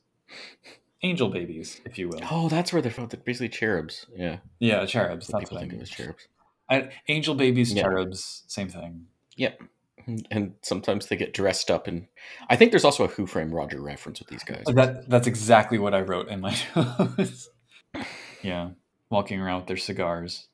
Angel 1.02 1.28
babies, 1.28 1.80
if 1.84 1.98
you 1.98 2.08
will. 2.08 2.20
Oh, 2.30 2.48
that's 2.48 2.72
where 2.72 2.82
they're 2.82 2.90
from. 2.90 3.06
They're 3.06 3.20
basically 3.20 3.50
cherubs. 3.50 4.06
Yeah, 4.16 4.38
Yeah, 4.58 4.84
cherubs. 4.84 5.28
that's 5.28 5.32
what 5.32 5.40
That's 5.40 5.50
people 5.50 5.56
what 5.58 5.64
I 5.64 5.68
think 5.68 5.72
of 5.74 5.82
as 5.82 5.90
cherubs. 5.90 6.28
I, 6.70 6.90
angel 7.08 7.34
babies, 7.34 7.72
Yeah. 7.72 7.82
cherubs, 7.82 8.42
same 8.48 8.68
thing. 8.68 9.06
Yep. 9.36 9.62
And 10.30 10.54
sometimes 10.62 11.06
they 11.06 11.16
get 11.16 11.34
dressed 11.34 11.70
up, 11.70 11.86
and 11.86 12.06
I 12.48 12.56
think 12.56 12.70
there's 12.70 12.84
also 12.84 13.04
a 13.04 13.08
Who 13.08 13.26
Framed 13.26 13.52
Roger 13.52 13.80
reference 13.80 14.20
with 14.20 14.28
these 14.28 14.42
guys. 14.42 14.64
Uh, 14.66 14.72
that 14.72 15.08
that's 15.08 15.26
exactly 15.26 15.78
what 15.78 15.94
I 15.94 16.00
wrote 16.00 16.28
in 16.28 16.40
my 16.40 16.56
notes. 16.76 17.50
yeah, 18.42 18.70
walking 19.10 19.40
around 19.40 19.60
with 19.60 19.66
their 19.68 19.76
cigars. 19.76 20.48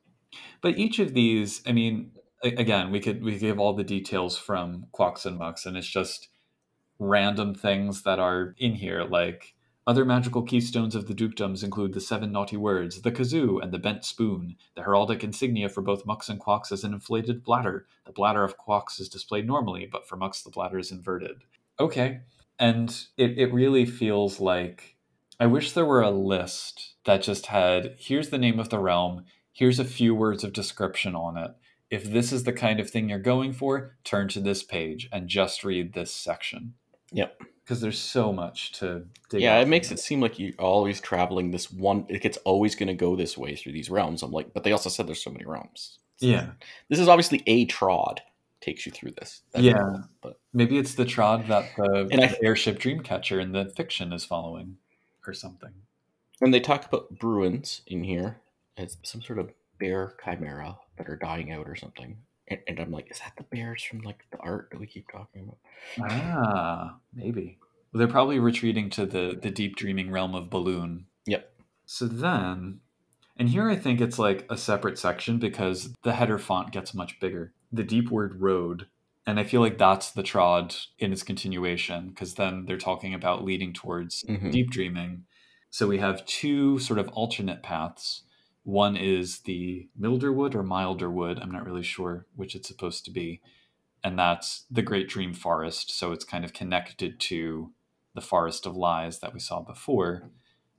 But 0.60 0.76
each 0.76 0.98
of 0.98 1.14
these, 1.14 1.62
I 1.66 1.72
mean, 1.72 2.10
again, 2.42 2.90
we 2.90 3.00
could 3.00 3.22
we 3.22 3.38
give 3.38 3.58
all 3.60 3.74
the 3.74 3.84
details 3.84 4.36
from 4.36 4.86
Quox 4.92 5.24
and 5.24 5.38
Mux, 5.38 5.66
and 5.66 5.76
it's 5.76 5.88
just 5.88 6.28
random 6.98 7.54
things 7.54 8.02
that 8.02 8.18
are 8.18 8.54
in 8.58 8.74
here, 8.74 9.04
like 9.04 9.53
other 9.86 10.04
magical 10.04 10.42
keystones 10.42 10.94
of 10.94 11.06
the 11.06 11.14
dukedoms 11.14 11.62
include 11.62 11.92
the 11.92 12.00
seven 12.00 12.32
naughty 12.32 12.56
words, 12.56 13.02
the 13.02 13.12
kazoo, 13.12 13.62
and 13.62 13.72
the 13.72 13.78
bent 13.78 14.04
spoon. 14.04 14.56
The 14.74 14.82
heraldic 14.82 15.22
insignia 15.22 15.68
for 15.68 15.82
both 15.82 16.06
Mux 16.06 16.28
and 16.28 16.40
Quox 16.40 16.72
is 16.72 16.84
an 16.84 16.94
inflated 16.94 17.44
bladder. 17.44 17.86
The 18.06 18.12
bladder 18.12 18.44
of 18.44 18.56
Quox 18.56 18.98
is 18.98 19.10
displayed 19.10 19.46
normally, 19.46 19.86
but 19.90 20.08
for 20.08 20.16
Mux 20.16 20.42
the 20.42 20.50
bladder 20.50 20.78
is 20.78 20.90
inverted. 20.90 21.44
Okay, 21.78 22.20
and 22.58 22.90
it, 23.18 23.38
it 23.38 23.52
really 23.52 23.84
feels 23.84 24.40
like 24.40 24.96
I 25.38 25.46
wish 25.46 25.72
there 25.72 25.84
were 25.84 26.02
a 26.02 26.10
list 26.10 26.94
that 27.04 27.22
just 27.22 27.46
had 27.46 27.96
here's 27.98 28.30
the 28.30 28.38
name 28.38 28.58
of 28.58 28.70
the 28.70 28.78
realm, 28.78 29.24
here's 29.52 29.78
a 29.78 29.84
few 29.84 30.14
words 30.14 30.44
of 30.44 30.52
description 30.52 31.14
on 31.14 31.36
it. 31.36 31.50
If 31.90 32.04
this 32.04 32.32
is 32.32 32.44
the 32.44 32.52
kind 32.52 32.80
of 32.80 32.88
thing 32.88 33.08
you're 33.08 33.18
going 33.18 33.52
for, 33.52 33.96
turn 34.02 34.28
to 34.28 34.40
this 34.40 34.62
page 34.62 35.08
and 35.12 35.28
just 35.28 35.62
read 35.62 35.92
this 35.92 36.14
section. 36.14 36.74
Yep. 37.12 37.40
Because 37.64 37.80
there's 37.80 37.98
so 37.98 38.30
much 38.32 38.72
to 38.80 39.06
dig 39.30 39.40
Yeah, 39.40 39.58
it 39.60 39.68
makes 39.68 39.90
it 39.90 39.98
seem 39.98 40.20
like 40.20 40.38
you're 40.38 40.52
always 40.58 41.00
traveling 41.00 41.50
this 41.50 41.70
one. 41.72 42.06
Like 42.10 42.24
it's 42.26 42.36
always 42.38 42.74
going 42.74 42.88
to 42.88 42.94
go 42.94 43.16
this 43.16 43.38
way 43.38 43.56
through 43.56 43.72
these 43.72 43.88
realms. 43.88 44.22
I'm 44.22 44.32
like, 44.32 44.52
but 44.52 44.64
they 44.64 44.72
also 44.72 44.90
said 44.90 45.06
there's 45.06 45.22
so 45.22 45.30
many 45.30 45.46
realms. 45.46 45.98
Yeah. 46.20 46.50
This 46.90 46.98
is 46.98 47.08
obviously 47.08 47.42
a 47.46 47.64
trod 47.64 48.20
takes 48.60 48.84
you 48.86 48.92
through 48.92 49.12
this. 49.12 49.42
That'd 49.52 49.66
Yeah. 49.66 49.78
cool, 49.78 50.04
but 50.22 50.38
Maybe 50.52 50.76
it's 50.78 50.94
the 50.94 51.04
trod 51.06 51.46
that 51.48 51.70
the, 51.76 52.08
And 52.12 52.20
I- 52.22 52.28
the 52.28 52.44
airship 52.44 52.78
Dreamcatcher 52.78 53.40
in 53.40 53.52
the 53.52 53.66
fiction 53.76 54.12
is 54.12 54.24
following 54.24 54.76
or 55.26 55.32
something. 55.32 55.72
and 56.42 56.52
they 56.52 56.60
talk 56.60 56.84
about 56.84 57.18
Bruins 57.18 57.80
in 57.86 58.04
here 58.04 58.40
as 58.76 58.98
some 59.04 59.22
sort 59.22 59.38
of 59.38 59.50
bear 59.78 60.16
chimera 60.22 60.78
that 60.98 61.08
are 61.08 61.16
dying 61.16 61.50
out 61.52 61.66
or 61.68 61.76
something. 61.76 62.18
And, 62.48 62.60
and 62.68 62.78
I'm 62.80 62.90
like, 62.90 63.10
is 63.10 63.20
that 63.20 63.32
the 63.36 63.44
bears 63.44 63.82
from 63.82 64.00
like 64.00 64.24
the 64.30 64.38
art 64.38 64.68
that 64.70 64.80
we 64.80 64.86
keep 64.86 65.10
talking 65.10 65.42
about? 65.44 65.58
Ah, 66.10 66.96
maybe. 67.14 67.58
Well, 67.92 67.98
they're 67.98 68.08
probably 68.08 68.38
retreating 68.38 68.90
to 68.90 69.06
the 69.06 69.38
the 69.40 69.50
deep 69.50 69.76
dreaming 69.76 70.10
realm 70.10 70.34
of 70.34 70.50
balloon. 70.50 71.06
Yep. 71.26 71.50
So 71.86 72.06
then, 72.06 72.80
and 73.38 73.48
here 73.48 73.68
I 73.70 73.76
think 73.76 74.00
it's 74.00 74.18
like 74.18 74.46
a 74.50 74.56
separate 74.56 74.98
section 74.98 75.38
because 75.38 75.94
the 76.02 76.12
header 76.14 76.38
font 76.38 76.72
gets 76.72 76.92
much 76.94 77.18
bigger. 77.20 77.52
The 77.72 77.84
deep 77.84 78.10
word 78.10 78.40
road, 78.40 78.86
and 79.26 79.40
I 79.40 79.44
feel 79.44 79.60
like 79.60 79.78
that's 79.78 80.10
the 80.10 80.22
trod 80.22 80.74
in 80.98 81.12
its 81.12 81.22
continuation 81.22 82.08
because 82.10 82.34
then 82.34 82.66
they're 82.66 82.76
talking 82.78 83.14
about 83.14 83.44
leading 83.44 83.72
towards 83.72 84.22
Mhm. 84.24 84.50
deep 84.52 84.70
dreaming. 84.70 85.24
So 85.70 85.88
we 85.88 85.98
have 85.98 86.24
two 86.26 86.78
sort 86.78 86.98
of 86.98 87.08
alternate 87.08 87.62
paths. 87.62 88.22
One 88.64 88.96
is 88.96 89.40
the 89.40 89.88
Milderwood 89.98 90.54
or 90.54 90.64
Milderwood. 90.64 91.40
I'm 91.40 91.52
not 91.52 91.66
really 91.66 91.82
sure 91.82 92.26
which 92.34 92.54
it's 92.54 92.68
supposed 92.68 93.04
to 93.04 93.10
be. 93.10 93.40
And 94.02 94.18
that's 94.18 94.64
the 94.70 94.82
Great 94.82 95.08
Dream 95.08 95.32
Forest. 95.32 95.96
So 95.96 96.12
it's 96.12 96.24
kind 96.24 96.44
of 96.44 96.52
connected 96.52 97.20
to 97.20 97.72
the 98.14 98.20
forest 98.20 98.66
of 98.66 98.76
lies 98.76 99.20
that 99.20 99.34
we 99.34 99.40
saw 99.40 99.60
before, 99.60 100.30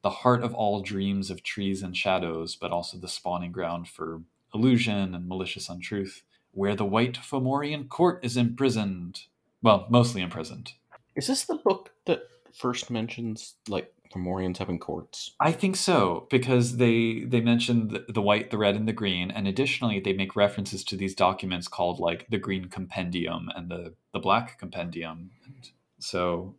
the 0.01 0.09
heart 0.09 0.43
of 0.43 0.53
all 0.53 0.81
dreams 0.81 1.29
of 1.29 1.43
trees 1.43 1.81
and 1.83 1.95
shadows, 1.95 2.55
but 2.55 2.71
also 2.71 2.97
the 2.97 3.07
spawning 3.07 3.51
ground 3.51 3.87
for 3.87 4.21
illusion 4.53 5.13
and 5.13 5.27
malicious 5.27 5.67
untruth, 5.67 6.23
where 6.51 6.75
the 6.75 6.85
white 6.85 7.15
Fomorian 7.15 7.89
court 7.89 8.23
is 8.23 8.37
imprisoned. 8.37 9.23
Well, 9.61 9.87
mostly 9.89 10.21
imprisoned. 10.21 10.73
Is 11.15 11.27
this 11.27 11.45
the 11.45 11.55
book 11.55 11.91
that 12.05 12.21
first 12.53 12.89
mentions 12.89 13.55
like 13.67 13.93
Fomorians 14.15 14.57
having 14.59 14.79
courts? 14.79 15.35
I 15.39 15.51
think 15.51 15.75
so 15.75 16.27
because 16.31 16.77
they 16.77 17.25
they 17.25 17.41
mention 17.41 17.89
the, 17.89 18.05
the 18.07 18.21
white, 18.21 18.49
the 18.51 18.57
red, 18.57 18.75
and 18.75 18.87
the 18.87 18.93
green, 18.93 19.29
and 19.31 19.47
additionally 19.47 19.99
they 19.99 20.13
make 20.13 20.35
references 20.35 20.83
to 20.85 20.95
these 20.95 21.13
documents 21.15 21.67
called 21.67 21.99
like 21.99 22.27
the 22.29 22.37
Green 22.37 22.65
Compendium 22.65 23.49
and 23.55 23.69
the 23.69 23.93
the 24.13 24.19
Black 24.19 24.57
Compendium. 24.59 25.31
And 25.45 25.69
so, 25.99 26.55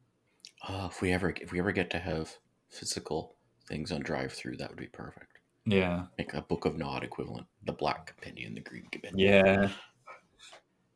Oh, 0.68 0.86
if 0.86 1.00
we 1.00 1.12
ever 1.12 1.32
if 1.40 1.52
we 1.52 1.58
ever 1.58 1.72
get 1.72 1.90
to 1.90 1.98
have 1.98 2.36
physical 2.68 3.36
things 3.68 3.90
on 3.92 4.02
DriveThru, 4.02 4.58
that 4.58 4.68
would 4.68 4.78
be 4.78 4.86
perfect. 4.86 5.38
yeah, 5.64 6.06
Like 6.18 6.34
a 6.34 6.42
book 6.42 6.64
of 6.66 6.76
Nod 6.76 7.02
equivalent, 7.02 7.46
the 7.64 7.72
Black 7.72 8.06
Compendium, 8.06 8.54
the 8.54 8.60
Green 8.60 8.86
Compendium. 8.92 9.18
yeah. 9.32 9.70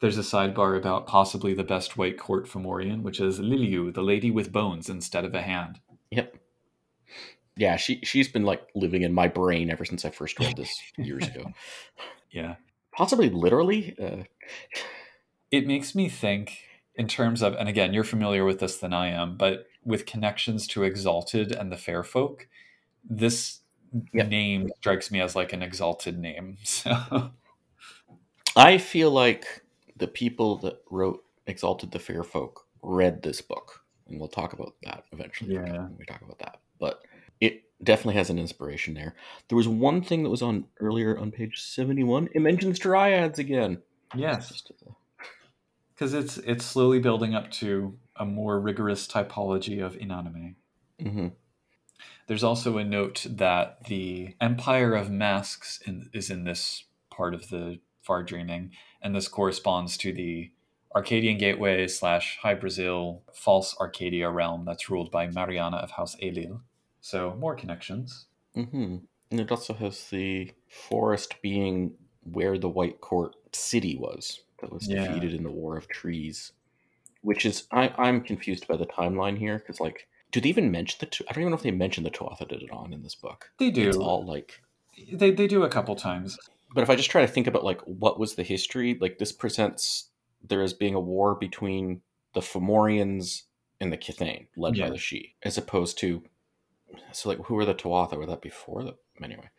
There's 0.00 0.16
a 0.16 0.22
sidebar 0.22 0.78
about 0.78 1.06
possibly 1.06 1.52
the 1.52 1.62
best 1.62 1.98
white 1.98 2.18
court 2.18 2.46
Fomorian, 2.48 3.02
which 3.02 3.20
is 3.20 3.38
Liliu, 3.38 3.92
the 3.92 4.00
lady 4.02 4.30
with 4.30 4.50
bones 4.50 4.88
instead 4.88 5.26
of 5.26 5.34
a 5.34 5.42
hand. 5.42 5.78
Yep. 6.10 6.36
Yeah, 7.60 7.76
she 7.76 8.00
she's 8.04 8.26
been 8.28 8.44
like 8.44 8.62
living 8.74 9.02
in 9.02 9.12
my 9.12 9.28
brain 9.28 9.70
ever 9.70 9.84
since 9.84 10.04
I 10.06 10.10
first 10.10 10.38
read 10.40 10.56
this 10.56 10.74
years 10.96 11.28
ago. 11.28 11.52
Yeah. 12.30 12.54
Possibly 12.96 13.28
literally. 13.28 13.94
Uh, 14.00 14.24
it 15.50 15.66
makes 15.66 15.94
me 15.94 16.08
think 16.08 16.58
in 16.94 17.06
terms 17.06 17.42
of 17.42 17.54
and 17.54 17.68
again 17.68 17.92
you're 17.92 18.02
familiar 18.04 18.44
with 18.44 18.58
this 18.60 18.78
than 18.78 18.92
i 18.92 19.08
am 19.08 19.36
but 19.36 19.66
with 19.84 20.04
connections 20.06 20.66
to 20.66 20.82
exalted 20.82 21.52
and 21.52 21.70
the 21.72 21.76
fair 21.76 22.02
folk 22.02 22.48
this 23.04 23.60
Yep. 24.12 24.28
name 24.28 24.68
strikes 24.78 25.10
me 25.10 25.20
as 25.20 25.34
like 25.34 25.52
an 25.52 25.62
exalted 25.62 26.18
name 26.18 26.56
so 26.64 27.32
I 28.56 28.78
feel 28.78 29.10
like 29.10 29.44
the 29.96 30.06
people 30.08 30.56
that 30.58 30.82
wrote 30.90 31.24
Exalted 31.46 31.90
the 31.90 31.98
Fair 31.98 32.22
Folk 32.22 32.66
read 32.82 33.22
this 33.22 33.40
book, 33.40 33.84
and 34.08 34.18
we'll 34.18 34.28
talk 34.28 34.52
about 34.52 34.74
that 34.84 35.04
eventually 35.12 35.54
Yeah. 35.54 35.72
when 35.72 35.96
we 35.98 36.04
talk 36.04 36.22
about 36.22 36.38
that. 36.40 36.60
But 36.78 37.02
it 37.40 37.64
definitely 37.82 38.14
has 38.14 38.30
an 38.30 38.38
inspiration 38.38 38.94
there. 38.94 39.14
There 39.48 39.56
was 39.56 39.68
one 39.68 40.02
thing 40.02 40.22
that 40.22 40.30
was 40.30 40.42
on 40.42 40.66
earlier 40.80 41.18
on 41.18 41.30
page 41.30 41.60
seventy-one. 41.60 42.28
It 42.34 42.40
mentions 42.40 42.78
dryads 42.78 43.38
again. 43.38 43.82
yes 44.14 44.62
uh, 44.86 44.92
because 45.94 46.14
it's 46.14 46.38
it's 46.38 46.64
slowly 46.64 46.98
building 46.98 47.34
up 47.34 47.50
to 47.50 47.96
a 48.16 48.24
more 48.24 48.58
rigorous 48.60 49.06
typology 49.06 49.84
of 49.84 49.94
Inanimae 49.96 50.54
mhm. 51.00 51.32
There's 52.26 52.44
also 52.44 52.78
a 52.78 52.84
note 52.84 53.26
that 53.28 53.84
the 53.88 54.36
Empire 54.40 54.94
of 54.94 55.10
Masks 55.10 55.80
in, 55.84 56.08
is 56.12 56.30
in 56.30 56.44
this 56.44 56.84
part 57.10 57.34
of 57.34 57.48
the 57.48 57.80
Far 58.02 58.22
Dreaming, 58.22 58.70
and 59.02 59.16
this 59.16 59.26
corresponds 59.26 59.96
to 59.96 60.12
the 60.12 60.52
Arcadian 60.94 61.38
Gateway 61.38 61.88
slash 61.88 62.38
Hy-Brasil 62.42 63.24
false 63.34 63.76
Arcadia 63.80 64.30
realm 64.30 64.64
that's 64.64 64.88
ruled 64.88 65.10
by 65.10 65.26
Mariana 65.26 65.78
of 65.78 65.92
House 65.92 66.14
Ailil. 66.22 66.60
So 67.00 67.34
more 67.38 67.54
connections. 67.56 68.26
hmm 68.54 68.96
And 69.30 69.40
it 69.40 69.50
also 69.50 69.74
has 69.74 70.08
the 70.10 70.52
forest 70.68 71.36
being 71.42 71.94
where 72.22 72.58
the 72.58 72.68
White 72.68 73.00
Court 73.00 73.34
city 73.52 73.96
was 73.96 74.40
that 74.60 74.72
was 74.72 74.88
Yeah. 74.88 75.06
defeated 75.06 75.34
in 75.34 75.42
the 75.42 75.50
War 75.50 75.76
of 75.76 75.88
Trees. 75.88 76.52
Which 77.22 77.44
is, 77.44 77.66
I, 77.70 77.88
I'm 77.98 78.22
confused 78.22 78.66
by 78.66 78.76
the 78.78 78.86
timeline 78.86 79.36
here 79.38 79.58
because, 79.58 79.78
like, 79.78 80.08
do 80.32 80.40
they 80.40 80.48
even 80.48 80.70
mention 80.70 80.98
the? 81.00 81.24
I 81.28 81.32
don't 81.32 81.42
even 81.42 81.50
know 81.50 81.56
if 81.56 81.62
they 81.62 81.70
mention 81.70 82.02
the 82.04 82.10
Tuatha 82.10 82.48
De 82.48 82.56
Danann 82.58 82.94
in 82.94 83.02
this 83.02 83.14
book. 83.14 83.50
They 83.58 83.70
do. 83.70 83.88
It's 83.88 83.96
all 83.98 84.24
like, 84.24 84.62
They, 85.12 85.30
they 85.30 85.46
do 85.46 85.62
a 85.64 85.68
couple 85.68 85.96
times. 85.96 86.38
but 86.74 86.82
if 86.82 86.88
I 86.88 86.96
just 86.96 87.10
try 87.10 87.20
to 87.20 87.30
think 87.30 87.46
about 87.46 87.62
like 87.64 87.80
what 87.82 88.18
was 88.18 88.34
the 88.36 88.42
history, 88.42 88.96
like 89.00 89.18
this 89.18 89.32
presents 89.32 90.08
there 90.42 90.62
as 90.62 90.72
being 90.72 90.94
a 90.94 91.00
war 91.00 91.34
between 91.34 92.00
the 92.32 92.40
Fomorians 92.40 93.42
and 93.80 93.92
the 93.92 93.98
Kithain, 93.98 94.46
led 94.56 94.76
Yeah. 94.76 94.86
by 94.86 94.90
the 94.90 94.96
Sidhe, 94.98 95.34
as 95.42 95.58
opposed 95.58 95.98
to, 95.98 96.22
so 97.12 97.28
like 97.28 97.38
who 97.46 97.54
were 97.54 97.64
the 97.64 97.74
Tuatha? 97.74 98.16
Were 98.16 98.26
that 98.26 98.42
before 98.42 98.82
the 98.82 98.96
anyway? 99.22 99.50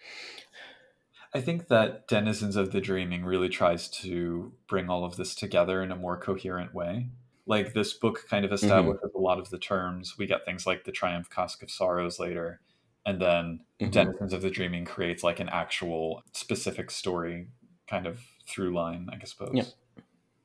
I 1.33 1.39
think 1.39 1.67
that 1.69 2.07
Denizens 2.07 2.55
of 2.57 2.71
the 2.71 2.81
Dreaming 2.81 3.23
really 3.23 3.47
tries 3.49 3.87
to 4.01 4.51
bring 4.67 4.89
all 4.89 5.05
of 5.05 5.15
this 5.15 5.33
together 5.33 5.81
in 5.81 5.91
a 5.91 5.95
more 5.95 6.19
coherent 6.19 6.73
way. 6.73 7.07
Like 7.45 7.73
this 7.73 7.93
book 7.93 8.25
kind 8.29 8.43
of 8.45 8.51
establishes 8.51 9.11
a 9.15 9.19
lot 9.19 9.39
of 9.39 9.49
the 9.49 9.57
terms. 9.57 10.17
We 10.17 10.25
get 10.27 10.43
things 10.45 10.67
like 10.67 10.83
the 10.83 10.91
Triumph 10.91 11.29
Cask 11.29 11.63
of 11.63 11.71
Sorrows 11.71 12.19
later, 12.19 12.59
and 13.05 13.21
then 13.21 13.61
Mhm. 13.79 13.91
Denizens 13.91 14.33
of 14.33 14.41
the 14.41 14.51
Dreaming 14.51 14.85
creates 14.85 15.23
like 15.23 15.39
an 15.39 15.49
actual 15.49 16.23
specific 16.33 16.91
story 16.91 17.47
kind 17.87 18.05
of 18.07 18.19
through 18.45 18.73
line, 18.73 19.09
I 19.11 19.23
suppose. 19.25 19.51
Yep. 19.53 19.67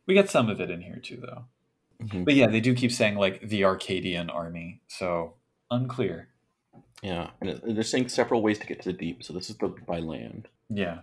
We 0.07 0.15
get 0.15 0.31
some 0.31 0.49
of 0.49 0.61
it 0.61 0.71
in 0.71 0.81
here 0.83 1.01
too, 1.01 1.17
though. 1.17 1.47
Mhm. 2.01 2.25
But 2.25 2.35
yeah, 2.35 2.47
they 2.47 2.61
do 2.61 2.75
keep 2.75 2.93
saying 2.93 3.17
like 3.17 3.41
the 3.41 3.65
Arcadian 3.65 4.31
army, 4.31 4.83
so 4.87 5.35
unclear. 5.71 6.29
Yeah, 7.03 7.31
and 7.41 7.61
they're 7.65 7.83
saying 7.83 8.09
several 8.09 8.43
ways 8.43 8.59
to 8.59 8.67
get 8.67 8.83
to 8.83 8.93
the 8.93 8.99
deep. 8.99 9.23
So 9.23 9.33
this 9.33 9.51
is 9.51 9.57
the 9.57 9.69
by 9.69 10.01
land. 10.01 10.49
Yeah. 10.69 11.01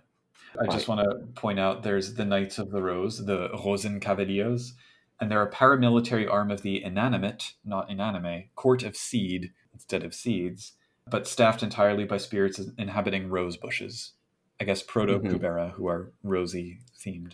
I 0.59 0.67
just 0.67 0.87
want 0.87 1.01
to 1.01 1.25
point 1.33 1.59
out 1.59 1.81
there's 1.81 2.13
the 2.13 2.25
Knights 2.25 2.59
of 2.59 2.69
the 2.69 2.81
Rose, 2.81 3.25
the 3.25 3.49
Rosen 3.65 3.99
Cavaliers, 3.99 4.73
and 5.19 5.31
they're 5.31 5.41
a 5.41 5.51
paramilitary 5.51 6.29
arm 6.29 6.51
of 6.51 6.61
the 6.61 6.83
inanimate, 6.83 7.53
not 7.65 7.89
inanime, 7.89 8.49
court 8.55 8.83
of 8.83 8.95
seed 8.95 9.51
instead 9.73 10.03
of 10.03 10.13
seeds, 10.13 10.73
but 11.09 11.27
staffed 11.27 11.63
entirely 11.63 12.05
by 12.05 12.17
spirits 12.17 12.61
inhabiting 12.77 13.29
rose 13.29 13.57
bushes. 13.57 14.13
I 14.59 14.65
guess 14.65 14.83
proto 14.83 15.19
Kubera, 15.19 15.71
who 15.71 15.87
are 15.87 16.11
rosy 16.23 16.79
themed. 16.97 17.33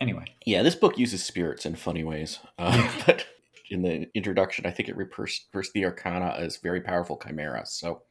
Anyway, 0.00 0.24
Yeah, 0.44 0.62
this 0.62 0.74
book 0.74 0.98
uses 0.98 1.22
spirits 1.22 1.64
in 1.64 1.76
funny 1.76 2.02
ways. 2.02 2.40
Uh, 2.58 2.90
but 3.06 3.26
in 3.72 3.82
the 3.82 4.08
introduction, 4.14 4.66
I 4.66 4.70
think 4.70 4.88
it 4.88 4.96
refers, 4.96 5.46
refers 5.52 5.72
the 5.72 5.84
Arcana 5.84 6.34
as 6.38 6.58
very 6.58 6.80
powerful 6.80 7.16
chimeras. 7.16 7.72
So 7.72 8.02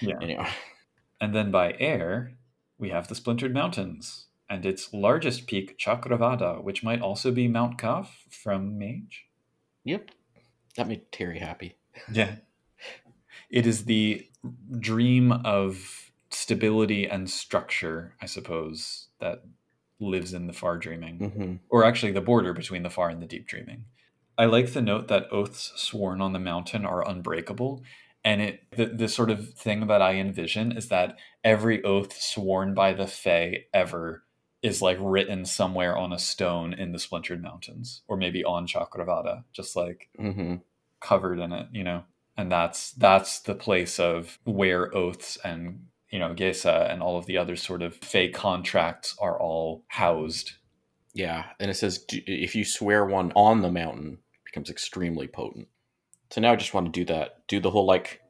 yeah. 0.00 0.16
anyway, 0.20 0.48
And 1.22 1.32
then 1.32 1.52
by 1.52 1.76
air, 1.78 2.32
we 2.78 2.90
have 2.90 3.06
the 3.06 3.14
Splintered 3.14 3.54
Mountains 3.54 4.26
and 4.50 4.66
its 4.66 4.92
largest 4.92 5.46
peak, 5.46 5.78
Chakravada, 5.78 6.60
which 6.64 6.82
might 6.82 7.00
also 7.00 7.30
be 7.30 7.46
Mount 7.46 7.78
Qaf 7.78 8.08
from 8.28 8.76
Mage. 8.76 9.26
yep, 9.84 10.10
that 10.76 10.88
made 10.88 11.12
Terry 11.12 11.38
happy. 11.38 11.76
Yeah. 12.12 12.36
It 13.50 13.66
is 13.66 13.84
the 13.84 14.26
dream 14.80 15.30
of 15.30 16.10
stability 16.30 17.06
and 17.06 17.30
structure, 17.30 18.14
I 18.20 18.26
suppose, 18.26 19.08
that 19.20 19.44
lives 20.00 20.32
in 20.32 20.48
the 20.48 20.52
far 20.52 20.76
dreaming, 20.78 21.30
hmm 21.30 21.54
or 21.68 21.84
actually 21.84 22.12
the 22.12 22.20
border 22.20 22.52
between 22.52 22.82
the 22.82 22.90
far 22.90 23.10
and 23.10 23.22
the 23.22 23.26
deep 23.26 23.46
dreaming. 23.46 23.84
I 24.38 24.46
like 24.46 24.72
the 24.72 24.82
note 24.82 25.08
that 25.08 25.32
oaths 25.32 25.72
sworn 25.76 26.20
on 26.20 26.32
the 26.32 26.38
mountain 26.38 26.84
are 26.84 27.08
unbreakable. 27.08 27.82
And 28.24 28.40
it 28.40 28.60
the, 28.76 28.86
the 28.86 29.08
sort 29.08 29.30
of 29.30 29.54
thing 29.54 29.86
that 29.88 30.02
I 30.02 30.14
envision 30.14 30.72
is 30.72 30.88
that 30.88 31.18
every 31.42 31.82
oath 31.84 32.20
sworn 32.20 32.74
by 32.74 32.92
the 32.92 33.06
Fae 33.06 33.64
ever 33.74 34.24
is 34.62 34.80
like 34.80 34.98
written 35.00 35.44
somewhere 35.44 35.96
on 35.96 36.12
a 36.12 36.18
stone 36.18 36.72
in 36.72 36.92
the 36.92 36.98
Splintered 37.00 37.42
Mountains, 37.42 38.02
or 38.06 38.16
maybe 38.16 38.44
on 38.44 38.66
Chakravada, 38.66 39.44
just 39.52 39.74
like 39.76 40.08
hmm 40.16 40.56
covered 41.00 41.38
in 41.40 41.52
it, 41.52 41.66
you 41.72 41.84
know. 41.84 42.04
And 42.36 42.50
that's 42.50 42.92
that's 42.92 43.40
the 43.40 43.54
place 43.54 43.98
of 43.98 44.38
where 44.44 44.94
oaths 44.96 45.36
and 45.44 45.86
you 46.10 46.18
know 46.18 46.34
geasa 46.34 46.90
and 46.90 47.02
all 47.02 47.18
of 47.18 47.26
the 47.26 47.36
other 47.38 47.56
sort 47.56 47.82
of 47.82 47.96
fey 47.96 48.28
contracts 48.28 49.16
are 49.20 49.38
all 49.38 49.84
housed. 49.88 50.52
Yeah, 51.14 51.44
and 51.60 51.70
it 51.70 51.74
says 51.74 52.04
if 52.10 52.54
you 52.54 52.64
swear 52.64 53.04
one 53.04 53.32
on 53.36 53.60
the 53.60 53.70
mountain, 53.70 54.18
becomes 54.52 54.70
extremely 54.70 55.26
potent. 55.26 55.68
So 56.30 56.40
now 56.40 56.52
I 56.52 56.56
just 56.56 56.74
want 56.74 56.86
to 56.86 56.92
do 56.92 57.04
that. 57.06 57.46
Do 57.48 57.60
the 57.60 57.70
whole 57.70 57.86
like 57.86 58.20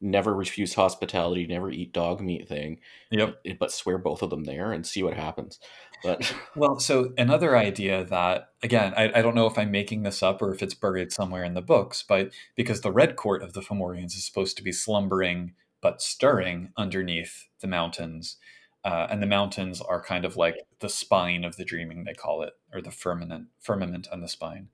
never 0.00 0.34
refuse 0.34 0.74
hospitality, 0.74 1.46
never 1.46 1.70
eat 1.70 1.92
dog 1.92 2.20
meat 2.20 2.48
thing, 2.48 2.80
Yep. 3.10 3.42
but 3.58 3.72
swear 3.72 3.98
both 3.98 4.22
of 4.22 4.30
them 4.30 4.44
there 4.44 4.72
and 4.72 4.86
see 4.86 5.02
what 5.02 5.14
happens. 5.14 5.58
But 6.04 6.32
Well, 6.56 6.78
so 6.78 7.12
another 7.18 7.56
idea 7.56 8.04
that 8.04 8.50
again, 8.62 8.94
I, 8.96 9.18
I 9.18 9.22
don't 9.22 9.34
know 9.34 9.46
if 9.46 9.58
I'm 9.58 9.70
making 9.70 10.02
this 10.02 10.22
up 10.22 10.40
or 10.40 10.54
if 10.54 10.62
it's 10.62 10.74
buried 10.74 11.12
somewhere 11.12 11.44
in 11.44 11.54
the 11.54 11.62
books, 11.62 12.04
but 12.06 12.30
because 12.54 12.80
the 12.80 12.92
red 12.92 13.16
court 13.16 13.42
of 13.42 13.54
the 13.54 13.60
Fomorians 13.60 14.14
is 14.16 14.24
supposed 14.24 14.56
to 14.56 14.62
be 14.62 14.72
slumbering 14.72 15.54
but 15.80 16.02
stirring 16.02 16.72
underneath 16.76 17.46
the 17.60 17.68
mountains. 17.68 18.36
Uh, 18.84 19.06
and 19.10 19.22
the 19.22 19.26
mountains 19.26 19.80
are 19.80 20.02
kind 20.02 20.24
of 20.24 20.36
like 20.36 20.56
the 20.80 20.88
spine 20.88 21.44
of 21.44 21.56
the 21.56 21.64
dreaming, 21.64 22.04
they 22.04 22.14
call 22.14 22.42
it, 22.42 22.52
or 22.72 22.80
the 22.80 22.90
firmament, 22.90 23.48
firmament 23.60 24.08
on 24.12 24.20
the 24.20 24.28
spine. 24.28 24.68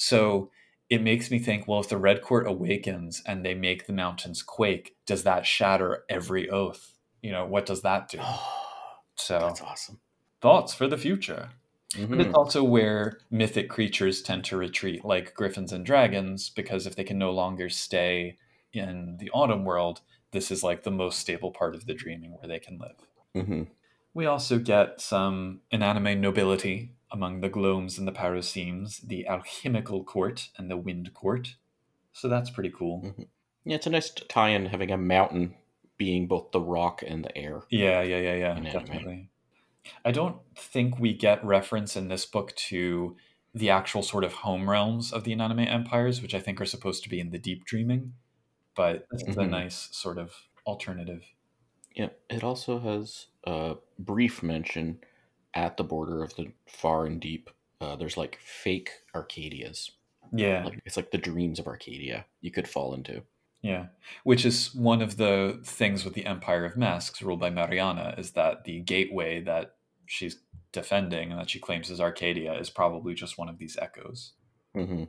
So 0.00 0.50
it 0.88 1.02
makes 1.02 1.30
me 1.30 1.38
think, 1.38 1.68
well, 1.68 1.80
if 1.80 1.88
the 1.90 1.98
red 1.98 2.22
court 2.22 2.46
awakens 2.46 3.22
and 3.26 3.44
they 3.44 3.54
make 3.54 3.86
the 3.86 3.92
mountains 3.92 4.42
quake, 4.42 4.96
does 5.06 5.24
that 5.24 5.44
shatter 5.46 6.04
every 6.08 6.48
oath? 6.48 6.94
You 7.22 7.32
know, 7.32 7.44
what 7.46 7.66
does 7.66 7.82
that 7.82 8.08
do? 8.08 8.20
So 9.16 9.38
that's 9.38 9.60
awesome. 9.60 10.00
thoughts 10.40 10.72
for 10.74 10.88
the 10.88 10.96
future. 10.96 11.50
But 12.10 12.20
it's 12.20 12.34
also 12.34 12.64
where 12.64 13.20
mythic 13.30 13.68
creatures 13.68 14.22
tend 14.22 14.44
to 14.46 14.56
retreat, 14.56 15.04
like 15.04 15.34
griffins 15.34 15.72
and 15.72 15.84
dragons, 15.84 16.50
because 16.50 16.86
if 16.86 16.96
they 16.96 17.04
can 17.04 17.18
no 17.18 17.30
longer 17.32 17.68
stay 17.68 18.38
in 18.72 19.18
the 19.18 19.30
autumn 19.30 19.64
world, 19.64 20.00
this 20.32 20.50
is 20.50 20.62
like 20.62 20.84
the 20.84 20.90
most 20.90 21.18
stable 21.18 21.52
part 21.52 21.74
of 21.74 21.86
the 21.86 21.94
dreaming 21.94 22.32
where 22.32 22.48
they 22.48 22.60
can 22.60 22.78
live. 22.78 22.96
Mhm. 23.34 23.70
We 24.14 24.26
also 24.26 24.58
get 24.58 25.00
some 25.00 25.62
Inanimae 25.72 26.18
nobility 26.18 26.94
among 27.12 27.40
the 27.40 27.48
Glomes 27.48 27.98
and 27.98 28.06
the 28.06 28.12
Parosemes, 28.12 28.98
the 29.00 29.26
alchemical 29.26 30.04
court 30.04 30.50
and 30.56 30.70
the 30.70 30.76
wind 30.76 31.12
court. 31.14 31.56
So 32.12 32.28
that's 32.28 32.50
pretty 32.50 32.70
cool. 32.70 33.02
Mhm. 33.02 33.28
Yeah, 33.64 33.76
it's 33.76 33.86
a 33.86 33.90
nice 33.90 34.10
tie-in 34.10 34.66
having 34.66 34.90
a 34.90 34.96
mountain 34.96 35.56
being 35.96 36.26
both 36.26 36.50
the 36.52 36.60
rock 36.60 37.02
and 37.06 37.24
the 37.24 37.36
air. 37.36 37.62
Yeah, 37.70 38.00
yeah, 38.02 38.18
yeah, 38.20 38.34
yeah, 38.34 38.54
Inanimae. 38.56 38.72
definitely. 38.72 39.30
I 40.04 40.12
don't 40.12 40.38
think 40.56 40.98
we 40.98 41.14
get 41.14 41.44
reference 41.44 41.96
in 41.96 42.08
this 42.08 42.26
book 42.26 42.54
to 42.56 43.16
the 43.54 43.70
actual 43.70 44.02
sort 44.02 44.24
of 44.24 44.32
home 44.32 44.70
realms 44.70 45.12
of 45.12 45.24
the 45.24 45.32
Inanimae 45.32 45.66
empires, 45.68 46.22
which 46.22 46.34
I 46.34 46.40
think 46.40 46.60
are 46.60 46.66
supposed 46.66 47.02
to 47.02 47.08
be 47.08 47.18
in 47.20 47.30
the 47.30 47.38
deep 47.38 47.64
dreaming. 47.64 48.14
But 48.74 49.06
this 49.10 49.22
is 49.22 49.36
a 49.36 49.40
Mhm. 49.40 49.50
nice 49.50 49.88
sort 49.96 50.18
of 50.18 50.32
alternative. 50.66 51.24
Yeah, 51.94 52.10
it 52.28 52.44
also 52.44 52.78
has 52.78 53.26
a 53.44 53.76
brief 53.98 54.42
mention 54.42 55.00
at 55.54 55.76
the 55.76 55.84
border 55.84 56.22
of 56.22 56.34
the 56.36 56.52
far 56.66 57.06
and 57.06 57.20
deep. 57.20 57.50
Uh, 57.80 57.96
there's 57.96 58.16
like 58.16 58.38
fake 58.44 58.90
Arcadias. 59.14 59.90
Yeah, 60.32 60.64
Like 60.64 60.80
it's 60.84 60.96
like 60.96 61.10
the 61.10 61.18
dreams 61.18 61.58
of 61.58 61.66
Arcadia 61.66 62.26
you 62.40 62.50
could 62.50 62.68
fall 62.68 62.94
into. 62.94 63.22
yeah. 63.62 63.86
Which 64.24 64.44
is 64.44 64.74
one 64.74 65.02
of 65.02 65.16
the 65.16 65.60
things 65.64 66.04
with 66.04 66.14
the 66.14 66.26
Empire 66.26 66.64
of 66.64 66.76
Masks, 66.76 67.20
ruled 67.22 67.40
by 67.40 67.50
Mariana, 67.50 68.14
is 68.16 68.32
that 68.32 68.64
the 68.64 68.80
gateway 68.80 69.40
that 69.42 69.76
she's 70.06 70.36
defending 70.72 71.30
and 71.32 71.40
that 71.40 71.50
she 71.50 71.58
claims 71.58 71.90
is 71.90 72.00
Arcadia 72.00 72.54
is 72.58 72.70
probably 72.70 73.14
just 73.14 73.38
one 73.38 73.48
of 73.48 73.58
these 73.58 73.76
echoes. 73.80 74.32
hmm 74.74 75.04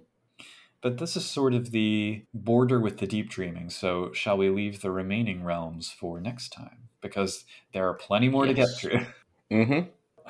But 0.82 0.98
this 0.98 1.16
is 1.16 1.26
sort 1.26 1.54
of 1.54 1.72
the 1.72 2.26
border 2.34 2.80
with 2.80 2.98
the 2.98 3.08
deep 3.08 3.30
dreaming, 3.30 3.70
so 3.70 4.12
shall 4.14 4.38
we 4.38 4.50
leave 4.50 4.82
the 4.82 4.92
remaining 4.92 5.44
realms 5.44 5.92
for 5.92 6.20
next 6.20 6.50
time? 6.50 6.90
Because 7.02 7.46
there 7.74 7.88
are 7.88 7.94
plenty 7.94 8.30
more 8.30 8.48
to 8.48 8.54
get 8.54 8.70
Yes. 8.70 8.80
through. 8.80 9.06
hmm 9.52 9.80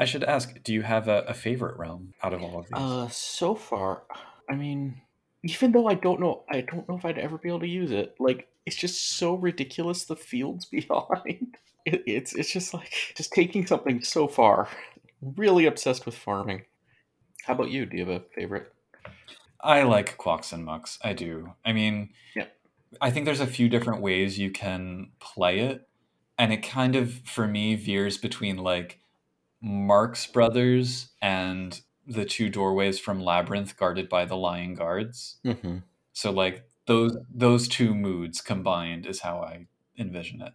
I 0.01 0.05
should 0.05 0.23
ask, 0.23 0.63
do 0.63 0.73
you 0.73 0.81
have 0.81 1.07
a, 1.07 1.19
a 1.27 1.33
favorite 1.35 1.77
realm 1.77 2.15
out 2.23 2.33
of 2.33 2.41
all 2.41 2.57
of 2.57 2.65
these? 2.65 2.73
Uh, 2.73 3.07
so 3.09 3.53
far, 3.53 4.01
I 4.49 4.55
mean, 4.55 4.99
even 5.43 5.71
though 5.71 5.87
I 5.87 5.93
don't 5.93 6.19
know, 6.19 6.43
I 6.49 6.61
don't 6.61 6.89
know 6.89 6.97
if 6.97 7.05
I'd 7.05 7.19
ever 7.19 7.37
be 7.37 7.49
able 7.49 7.59
to 7.59 7.67
use 7.67 7.91
it. 7.91 8.15
Like, 8.19 8.47
it's 8.65 8.75
just 8.75 9.17
so 9.17 9.35
ridiculous. 9.35 10.05
The 10.05 10.15
fields 10.15 10.65
behind 10.71 11.55
it, 11.85 12.01
it's 12.07 12.33
it's 12.33 12.51
just 12.51 12.73
like 12.73 12.91
just 13.15 13.31
taking 13.31 13.67
something 13.67 14.01
so 14.01 14.27
far. 14.27 14.69
Really 15.21 15.67
obsessed 15.67 16.07
with 16.07 16.17
farming. 16.17 16.63
How 17.43 17.53
about 17.53 17.69
you? 17.69 17.85
Do 17.85 17.95
you 17.95 18.05
have 18.05 18.21
a 18.23 18.25
favorite? 18.33 18.73
I 19.59 19.83
like 19.83 20.17
Quacks 20.17 20.51
and 20.51 20.65
Mucks. 20.65 20.97
I 21.03 21.13
do. 21.13 21.53
I 21.63 21.73
mean, 21.73 22.09
Yeah. 22.35 22.47
I 22.99 23.11
think 23.11 23.25
there's 23.25 23.39
a 23.39 23.45
few 23.45 23.69
different 23.69 24.01
ways 24.01 24.39
you 24.39 24.49
can 24.49 25.11
play 25.19 25.59
it. 25.59 25.87
And 26.39 26.51
it 26.51 26.63
kind 26.63 26.95
of, 26.95 27.13
for 27.25 27.47
me, 27.47 27.75
veers 27.75 28.17
between 28.17 28.57
like 28.57 29.00
Marx 29.61 30.27
Brothers 30.27 31.09
and 31.21 31.79
the 32.07 32.25
two 32.25 32.49
doorways 32.49 32.99
from 32.99 33.21
Labyrinth 33.21 33.77
guarded 33.77 34.09
by 34.09 34.25
the 34.25 34.35
Lion 34.35 34.73
Guards. 34.73 35.37
Mm-hmm. 35.45 35.77
So 36.13 36.31
like 36.31 36.65
those 36.87 37.17
those 37.33 37.67
two 37.67 37.93
moods 37.93 38.41
combined 38.41 39.05
is 39.05 39.21
how 39.21 39.41
I 39.41 39.67
envision 39.97 40.41
it. 40.41 40.53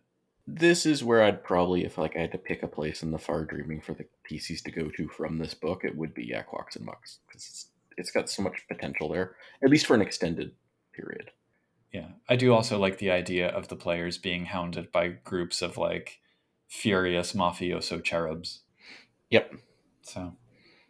This 0.49 0.87
is 0.87 1.03
where 1.03 1.25
I'd 1.25 1.43
probably, 1.43 1.85
if 1.85 1.99
like 1.99 2.17
I 2.17 2.21
had 2.21 2.33
to 2.33 2.39
pick 2.39 2.63
a 2.63 2.69
place 2.69 3.03
in 3.03 3.11
the 3.11 3.19
far 3.19 3.45
dreaming 3.45 3.81
for 3.81 3.95
the 3.95 4.07
PCs 4.31 4.63
to 4.63 4.71
go 4.71 4.89
to 4.91 5.09
from 5.09 5.39
this 5.39 5.55
book, 5.55 5.83
it 5.83 5.97
would 5.97 6.15
be 6.15 6.27
yeah, 6.27 6.43
Quacks 6.43 6.77
and 6.77 6.85
Mucks 6.85 7.19
because 7.27 7.47
it's 7.47 7.67
it's 7.97 8.11
got 8.11 8.29
so 8.29 8.43
much 8.43 8.67
potential 8.69 9.09
there, 9.09 9.37
at 9.63 9.71
least 9.71 9.87
for 9.87 9.95
an 9.95 10.03
extended 10.03 10.53
period. 10.93 11.31
Yeah. 11.93 12.09
I 12.29 12.37
do 12.37 12.53
also 12.53 12.79
like 12.79 12.99
the 12.99 13.11
idea 13.11 13.49
of 13.49 13.69
the 13.69 13.77
players 13.77 14.19
being 14.19 14.47
hounded 14.47 14.93
by 14.93 15.09
groups 15.09 15.63
of 15.63 15.79
like 15.79 16.21
furious 16.69 17.33
mafioso 17.33 18.03
cherubs. 18.03 18.61
Yep, 19.31 19.55
So 20.03 20.37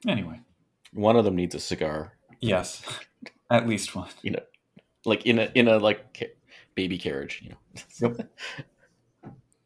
anyway, 0.07 0.41
one 0.93 1.17
of 1.17 1.25
them 1.25 1.37
needs 1.37 1.55
a 1.55 1.61
cigar, 1.61 2.19
yes. 2.41 2.83
At 3.51 3.67
least 3.69 3.95
one. 3.95 4.11
You 4.23 4.33
know, 4.33 4.43
like 5.05 5.25
in 5.25 5.39
a 5.39 5.51
in 5.55 5.69
a 5.69 5.79
like 5.79 6.39
baby 6.75 6.99
carriage, 6.99 7.41
you 7.43 7.51
know. 7.51 7.57
Yep. 8.01 8.31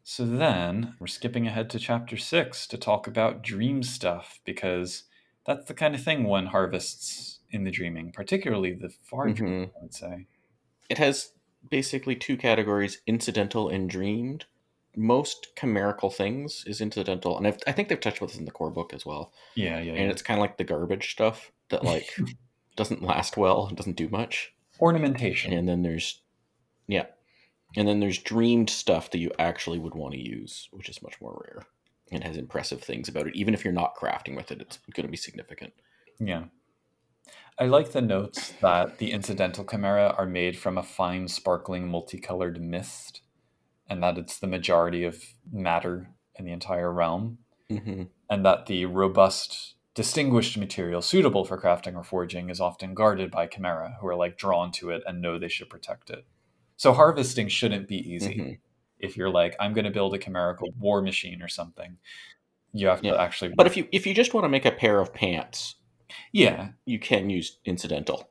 So 0.03 0.25
then 0.25 0.95
we're 0.99 1.07
skipping 1.07 1.47
ahead 1.47 1.69
to 1.71 1.79
chapter 1.79 2.17
six 2.17 2.67
to 2.67 2.77
talk 2.77 3.07
about 3.07 3.41
dream 3.43 3.81
stuff 3.83 4.39
because 4.45 5.03
that's 5.45 5.67
the 5.67 5.73
kind 5.73 5.95
of 5.95 6.03
thing 6.03 6.23
one 6.25 6.47
harvests 6.47 7.39
in 7.49 7.63
the 7.63 7.71
dreaming, 7.71 8.11
particularly 8.11 8.73
the 8.73 8.89
far 9.03 9.29
dream, 9.29 9.67
Mhm. 9.67 9.69
I 9.79 9.81
would 9.81 9.93
say. 9.93 10.27
It 10.89 10.97
has 10.97 11.33
basically 11.69 12.15
two 12.15 12.35
categories: 12.37 13.01
incidental 13.07 13.69
and 13.69 13.89
dreamed. 13.89 14.45
Most 14.95 15.47
chimerical 15.57 16.09
things 16.09 16.63
is 16.67 16.81
incidental, 16.81 17.37
and 17.37 17.47
I've, 17.47 17.59
I 17.65 17.71
think 17.71 17.87
they've 17.87 17.99
touched 17.99 18.21
with 18.21 18.31
this 18.31 18.39
in 18.39 18.45
the 18.45 18.51
core 18.51 18.71
book 18.71 18.93
as 18.93 19.05
well. 19.05 19.33
Yeah, 19.55 19.79
yeah, 19.79 19.93
yeah. 19.93 20.01
And 20.01 20.11
it's 20.11 20.21
kind 20.21 20.39
of 20.39 20.41
like 20.41 20.57
the 20.57 20.63
garbage 20.63 21.11
stuff 21.11 21.51
that 21.69 21.83
like 21.83 22.15
doesn't 22.75 23.01
last 23.01 23.37
well 23.37 23.67
and 23.67 23.77
doesn't 23.77 23.95
do 23.95 24.09
much. 24.09 24.53
Ornamentation. 24.79 25.53
And 25.53 25.67
then 25.69 25.83
there's, 25.83 26.21
yeah, 26.87 27.05
and 27.75 27.87
then 27.87 27.99
there's 27.99 28.17
dreamed 28.17 28.69
stuff 28.69 29.11
that 29.11 29.19
you 29.19 29.31
actually 29.39 29.79
would 29.79 29.95
want 29.95 30.13
to 30.13 30.19
use, 30.19 30.67
which 30.71 30.89
is 30.89 31.01
much 31.01 31.19
more 31.21 31.41
rare 31.45 31.65
and 32.11 32.23
has 32.23 32.35
impressive 32.35 32.81
things 32.81 33.07
about 33.07 33.27
it. 33.27 33.35
Even 33.35 33.53
if 33.53 33.63
you're 33.63 33.73
not 33.73 33.95
crafting 33.95 34.35
with 34.35 34.51
it, 34.51 34.61
it's 34.61 34.79
going 34.93 35.05
to 35.05 35.11
be 35.11 35.17
significant. 35.17 35.73
Yeah. 36.19 36.45
I 37.57 37.65
like 37.65 37.91
the 37.91 38.01
notes 38.01 38.53
that 38.61 38.97
the 38.97 39.11
incidental 39.11 39.63
chimera 39.63 40.13
are 40.17 40.25
made 40.25 40.57
from 40.57 40.77
a 40.77 40.83
fine, 40.83 41.27
sparkling, 41.27 41.87
multicolored 41.87 42.61
mist, 42.61 43.20
and 43.91 44.01
that 44.01 44.17
it's 44.17 44.39
the 44.39 44.47
majority 44.47 45.03
of 45.03 45.21
matter 45.51 46.09
in 46.37 46.45
the 46.45 46.51
entire 46.53 46.91
realm, 46.91 47.37
hmm 47.69 48.03
and 48.29 48.45
that 48.45 48.65
the 48.67 48.85
robust, 48.85 49.75
distinguished 49.93 50.57
material 50.57 51.01
suitable 51.01 51.43
for 51.43 51.59
crafting 51.61 51.95
or 51.95 52.03
forging 52.03 52.49
is 52.49 52.61
often 52.61 52.93
guarded 52.93 53.29
by 53.29 53.45
chimera, 53.45 53.97
who 53.99 54.07
are 54.07 54.15
like 54.15 54.37
drawn 54.37 54.71
to 54.71 54.89
it 54.89 55.03
and 55.05 55.21
know 55.21 55.37
they 55.37 55.49
should 55.49 55.69
protect 55.69 56.09
it. 56.09 56.25
So 56.77 56.93
harvesting 56.93 57.49
shouldn't 57.49 57.89
be 57.89 57.97
easy. 57.97 58.35
Mhm. 58.39 58.59
If 58.99 59.17
you're 59.17 59.29
like, 59.29 59.55
I'm 59.59 59.73
going 59.73 59.83
to 59.85 59.91
build 59.91 60.13
a 60.15 60.17
chimerical 60.17 60.69
war 60.79 61.01
machine 61.01 61.41
or 61.41 61.49
something, 61.49 61.97
you 62.71 62.87
have 62.87 63.03
Yeah. 63.03 63.11
to 63.13 63.21
actually. 63.21 63.51
But 63.57 63.67
if 63.67 63.75
you 63.75 63.87
if 63.91 64.07
you 64.07 64.13
just 64.13 64.33
want 64.33 64.45
to 64.45 64.49
make 64.49 64.65
a 64.65 64.71
pair 64.71 64.99
of 65.01 65.13
pants, 65.13 65.75
yeah, 66.31 66.69
you 66.85 66.97
can 66.99 67.29
use 67.29 67.59
incidental. 67.65 68.29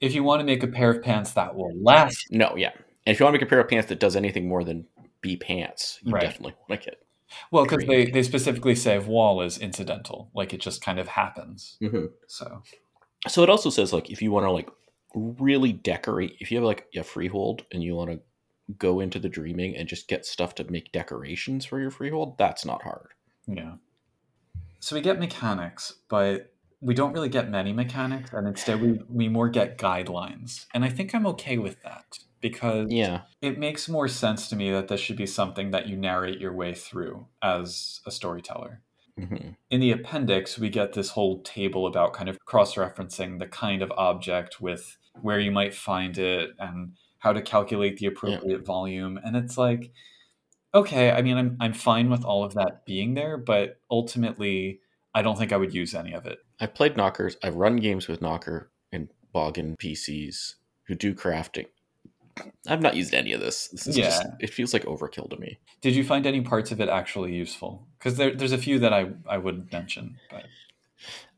if 0.00 0.14
you 0.14 0.24
want 0.24 0.40
to 0.40 0.46
make 0.46 0.62
a 0.62 0.66
pair 0.78 0.90
of 0.90 1.02
pants 1.02 1.32
that 1.34 1.54
will 1.54 1.74
last 1.82 2.28
No, 2.30 2.56
yeah. 2.56 2.72
And 3.06 3.14
if 3.14 3.20
you 3.20 3.24
want 3.24 3.34
to 3.34 3.38
make 3.38 3.46
a 3.46 3.48
pair 3.48 3.60
of 3.60 3.68
pants 3.68 3.88
that 3.88 4.00
does 4.00 4.16
anything 4.16 4.46
more 4.48 4.62
than 4.64 4.86
be 5.20 5.36
pants, 5.36 5.98
you 6.02 6.12
Right. 6.12 6.22
definitely 6.22 6.54
want 6.68 6.80
to 6.82 6.90
get. 6.90 7.02
Well, 7.50 7.64
because 7.64 7.84
they, 7.86 8.10
they 8.10 8.22
specifically 8.22 8.74
say 8.74 8.98
wall 8.98 9.40
is 9.42 9.56
incidental, 9.58 10.30
like 10.34 10.52
it 10.52 10.60
just 10.60 10.82
kind 10.82 10.98
of 10.98 11.08
happens. 11.08 11.76
Mhm. 11.80 12.10
So 12.26 12.62
So 13.28 13.42
it 13.42 13.50
also 13.50 13.70
says 13.70 13.92
like 13.92 14.10
if 14.10 14.20
you 14.20 14.32
want 14.32 14.46
to 14.46 14.50
like 14.50 14.68
really 15.14 15.72
decorate, 15.72 16.36
if 16.40 16.50
you 16.50 16.58
have 16.58 16.64
like 16.64 16.86
a 16.96 17.02
freehold 17.04 17.64
and 17.72 17.82
you 17.82 17.94
want 17.94 18.10
to 18.10 18.20
go 18.78 19.00
into 19.00 19.18
the 19.18 19.28
dreaming 19.28 19.76
and 19.76 19.88
just 19.88 20.08
get 20.08 20.24
stuff 20.26 20.54
to 20.56 20.64
make 20.70 20.92
decorations 20.92 21.64
for 21.64 21.80
your 21.80 21.90
freehold, 21.90 22.36
that's 22.38 22.64
not 22.64 22.82
hard. 22.82 23.08
yeah. 23.46 23.74
So 24.82 24.96
we 24.96 25.02
get 25.02 25.18
mechanics, 25.18 25.94
but 26.08 26.52
we 26.80 26.94
don't 26.94 27.12
really 27.12 27.28
get 27.28 27.50
many 27.50 27.72
mechanics, 27.74 28.30
and 28.32 28.48
instead 28.48 28.80
we, 28.80 28.98
we 29.10 29.28
more 29.28 29.50
get 29.50 29.76
guidelines. 29.76 30.64
And 30.72 30.84
I 30.84 30.88
think 30.88 31.14
I'm 31.14 31.26
okay 31.26 31.58
with 31.58 31.82
that 31.82 32.18
because 32.40 32.90
Yeah. 32.90 33.22
it 33.42 33.58
makes 33.58 33.88
more 33.88 34.08
sense 34.08 34.48
to 34.48 34.56
me 34.56 34.70
that 34.70 34.88
this 34.88 35.00
should 35.00 35.16
be 35.16 35.26
something 35.26 35.70
that 35.72 35.88
you 35.88 35.96
narrate 35.96 36.40
your 36.40 36.52
way 36.54 36.74
through 36.74 37.26
as 37.42 38.00
a 38.06 38.10
storyteller. 38.10 38.82
hmm 39.18 39.50
in 39.70 39.80
the 39.80 39.92
appendix, 39.92 40.58
we 40.58 40.68
get 40.70 40.94
this 40.94 41.10
whole 41.10 41.42
table 41.42 41.86
about 41.86 42.12
kind 42.14 42.28
of 42.28 42.38
cross 42.44 42.74
referencing 42.74 43.38
the 43.38 43.46
kind 43.46 43.82
of 43.82 43.92
object 43.96 44.60
with 44.60 44.96
where 45.20 45.38
you 45.38 45.50
might 45.52 45.74
find 45.74 46.16
it 46.18 46.50
and 46.58 46.92
how 47.18 47.32
to 47.32 47.42
calculate 47.42 47.98
the 47.98 48.06
appropriate 48.06 48.64
volume. 48.64 49.18
And 49.22 49.36
it's 49.36 49.56
like, 49.58 49.92
okay, 50.74 51.10
I 51.10 51.22
mean, 51.22 51.36
I'm, 51.36 51.56
I'm 51.60 51.72
fine 51.74 52.08
with 52.10 52.24
all 52.24 52.42
of 52.44 52.54
that 52.54 52.84
being 52.86 53.14
there, 53.14 53.36
but 53.36 53.78
ultimately, 53.90 54.80
I 55.14 55.22
don't 55.22 55.36
think 55.36 55.52
I 55.52 55.56
would 55.56 55.74
use 55.74 55.94
any 55.94 56.12
of 56.14 56.26
it. 56.26 56.38
I've 56.60 56.74
played 56.74 56.96
knockers. 56.96 57.36
I've 57.42 57.56
run 57.56 57.76
games 57.76 58.08
with 58.08 58.22
knocker 58.22 58.70
and 58.92 59.08
boggan 59.32 59.76
PCs 59.76 60.54
who 60.84 60.94
do 60.94 61.14
crafting. 61.14 61.66
I've 62.66 62.80
not 62.82 62.96
used 62.96 63.14
any 63.14 63.32
of 63.32 63.40
this. 63.40 63.68
This 63.68 63.86
is 63.86 63.96
just 63.96 64.22
Yeah. 64.22 64.30
it 64.40 64.50
feels 64.50 64.72
like 64.72 64.84
overkill 64.84 65.28
to 65.30 65.36
me. 65.36 65.58
Did 65.80 65.94
you 65.94 66.04
find 66.04 66.26
any 66.26 66.40
parts 66.40 66.70
of 66.72 66.80
it 66.80 66.88
actually 66.88 67.34
useful? 67.34 67.86
Because 67.98 68.16
there, 68.16 68.34
there's 68.34 68.52
a 68.52 68.58
few 68.58 68.78
that 68.78 68.92
I, 68.92 69.08
I 69.28 69.38
would 69.38 69.70
mention. 69.72 70.16
But 70.30 70.44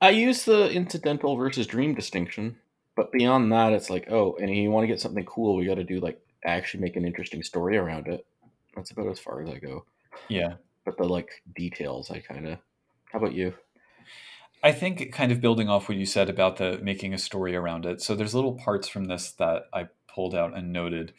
I 0.00 0.10
use 0.10 0.44
the 0.44 0.70
incidental 0.70 1.36
versus 1.36 1.66
dream 1.66 1.94
distinction, 1.94 2.56
but 2.96 3.12
beyond 3.12 3.52
that, 3.52 3.72
it's 3.72 3.90
like, 3.90 4.10
oh, 4.10 4.36
and 4.40 4.54
you 4.54 4.70
want 4.70 4.84
to 4.84 4.88
get 4.88 5.00
something 5.00 5.24
cool, 5.24 5.56
we 5.56 5.64
got 5.66 5.76
to 5.76 5.84
do 5.84 6.00
like 6.00 6.20
actually 6.44 6.80
make 6.80 6.96
an 6.96 7.04
interesting 7.04 7.42
story 7.42 7.76
around 7.76 8.08
it. 8.08 8.26
That's 8.74 8.90
about 8.90 9.08
as 9.08 9.18
far 9.20 9.42
as 9.42 9.48
I 9.50 9.58
go. 9.58 9.84
yeah, 10.28 10.54
But 10.84 10.96
the 10.98 11.04
like 11.04 11.30
details, 11.54 12.10
I 12.10 12.20
kind 12.20 12.48
of. 12.48 12.58
How 13.12 13.18
about 13.18 13.34
you? 13.34 13.54
I 14.64 14.70
think 14.72 15.12
kind 15.12 15.32
of 15.32 15.40
building 15.40 15.68
off 15.68 15.88
what 15.88 15.98
you 15.98 16.06
said 16.06 16.30
about 16.30 16.56
the 16.56 16.78
making 16.82 17.12
a 17.14 17.18
story 17.18 17.56
around 17.56 17.84
it. 17.84 18.00
So 18.00 18.14
there's 18.14 18.34
little 18.34 18.54
parts 18.54 18.86
from 18.88 19.06
this 19.06 19.32
that 19.32 19.64
I 19.72 19.88
pulled 20.14 20.34
out 20.34 20.56
and 20.56 20.72
noted. 20.72 21.12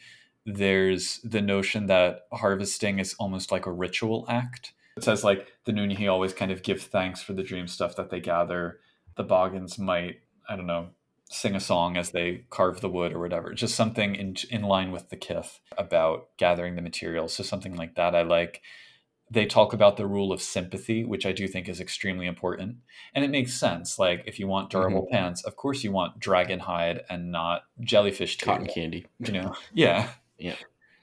There's 0.46 1.18
the 1.24 1.40
notion 1.40 1.86
that 1.86 2.26
harvesting 2.32 2.98
is 2.98 3.14
almost 3.18 3.50
like 3.50 3.66
a 3.66 3.72
ritual 3.72 4.26
act. 4.28 4.72
It 4.96 5.04
says 5.04 5.24
like 5.24 5.48
the 5.64 5.72
Nunnehi 5.72 6.10
always 6.10 6.32
kind 6.32 6.52
of 6.52 6.62
give 6.62 6.82
thanks 6.82 7.22
for 7.22 7.32
the 7.32 7.42
dream 7.42 7.66
stuff 7.66 7.96
that 7.96 8.10
they 8.10 8.20
gather. 8.20 8.80
The 9.16 9.24
Boggans 9.24 9.78
might, 9.78 10.20
I 10.48 10.56
don't 10.56 10.66
know, 10.66 10.88
sing 11.30 11.54
a 11.54 11.60
song 11.60 11.96
as 11.96 12.10
they 12.10 12.44
carve 12.50 12.80
the 12.80 12.88
wood 12.88 13.12
or 13.12 13.18
whatever. 13.18 13.54
Just 13.54 13.74
something 13.74 14.14
in 14.14 14.36
in 14.50 14.62
line 14.62 14.92
with 14.92 15.08
the 15.10 15.16
kith 15.16 15.60
about 15.76 16.28
gathering 16.36 16.76
the 16.76 16.82
materials. 16.82 17.34
So 17.34 17.42
something 17.42 17.74
like 17.74 17.94
that 17.96 18.14
I 18.14 18.22
like. 18.22 18.62
They 19.34 19.46
talk 19.46 19.72
about 19.72 19.96
the 19.96 20.06
rule 20.06 20.32
of 20.32 20.40
sympathy, 20.40 21.04
which 21.04 21.26
I 21.26 21.32
do 21.32 21.48
think 21.48 21.68
is 21.68 21.80
extremely 21.80 22.26
important. 22.26 22.76
And 23.14 23.24
it 23.24 23.30
makes 23.30 23.52
sense. 23.52 23.98
Like 23.98 24.22
if 24.26 24.38
you 24.38 24.46
want 24.46 24.70
durable 24.70 25.02
mm-hmm. 25.02 25.14
pants, 25.14 25.42
of 25.42 25.56
course 25.56 25.82
you 25.82 25.90
want 25.90 26.20
dragon 26.20 26.60
hide 26.60 27.02
and 27.10 27.32
not 27.32 27.62
jellyfish 27.80 28.38
tail. 28.38 28.54
Cotton 28.54 28.68
candy. 28.68 29.06
You 29.18 29.32
know. 29.32 29.54
Yeah. 29.74 30.08
Yeah. 30.38 30.56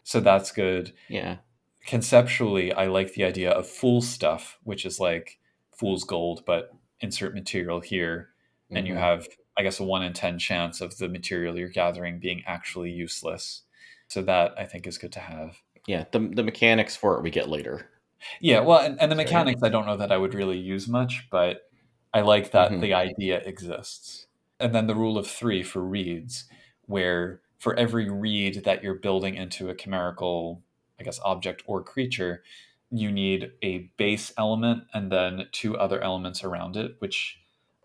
So 0.04 0.22
that's 0.22 0.52
good. 0.52 0.94
Yeah. 1.10 1.38
Conceptually, 1.86 2.72
I 2.72 2.88
like 2.88 3.14
the 3.14 3.26
idea 3.26 3.52
of 3.52 3.68
fool 3.68 4.02
stuff, 4.02 4.58
which 4.64 4.86
is 4.86 5.00
like 5.00 5.40
fool's 5.76 6.06
gold, 6.06 6.44
but 6.46 6.72
insert 7.02 7.34
material 7.34 7.82
here. 7.82 8.30
Mm-hmm. 8.68 8.78
And 8.78 8.88
you 8.88 8.94
mm-hmm. 8.94 9.04
have 9.04 9.28
I 9.58 9.64
guess 9.64 9.80
a 9.80 9.84
one 9.84 10.04
in 10.04 10.14
10 10.14 10.40
chance 10.40 10.80
of 10.80 10.98
the 10.98 11.10
material 11.10 11.58
you're 11.58 11.68
gathering 11.68 12.20
being 12.20 12.44
actually 12.48 12.92
useless. 12.92 13.64
So 14.08 14.22
that 14.24 14.54
I 14.58 14.66
think 14.66 14.88
is 14.88 14.98
good 14.98 15.12
to 15.14 15.20
have. 15.20 15.58
Yeah, 15.88 16.06
the, 16.12 16.20
the 16.20 16.44
mechanics 16.44 16.96
for 16.96 17.18
it 17.18 17.24
we 17.24 17.32
get 17.32 17.50
later. 17.50 17.91
Yeah, 18.40 18.62
well, 18.62 18.80
and, 18.80 19.00
and 19.02 19.12
the 19.12 19.16
mechanics 19.16 19.64
I 19.64 19.70
don't 19.70 19.86
know 19.86 19.98
that 19.98 20.12
I 20.12 20.18
would 20.18 20.34
really 20.34 20.58
use 20.58 20.88
much, 20.88 21.28
but 21.32 21.70
I 22.14 22.22
like 22.22 22.52
that 22.52 22.72
mm-hmm. 22.72 22.82
the 22.82 22.94
idea 22.94 23.40
exists. 23.40 24.28
And 24.60 24.76
then 24.76 24.88
the 24.88 24.96
rule 24.96 25.18
of 25.18 25.28
three 25.28 25.64
for 25.64 25.82
redes, 25.82 26.46
where 26.86 27.42
for 27.58 27.76
every 27.76 28.10
rede 28.10 28.64
that 28.64 28.84
you're 28.84 28.96
building 28.96 29.36
into 29.36 29.70
a 29.70 29.76
chimerical, 29.76 30.62
I 31.00 31.04
guess, 31.04 31.20
object 31.24 31.64
or 31.66 31.84
creature, 31.84 32.44
you 32.90 33.12
need 33.12 33.52
a 33.64 33.90
base 33.98 34.34
element 34.38 34.84
and 34.94 35.12
then 35.12 35.48
two 35.52 35.78
other 35.78 36.02
elements 36.02 36.44
around 36.44 36.76
it, 36.76 36.96
which 37.00 37.40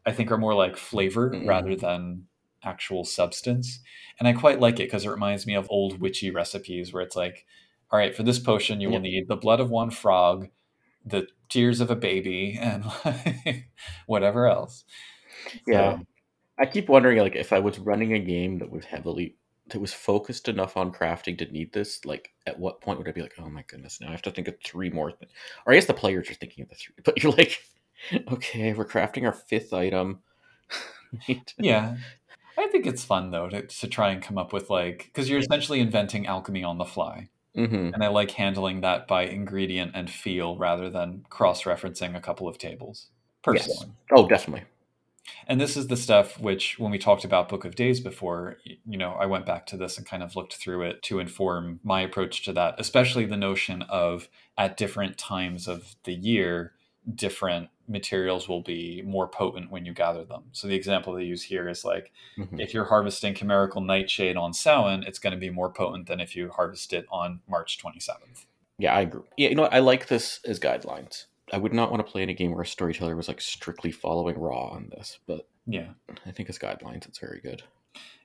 I 0.04 0.12
think 0.12 0.30
are 0.30 0.38
more 0.38 0.54
like 0.54 0.76
flavor 0.76 1.30
mm-hmm. 1.30 1.48
rather 1.48 1.76
than 1.76 2.26
actual 2.64 3.04
substance. 3.04 3.80
And 4.18 4.26
I 4.26 4.32
quite 4.32 4.60
like 4.60 4.80
it 4.80 4.84
because 4.88 5.04
it 5.04 5.10
reminds 5.10 5.46
me 5.46 5.54
of 5.54 5.66
old 5.70 6.00
witchy 6.00 6.30
recipes 6.30 6.92
where 6.92 7.02
it's 7.02 7.16
like, 7.16 7.46
all 7.90 7.98
right, 7.98 8.14
for 8.14 8.22
this 8.22 8.38
potion, 8.38 8.80
you 8.80 8.90
will 8.90 9.00
need 9.00 9.28
the 9.28 9.36
blood 9.36 9.60
of 9.60 9.70
one 9.70 9.90
frog, 9.90 10.48
the 11.04 11.28
tears 11.48 11.80
of 11.80 11.90
a 11.90 11.96
baby, 11.96 12.58
and 12.60 12.84
whatever 14.06 14.46
else. 14.46 14.84
Yeah. 15.66 15.98
So, 15.98 16.06
I 16.58 16.66
keep 16.66 16.88
wondering, 16.88 17.18
like, 17.18 17.36
if 17.36 17.52
I 17.52 17.60
was 17.60 17.78
running 17.78 18.12
a 18.12 18.18
game 18.18 18.58
that 18.58 18.70
was 18.70 18.84
heavily 18.86 19.36
that 19.68 19.80
was 19.80 19.92
focused 19.92 20.48
enough 20.48 20.76
on 20.76 20.92
crafting 20.92 21.36
to 21.38 21.44
need 21.46 21.72
this, 21.72 22.04
like, 22.04 22.30
at 22.46 22.58
what 22.58 22.80
point 22.80 22.98
would 22.98 23.08
I 23.08 23.12
be 23.12 23.22
like, 23.22 23.34
oh 23.38 23.48
my 23.48 23.64
goodness, 23.66 24.00
now 24.00 24.08
I 24.08 24.12
have 24.12 24.22
to 24.22 24.30
think 24.30 24.48
of 24.48 24.54
three 24.64 24.90
more 24.90 25.10
things? 25.10 25.32
Or 25.66 25.72
I 25.72 25.76
guess 25.76 25.86
the 25.86 25.94
players 25.94 26.30
are 26.30 26.34
thinking 26.34 26.62
of 26.62 26.68
the 26.68 26.76
three, 26.76 26.94
but 27.04 27.22
you're 27.22 27.32
like, 27.32 27.60
okay, 28.32 28.72
we're 28.72 28.86
crafting 28.86 29.24
our 29.24 29.32
fifth 29.32 29.72
item. 29.72 30.20
yeah. 31.58 31.96
I 32.58 32.68
think 32.68 32.86
it's 32.86 33.04
fun 33.04 33.30
though 33.30 33.48
to, 33.48 33.62
to 33.66 33.88
try 33.88 34.10
and 34.10 34.22
come 34.22 34.38
up 34.38 34.52
with 34.52 34.70
like 34.70 35.04
because 35.04 35.28
you're 35.28 35.40
essentially 35.40 35.80
inventing 35.80 36.26
alchemy 36.26 36.64
on 36.64 36.78
the 36.78 36.84
fly, 36.84 37.28
mm-hmm. 37.56 37.94
and 37.94 38.04
I 38.04 38.08
like 38.08 38.30
handling 38.32 38.82
that 38.82 39.08
by 39.08 39.22
ingredient 39.22 39.92
and 39.94 40.10
feel 40.10 40.56
rather 40.56 40.90
than 40.90 41.24
cross-referencing 41.30 42.14
a 42.14 42.20
couple 42.20 42.46
of 42.46 42.58
tables. 42.58 43.08
Personally, 43.42 43.88
yes. 43.88 43.96
oh, 44.12 44.28
definitely. 44.28 44.64
And 45.48 45.60
this 45.60 45.76
is 45.76 45.88
the 45.88 45.96
stuff 45.96 46.38
which, 46.40 46.78
when 46.78 46.90
we 46.92 46.98
talked 46.98 47.24
about 47.24 47.48
Book 47.48 47.64
of 47.64 47.74
Days 47.74 48.00
before, 48.00 48.58
you 48.64 48.98
know, 48.98 49.12
I 49.12 49.26
went 49.26 49.46
back 49.46 49.66
to 49.66 49.76
this 49.76 49.98
and 49.98 50.06
kind 50.06 50.22
of 50.22 50.36
looked 50.36 50.54
through 50.54 50.82
it 50.82 51.02
to 51.02 51.18
inform 51.18 51.80
my 51.82 52.00
approach 52.02 52.44
to 52.44 52.52
that, 52.52 52.76
especially 52.78 53.24
the 53.24 53.36
notion 53.36 53.82
of 53.82 54.28
at 54.56 54.76
different 54.76 55.18
times 55.18 55.66
of 55.66 55.96
the 56.04 56.14
year, 56.14 56.72
different 57.12 57.70
materials 57.88 58.48
will 58.48 58.62
be 58.62 59.02
more 59.04 59.28
potent 59.28 59.70
when 59.70 59.84
you 59.84 59.92
gather 59.92 60.24
them. 60.24 60.44
So 60.52 60.66
the 60.66 60.74
example 60.74 61.14
they 61.14 61.24
use 61.24 61.42
here 61.42 61.68
is 61.68 61.84
like 61.84 62.12
mm-hmm. 62.38 62.60
if 62.60 62.74
you're 62.74 62.84
harvesting 62.84 63.34
chimerical 63.34 63.80
nightshade 63.80 64.36
on 64.36 64.52
Samhain, 64.52 65.04
it's 65.06 65.18
going 65.18 65.32
to 65.32 65.38
be 65.38 65.50
more 65.50 65.70
potent 65.70 66.06
than 66.06 66.20
if 66.20 66.34
you 66.34 66.50
harvest 66.50 66.92
it 66.92 67.06
on 67.10 67.40
March 67.48 67.78
27th. 67.78 68.46
Yeah, 68.78 68.94
I 68.94 69.02
agree. 69.02 69.22
Yeah, 69.36 69.48
you 69.48 69.54
know, 69.54 69.64
I 69.64 69.78
like 69.78 70.08
this 70.08 70.40
as 70.44 70.60
guidelines. 70.60 71.26
I 71.52 71.58
would 71.58 71.72
not 71.72 71.90
want 71.90 72.04
to 72.04 72.10
play 72.10 72.22
in 72.22 72.28
a 72.28 72.34
game 72.34 72.52
where 72.52 72.62
a 72.62 72.66
storyteller 72.66 73.14
was 73.14 73.28
like 73.28 73.40
strictly 73.40 73.92
following 73.92 74.38
raw 74.38 74.68
on 74.68 74.90
this, 74.90 75.18
but 75.26 75.48
yeah, 75.66 75.90
I 76.26 76.32
think 76.32 76.48
as 76.48 76.58
guidelines, 76.58 77.06
it's 77.06 77.18
very 77.18 77.40
good. 77.40 77.62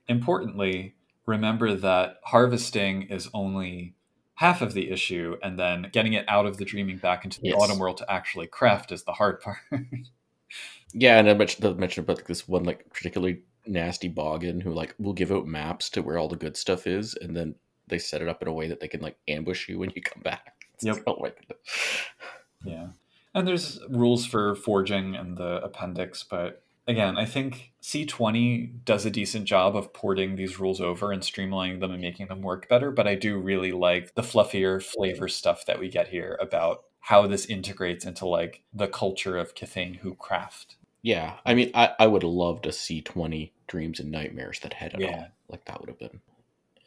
Importantly, 0.08 0.96
remember 1.26 1.76
that 1.76 2.18
harvesting 2.24 3.04
is 3.04 3.30
only 3.34 3.96
half 4.42 4.64
of 4.64 4.74
the 4.74 4.90
issue, 4.90 5.38
and 5.44 5.60
then 5.60 5.88
getting 5.94 6.14
it 6.14 6.26
out 6.28 6.48
of 6.48 6.58
the 6.58 6.66
dreaming 6.66 6.98
back 6.98 7.24
into 7.24 7.40
the 7.40 7.50
yes. 7.50 7.62
autumn 7.62 7.78
world 7.78 7.98
to 7.98 8.12
actually 8.12 8.48
craft 8.48 8.92
is 8.92 9.04
the 9.04 9.12
hard 9.12 9.40
part. 9.44 9.60
yeah, 10.94 11.20
and 11.20 11.30
I 11.30 11.36
mentioned, 11.36 11.78
mentioned 11.78 12.10
about 12.10 12.26
this 12.26 12.48
one 12.48 12.64
like 12.64 12.92
particularly 12.92 13.44
nasty 13.68 14.08
boggan 14.08 14.60
who 14.60 14.74
like 14.74 14.96
will 14.98 15.14
give 15.14 15.32
out 15.32 15.46
maps 15.46 15.92
to 15.92 16.02
where 16.02 16.18
all 16.18 16.28
the 16.28 16.36
good 16.36 16.58
stuff 16.58 16.88
is, 16.88 17.16
and 17.22 17.38
then 17.38 17.54
they 17.88 18.00
set 18.00 18.24
it 18.24 18.28
up 18.28 18.42
in 18.42 18.48
a 18.48 18.54
way 18.54 18.68
that 18.68 18.80
they 18.80 18.88
can 18.88 19.02
like 19.02 19.16
ambush 19.28 19.70
you 19.70 19.78
when 19.78 19.92
you 19.96 20.02
come 20.02 20.24
back. 20.24 20.56
It's 20.84 20.86
yep. 20.86 21.06
My 21.06 21.32
Yeah. 22.66 22.88
And 23.36 23.48
there's 23.48 23.80
rules 23.88 24.26
for 24.26 24.56
forging 24.56 25.16
and 25.16 25.38
the 25.38 25.62
appendix, 25.64 26.24
but 26.24 26.64
again, 26.88 27.18
I 27.18 27.26
think 27.26 27.72
C20 27.82 28.84
does 28.86 29.06
a 29.06 29.12
decent 29.12 29.46
job 29.46 29.76
of 29.76 29.94
porting 29.94 30.36
these 30.36 30.60
rules 30.60 30.82
over 30.82 31.12
and 31.12 31.22
streamlining 31.22 31.80
them 31.80 31.92
and 31.92 32.02
making 32.02 32.28
them 32.28 32.42
work 32.42 32.68
better. 32.68 32.92
But 32.92 33.08
I 33.08 33.16
do 33.16 33.38
really 33.38 33.72
like 33.72 34.16
the 34.16 34.22
fluffier 34.22 34.82
flavor 34.82 35.28
stuff 35.28 35.66
that 35.66 35.80
we 35.80 35.90
get 35.90 36.10
here 36.10 36.38
about 36.40 36.84
how 37.02 37.26
this 37.28 37.46
integrates 37.46 38.06
into 38.06 38.26
like 38.28 38.64
the 38.74 38.88
culture 38.88 39.38
of 39.38 39.56
Kithain 39.56 39.98
who 39.98 40.16
craft. 40.16 40.76
Yeah. 41.02 41.38
I 41.46 41.56
mean, 41.56 41.72
I, 41.74 41.92
I 42.00 42.08
would 42.08 42.24
love 42.24 42.62
to 42.62 42.72
see 42.72 43.02
20 43.02 43.54
dreams 43.68 44.00
and 44.00 44.12
nightmares 44.12 44.60
that 44.60 44.74
had 44.74 44.94
it 44.94 45.02
yeah. 45.02 45.08
all. 45.08 45.28
Like 45.50 45.66
that 45.66 45.80
would 45.80 45.90
have 45.90 46.00
been. 46.00 46.22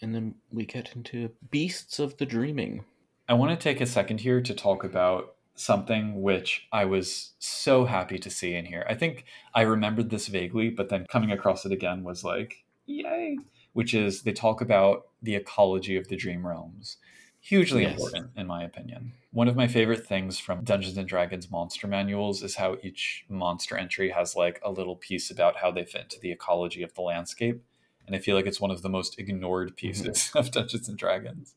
And 0.01 0.15
then 0.15 0.35
we 0.53 0.67
get 0.67 0.95
into 0.95 1.31
Beasts 1.51 1.99
of 1.99 2.17
the 2.19 2.27
Dreaming. 2.27 2.85
I 3.29 3.35
want 3.35 3.59
to 3.59 3.63
take 3.63 3.81
a 3.81 3.87
second 3.87 4.21
here 4.21 4.41
to 4.41 4.55
talk 4.55 4.85
about 4.85 5.34
something 5.55 6.21
which 6.21 6.67
I 6.73 6.85
was 6.85 7.33
so 7.39 7.85
happy 7.85 8.19
to 8.19 8.31
see 8.31 8.55
in 8.55 8.65
here. 8.65 8.85
I 8.89 8.95
think 8.95 9.25
I 9.55 9.63
remembered 9.63 10.11
this 10.11 10.27
vaguely, 10.27 10.71
but 10.71 10.89
then 10.89 11.07
coming 11.11 11.31
across 11.31 11.65
it 11.65 11.73
again 11.73 12.03
was 12.03 12.25
like, 12.25 12.65
yay! 12.87 13.39
Which 13.73 13.95
is 13.95 14.23
they 14.23 14.33
talk 14.33 14.61
about 14.61 15.07
the 15.23 15.35
ecology 15.35 15.97
of 15.97 16.09
the 16.09 16.17
dream 16.17 16.47
realms. 16.47 16.97
Hugely 17.41 17.83
yes. 17.83 17.93
important, 17.93 18.31
in 18.37 18.47
my 18.47 18.65
opinion. 18.65 19.13
One 19.31 19.49
of 19.49 19.57
my 19.57 19.69
favorite 19.69 20.07
things 20.07 20.39
from 20.39 20.65
Dungeons 20.65 20.97
and 20.97 21.07
Dragons 21.07 21.51
monster 21.51 21.87
manuals 21.87 22.43
is 22.43 22.55
how 22.57 22.79
each 22.83 23.27
monster 23.29 23.77
entry 23.77 24.11
has 24.11 24.35
like 24.35 24.61
a 24.65 24.71
little 24.71 24.97
piece 24.97 25.31
about 25.31 25.57
how 25.57 25.71
they 25.71 25.85
fit 25.85 26.03
into 26.03 26.21
the 26.21 26.33
ecology 26.33 26.83
of 26.83 26.95
the 26.95 27.03
landscape. 27.03 27.63
And 28.07 28.17
I 28.17 28.19
feel 28.19 28.35
like 28.35 28.47
it's 28.47 28.61
one 28.61 28.71
of 28.71 28.83
the 28.83 28.89
most 28.89 29.19
ignored 29.19 29.69
mm-hmm. 29.69 29.75
pieces 29.75 30.07
mm-hmm. 30.07 30.39
of 30.39 30.51
Dungeons 30.53 30.89
and 30.89 30.97
Dragons 30.97 31.55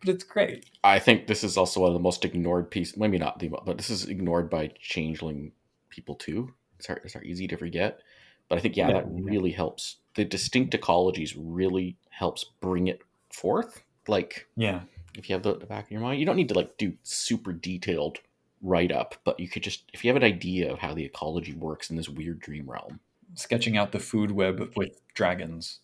but 0.00 0.08
it's 0.10 0.24
great. 0.24 0.66
I 0.84 0.98
think 0.98 1.26
this 1.26 1.42
is 1.42 1.56
also 1.56 1.80
one 1.80 1.88
of 1.88 1.94
the 1.94 2.00
most 2.00 2.24
ignored 2.24 2.70
pieces. 2.70 2.96
Maybe 2.96 3.18
not 3.18 3.38
the, 3.38 3.48
but 3.48 3.76
this 3.76 3.90
is 3.90 4.06
ignored 4.06 4.50
by 4.50 4.72
changeling 4.80 5.52
people 5.88 6.14
too. 6.14 6.54
It's 6.78 6.86
hard, 6.86 7.00
it's 7.04 7.14
hard, 7.14 7.26
easy 7.26 7.48
to 7.48 7.56
forget, 7.56 8.00
but 8.48 8.58
I 8.58 8.60
think 8.60 8.76
yeah, 8.76 8.88
yeah 8.88 8.94
that 8.94 9.06
really 9.08 9.50
yeah. 9.50 9.56
helps. 9.56 9.96
The 10.14 10.24
distinct 10.24 10.74
ecologies 10.74 11.34
really 11.36 11.96
helps 12.10 12.44
bring 12.60 12.88
it 12.88 13.00
forth. 13.30 13.82
Like 14.06 14.46
yeah, 14.56 14.82
if 15.16 15.28
you 15.28 15.34
have 15.34 15.42
the, 15.42 15.56
the 15.56 15.66
back 15.66 15.86
of 15.86 15.90
your 15.90 16.00
mind, 16.00 16.20
you 16.20 16.26
don't 16.26 16.36
need 16.36 16.48
to 16.50 16.54
like 16.54 16.76
do 16.76 16.94
super 17.02 17.52
detailed 17.52 18.18
write 18.62 18.92
up, 18.92 19.14
but 19.24 19.38
you 19.40 19.48
could 19.48 19.62
just 19.62 19.84
if 19.92 20.04
you 20.04 20.08
have 20.08 20.16
an 20.16 20.24
idea 20.24 20.70
of 20.70 20.78
how 20.78 20.94
the 20.94 21.04
ecology 21.04 21.54
works 21.54 21.90
in 21.90 21.96
this 21.96 22.08
weird 22.08 22.40
dream 22.40 22.70
realm, 22.70 23.00
sketching 23.34 23.76
out 23.76 23.92
the 23.92 23.98
food 23.98 24.30
web 24.30 24.72
with 24.76 25.00
dragons. 25.14 25.80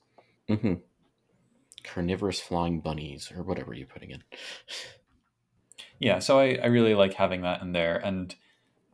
Mm-hmm 0.49 0.75
carnivorous 1.85 2.41
flying 2.41 2.81
bunnies 2.81 3.33
or 3.35 3.43
whatever 3.43 3.75
you're 3.75 3.87
putting 3.87 4.11
in. 4.11 4.23
Yeah, 6.03 6.19
so 6.19 6.41
I, 6.41 6.59
I 6.61 6.67
really 6.67 6.97
like 6.97 7.15
having 7.15 7.43
that 7.43 7.63
in 7.63 7.71
there. 7.71 7.97
And 7.97 8.35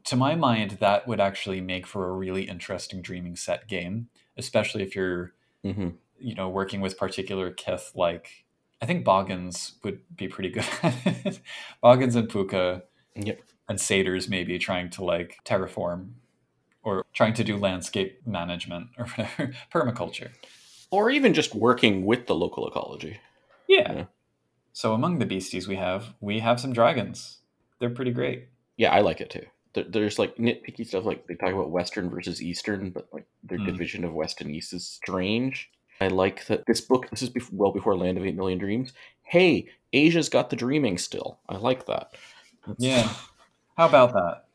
to 0.04 0.14
my 0.14 0.34
mind, 0.34 0.72
that 0.72 1.08
would 1.08 1.20
actually 1.20 1.62
make 1.62 1.86
for 1.86 2.06
a 2.06 2.12
really 2.12 2.42
interesting 2.42 3.00
dreaming 3.00 3.34
set 3.34 3.66
game, 3.66 4.10
especially 4.36 4.82
if 4.82 4.94
you're, 4.94 5.32
mm-hmm. 5.64 5.88
you 6.18 6.34
know, 6.34 6.50
working 6.50 6.82
with 6.82 6.98
particular 6.98 7.50
kith. 7.50 7.92
Like, 7.94 8.44
I 8.82 8.86
think 8.86 9.06
Boggans 9.06 9.82
would 9.82 10.00
be 10.14 10.28
pretty 10.28 10.50
good 10.50 10.66
at 10.82 10.94
it. 11.06 11.40
Boggans 11.82 12.14
and 12.14 12.28
Pooka, 12.28 12.82
yep. 13.16 13.40
and 13.70 13.80
Satyrs 13.80 14.28
maybe 14.28 14.58
trying 14.58 14.90
to 14.90 15.02
like 15.02 15.38
terraform 15.46 16.10
or 16.82 17.06
trying 17.14 17.32
to 17.34 17.44
do 17.44 17.56
landscape 17.56 18.20
management 18.26 18.88
or 18.98 19.06
whatever, 19.16 19.54
permaculture 19.72 20.32
or 20.90 21.10
even 21.10 21.34
just 21.34 21.54
working 21.54 22.04
with 22.04 22.26
the 22.26 22.34
local 22.34 22.66
ecology. 22.68 23.18
Yeah. 23.66 23.92
yeah. 23.92 24.04
So 24.72 24.94
among 24.94 25.18
the 25.18 25.26
beasties 25.26 25.66
we 25.68 25.76
have, 25.76 26.14
we 26.20 26.38
have 26.40 26.60
some 26.60 26.72
dragons. 26.72 27.38
They're 27.80 27.90
pretty 27.90 28.12
great. 28.12 28.48
Yeah, 28.76 28.92
I 28.92 29.00
like 29.00 29.20
it 29.20 29.30
too. 29.30 29.44
there's 29.74 30.18
like 30.18 30.34
nitpicky 30.36 30.84
stuff 30.86 31.04
like 31.04 31.26
they 31.28 31.34
talk 31.36 31.52
about 31.52 31.70
Western 31.70 32.10
versus 32.10 32.42
Eastern, 32.42 32.90
but 32.90 33.08
like 33.12 33.26
their 33.44 33.58
Mm. 33.58 33.66
division 33.66 34.04
of 34.04 34.12
West 34.12 34.40
and 34.40 34.50
East 34.50 34.72
is 34.72 34.84
strange. 34.86 35.70
I 36.00 36.08
like 36.08 36.46
that 36.46 36.64
this 36.66 36.80
book. 36.80 37.08
This 37.10 37.22
is 37.22 37.30
well 37.52 37.70
before 37.72 37.96
Land 37.96 38.18
of 38.18 38.24
Eight 38.26 38.34
Million 38.34 38.58
Dreams. 38.58 38.92
Hey, 39.22 39.68
Asia's 39.92 40.28
got 40.28 40.50
the 40.50 40.56
dreaming 40.56 40.98
still. 40.98 41.38
I 41.48 41.56
like 41.58 41.86
that. 41.86 42.12
That's- 42.66 42.76
Yeah. 42.78 43.08
How 43.76 43.86
about 43.86 44.12
that? 44.14 44.46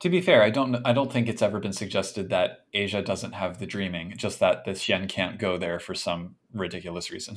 To 0.00 0.08
be 0.08 0.22
fair, 0.22 0.42
I 0.42 0.50
don't 0.50 0.76
I 0.84 0.92
don't 0.92 1.12
think 1.12 1.28
it's 1.28 1.42
ever 1.42 1.60
been 1.60 1.74
suggested 1.74 2.30
that 2.30 2.64
Asia 2.72 3.02
doesn't 3.02 3.32
have 3.32 3.58
the 3.58 3.66
dreaming, 3.66 4.14
just 4.16 4.40
that 4.40 4.64
the 4.64 4.72
Xian 4.72 5.08
can't 5.08 5.38
go 5.38 5.58
there 5.58 5.78
for 5.78 5.94
some 5.94 6.36
ridiculous 6.54 7.10
reason. 7.10 7.36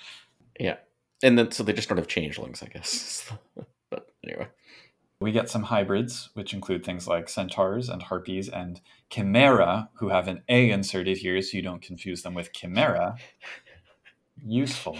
yeah. 0.60 0.76
And 1.22 1.38
then 1.38 1.50
so 1.50 1.62
they 1.62 1.72
just 1.72 1.88
don't 1.88 1.98
have 1.98 2.06
changelings, 2.06 2.62
I 2.62 2.66
guess. 2.66 3.32
but 3.90 4.06
anyway, 4.24 4.46
We 5.20 5.32
get 5.32 5.50
some 5.50 5.64
hybrids, 5.64 6.30
which 6.34 6.54
include 6.54 6.84
things 6.84 7.08
like 7.08 7.28
centaurs 7.28 7.88
and 7.88 8.02
harpies 8.02 8.48
and 8.48 8.80
chimera, 9.10 9.88
who 9.94 10.10
have 10.10 10.28
an 10.28 10.42
A 10.48 10.70
inserted 10.70 11.18
here 11.18 11.40
so 11.42 11.56
you 11.56 11.62
don't 11.62 11.82
confuse 11.82 12.22
them 12.22 12.34
with 12.34 12.52
chimera. 12.52 13.16
Useful. 14.44 14.98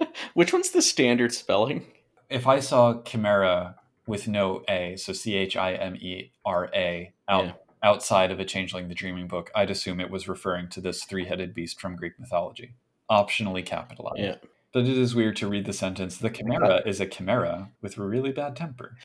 which 0.34 0.52
one's 0.52 0.70
the 0.70 0.80
standard 0.80 1.34
spelling? 1.34 1.86
If 2.30 2.46
I 2.46 2.60
saw 2.60 3.02
chimera 3.02 3.76
with 4.08 4.26
no 4.26 4.62
A, 4.68 4.96
so 4.96 5.12
C 5.12 5.34
H 5.36 5.56
I 5.56 5.74
M 5.74 5.94
E 5.96 6.32
R 6.44 6.70
A, 6.74 7.12
out 7.28 7.44
Yeah. 7.44 7.52
outside 7.82 8.30
of 8.30 8.40
a 8.40 8.44
Changeling 8.44 8.88
the 8.88 8.94
Dreaming 8.94 9.28
book, 9.28 9.50
I'd 9.54 9.70
assume 9.70 10.00
it 10.00 10.10
was 10.10 10.26
referring 10.28 10.68
to 10.70 10.80
this 10.80 11.04
three 11.04 11.26
headed 11.26 11.54
beast 11.54 11.80
from 11.80 11.94
Greek 11.96 12.18
mythology, 12.18 12.74
optionally 13.10 13.64
capitalized. 13.64 14.18
Yeah. 14.18 14.36
But 14.72 14.84
it 14.86 14.98
is 14.98 15.14
weird 15.14 15.36
to 15.36 15.48
read 15.48 15.64
the 15.66 15.72
sentence 15.72 16.18
the 16.18 16.28
chimera 16.30 16.82
is 16.86 17.00
a 17.00 17.06
chimera 17.06 17.70
with 17.80 17.96
a 17.98 18.02
really 18.02 18.32
bad 18.32 18.54
temper. 18.56 18.96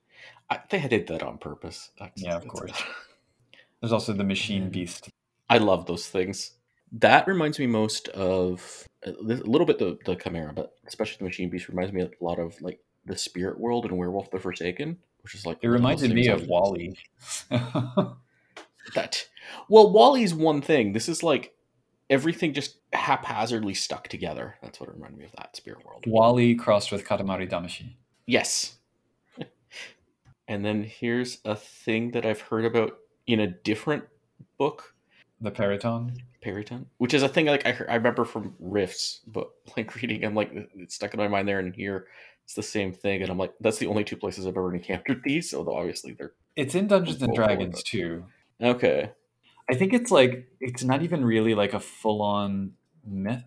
I, 0.49 0.59
they 0.69 0.87
did 0.87 1.07
that 1.07 1.23
on 1.23 1.37
purpose. 1.37 1.91
That's- 1.99 2.21
Yeah, 2.21 2.35
of 2.35 2.47
course. 2.47 2.73
There's 3.81 3.93
also 3.93 4.13
the 4.13 4.23
machine 4.23 4.69
beast. 4.69 5.09
I 5.49 5.57
love 5.57 5.85
those 5.85 6.07
things. 6.07 6.51
That 6.93 7.27
reminds 7.27 7.59
me 7.59 7.67
most 7.67 8.07
of 8.09 8.87
a 9.05 9.09
a 9.09 9.13
little 9.23 9.65
bit 9.65 9.79
the 9.79 9.97
the 10.05 10.15
Chimera, 10.15 10.53
but 10.53 10.73
especially 10.87 11.17
the 11.17 11.23
Machine 11.25 11.49
Beast 11.49 11.67
reminds 11.67 11.91
me 11.91 12.01
a 12.03 12.09
lot 12.21 12.39
of 12.39 12.61
like 12.61 12.79
the 13.05 13.17
Spirit 13.17 13.59
World 13.59 13.85
and 13.85 13.97
Werewolf 13.97 14.31
the 14.31 14.39
Forsaken, 14.39 14.97
which 15.21 15.35
is 15.35 15.45
like 15.45 15.59
It 15.61 15.67
reminded 15.67 16.11
me 16.13 16.27
of 16.27 16.47
WALL-E. 16.47 16.95
That 18.95 19.27
well, 19.69 19.91
WALL-E's 19.91 20.33
one 20.33 20.61
thing. 20.61 20.91
This 20.91 21.07
is 21.07 21.23
like 21.23 21.53
everything 22.09 22.53
just 22.53 22.77
haphazardly 22.91 23.73
stuck 23.73 24.07
together. 24.07 24.55
That's 24.61 24.79
what 24.79 24.89
it 24.89 24.95
reminded 24.95 25.19
me 25.19 25.25
of 25.25 25.31
that 25.37 25.55
Spirit 25.55 25.85
World. 25.85 26.03
WALL-E 26.05 26.55
crossed 26.55 26.91
with 26.91 27.07
Katamari 27.07 27.49
Damacy. 27.49 27.93
Yes. 28.25 28.75
and 30.47 30.65
then 30.65 30.83
here's 30.83 31.39
a 31.45 31.55
thing 31.55 32.11
that 32.11 32.25
I've 32.25 32.41
heard 32.41 32.65
about 32.65 32.97
in 33.25 33.39
a 33.39 33.47
different 33.47 34.03
book 34.57 34.93
The 35.41 35.51
Peryton. 35.51 36.17
Peryton, 36.41 36.87
which 36.97 37.13
is 37.13 37.23
a 37.23 37.29
thing 37.29 37.45
like 37.45 37.65
I, 37.65 37.71
heard, 37.71 37.89
I 37.89 37.95
remember 37.95 38.25
from 38.25 38.53
Rifts, 38.59 39.21
but 39.27 39.49
like 39.77 39.95
reading, 39.95 40.23
I'm 40.25 40.35
like 40.35 40.51
it's 40.75 40.95
stuck 40.95 41.13
in 41.13 41.19
my 41.19 41.27
mind 41.27 41.47
there 41.47 41.59
and 41.59 41.73
here. 41.73 42.07
It's 42.45 42.55
the 42.55 42.63
same 42.63 42.91
thing, 42.91 43.21
and 43.21 43.31
I'm 43.31 43.37
like, 43.37 43.53
that's 43.61 43.77
the 43.77 43.87
only 43.87 44.03
two 44.03 44.17
places 44.17 44.45
I've 44.45 44.57
ever 44.57 44.73
encountered 44.75 45.21
these. 45.23 45.53
Although 45.53 45.75
obviously 45.77 46.13
they're 46.13 46.33
It's 46.55 46.75
in 46.75 46.87
Dungeons 46.87 47.21
and 47.21 47.31
Go 47.31 47.35
for 47.37 47.41
it, 47.43 47.45
Dragons 47.47 47.75
but- 47.77 47.85
too. 47.85 48.25
okay. 48.61 49.11
I 49.69 49.75
think 49.75 49.93
it's 49.93 50.11
like 50.11 50.47
it's 50.59 50.83
not 50.83 51.03
even 51.03 51.23
really 51.23 51.55
like 51.55 51.73
a 51.73 51.79
full-on 51.79 52.73
myth. 53.07 53.43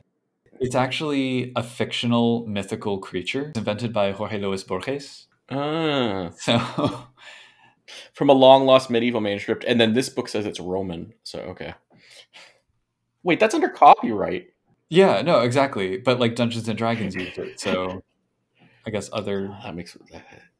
It's 0.58 0.74
actually 0.74 1.52
a 1.54 1.62
fictional 1.62 2.46
mythical 2.46 2.98
creature 2.98 3.52
invented 3.54 3.92
by 3.92 4.12
Jorge 4.12 4.38
Luis 4.40 4.62
Borges. 4.64 5.26
Ah, 5.50 6.30
So 6.38 6.58
from 8.14 8.30
a 8.30 8.32
long 8.32 8.64
lost 8.64 8.88
medieval 8.88 9.20
manuscript, 9.20 9.62
and 9.64 9.78
then 9.78 9.92
this 9.92 10.08
book 10.08 10.28
says 10.28 10.46
it's 10.46 10.58
Roman. 10.58 11.12
So 11.22 11.40
okay. 11.40 11.74
Wait, 13.22 13.38
that's 13.38 13.54
under 13.54 13.68
copyright. 13.68 14.48
yeah, 14.88 15.20
no, 15.22 15.40
exactly. 15.40 15.98
But 15.98 16.18
like 16.18 16.34
Dungeons 16.34 16.66
and 16.68 16.78
Dragons 16.78 17.14
used 17.14 17.36
it, 17.38 17.60
so 17.60 18.02
I 18.86 18.90
guess 18.90 19.10
other 19.12 19.50
ah, 19.52 19.62
That 19.64 19.74
makes 19.74 19.96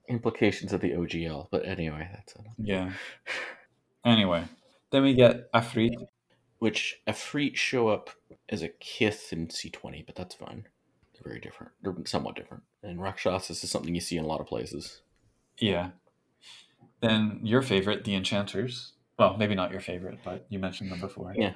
implications 0.08 0.72
of 0.72 0.80
the 0.80 0.92
OGL, 0.92 1.48
but 1.50 1.66
anyway, 1.66 2.08
that's 2.12 2.34
yeah. 2.58 2.92
Anyway, 4.04 4.44
then 4.90 5.02
we 5.02 5.14
get 5.14 5.50
Afrit. 5.52 5.94
which 6.58 7.00
Efreet 7.06 7.56
show 7.56 7.88
up 7.88 8.10
as 8.48 8.62
a 8.62 8.68
Kith 8.68 9.32
in 9.32 9.48
C20, 9.48 10.06
but 10.06 10.14
that's 10.14 10.34
fine. 10.34 10.66
They're 11.12 11.30
very 11.30 11.40
different. 11.40 11.72
They're 11.82 11.94
somewhat 12.04 12.36
different. 12.36 12.62
And 12.82 13.00
Rakshasas 13.00 13.64
is 13.64 13.70
something 13.70 13.94
you 13.94 14.00
see 14.00 14.16
in 14.16 14.24
a 14.24 14.28
lot 14.28 14.40
of 14.40 14.46
places. 14.46 15.02
Yeah. 15.58 15.90
Then 17.00 17.40
your 17.42 17.62
favorite, 17.62 18.04
the 18.04 18.14
Enchanters. 18.14 18.92
Well, 19.18 19.36
maybe 19.36 19.54
not 19.54 19.72
your 19.72 19.80
favorite, 19.80 20.18
but 20.24 20.46
you 20.50 20.58
mentioned 20.58 20.92
them 20.92 21.00
before. 21.00 21.32
Yeah. 21.36 21.54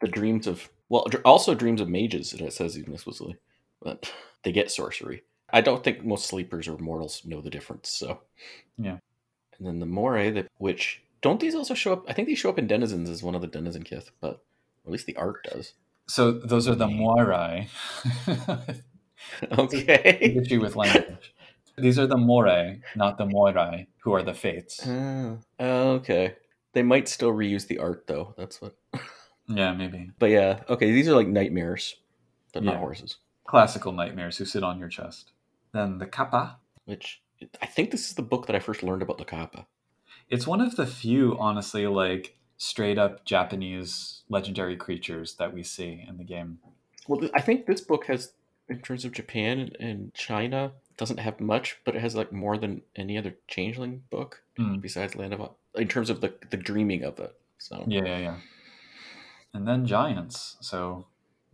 The 0.00 0.08
dreams 0.08 0.46
of 0.46 0.68
well, 0.88 1.06
also 1.24 1.54
dreams 1.54 1.80
of 1.80 1.88
mages. 1.88 2.32
It 2.32 2.52
says 2.52 2.78
even 2.78 2.94
explicitly, 2.94 3.36
but 3.82 4.12
they 4.42 4.52
get 4.52 4.70
sorcery. 4.70 5.22
I 5.50 5.60
don't 5.60 5.82
think 5.84 6.04
most 6.04 6.26
sleepers 6.26 6.68
or 6.68 6.76
mortals 6.78 7.22
know 7.24 7.40
the 7.40 7.50
difference. 7.50 7.88
So 7.90 8.20
Yeah. 8.78 8.98
And 9.58 9.66
then 9.66 9.78
the 9.80 9.86
Moray, 9.86 10.28
eh, 10.28 10.30
that 10.32 10.48
which 10.58 11.02
don't 11.22 11.40
these 11.40 11.54
also 11.54 11.74
show 11.74 11.92
up? 11.94 12.04
I 12.08 12.12
think 12.12 12.28
these 12.28 12.38
show 12.38 12.50
up 12.50 12.58
in 12.58 12.66
Denizens 12.66 13.08
as 13.08 13.22
one 13.22 13.34
of 13.34 13.40
the 13.40 13.46
Denizen 13.46 13.84
Kith, 13.84 14.10
but 14.20 14.44
at 14.84 14.92
least 14.92 15.06
the 15.06 15.16
art 15.16 15.44
does. 15.44 15.72
So 16.06 16.30
those 16.30 16.68
are 16.68 16.74
the 16.74 16.86
Moirai. 16.86 17.68
Okay. 19.58 20.40
You 20.50 20.60
with 20.60 20.76
language. 20.76 21.34
These 21.78 21.98
are 21.98 22.06
the 22.06 22.16
Morai, 22.16 22.80
not 22.94 23.18
the 23.18 23.24
Moirai, 23.26 23.86
who 23.98 24.12
are 24.12 24.22
the 24.22 24.34
Fates. 24.34 24.86
Oh, 24.86 25.38
okay. 25.58 26.36
They 26.72 26.82
might 26.82 27.08
still 27.08 27.32
reuse 27.32 27.66
the 27.66 27.78
art 27.78 28.06
though. 28.06 28.34
That's 28.36 28.60
what. 28.60 28.76
Yeah, 29.48 29.74
maybe. 29.74 30.10
But 30.18 30.30
yeah, 30.30 30.64
okay. 30.68 30.90
These 30.90 31.06
are 31.06 31.14
like 31.14 31.28
nightmares, 31.28 31.94
but 32.52 32.64
not 32.64 32.78
horses. 32.78 33.18
Classical 33.46 33.92
nightmares 33.92 34.36
who 34.36 34.44
sit 34.44 34.64
on 34.64 34.76
your 34.80 34.88
chest. 34.88 35.30
Then 35.76 35.98
the 35.98 36.06
Kappa. 36.06 36.58
Which 36.84 37.20
I 37.60 37.66
think 37.66 37.90
this 37.90 38.08
is 38.08 38.14
the 38.14 38.22
book 38.22 38.46
that 38.46 38.56
I 38.56 38.60
first 38.60 38.82
learned 38.82 39.02
about 39.02 39.18
the 39.18 39.24
kappa. 39.24 39.66
It's 40.30 40.46
one 40.46 40.60
of 40.60 40.76
the 40.76 40.86
few, 40.86 41.36
honestly, 41.38 41.86
like 41.86 42.36
straight 42.56 42.98
up 42.98 43.24
Japanese 43.24 44.22
legendary 44.28 44.76
creatures 44.76 45.34
that 45.34 45.52
we 45.52 45.62
see 45.62 46.04
in 46.08 46.16
the 46.16 46.24
game. 46.24 46.58
Well, 47.06 47.28
I 47.34 47.40
think 47.42 47.66
this 47.66 47.80
book 47.80 48.06
has, 48.06 48.32
in 48.68 48.80
terms 48.80 49.04
of 49.04 49.12
Japan 49.12 49.70
and 49.78 50.14
China, 50.14 50.72
doesn't 50.96 51.20
have 51.20 51.40
much, 51.40 51.76
but 51.84 51.94
it 51.94 52.00
has 52.00 52.14
like 52.14 52.32
more 52.32 52.56
than 52.56 52.82
any 52.96 53.18
other 53.18 53.36
changeling 53.46 54.02
book 54.10 54.42
Hmm. 54.56 54.78
besides 54.78 55.14
Land 55.14 55.34
of 55.34 55.50
in 55.74 55.88
terms 55.88 56.08
of 56.08 56.22
the 56.22 56.32
the 56.50 56.56
dreaming 56.56 57.04
of 57.04 57.20
it. 57.20 57.34
So 57.58 57.84
Yeah, 57.86 58.04
yeah, 58.06 58.18
yeah. 58.18 58.36
And 59.52 59.68
then 59.68 59.86
giants. 59.86 60.56
So 60.60 61.06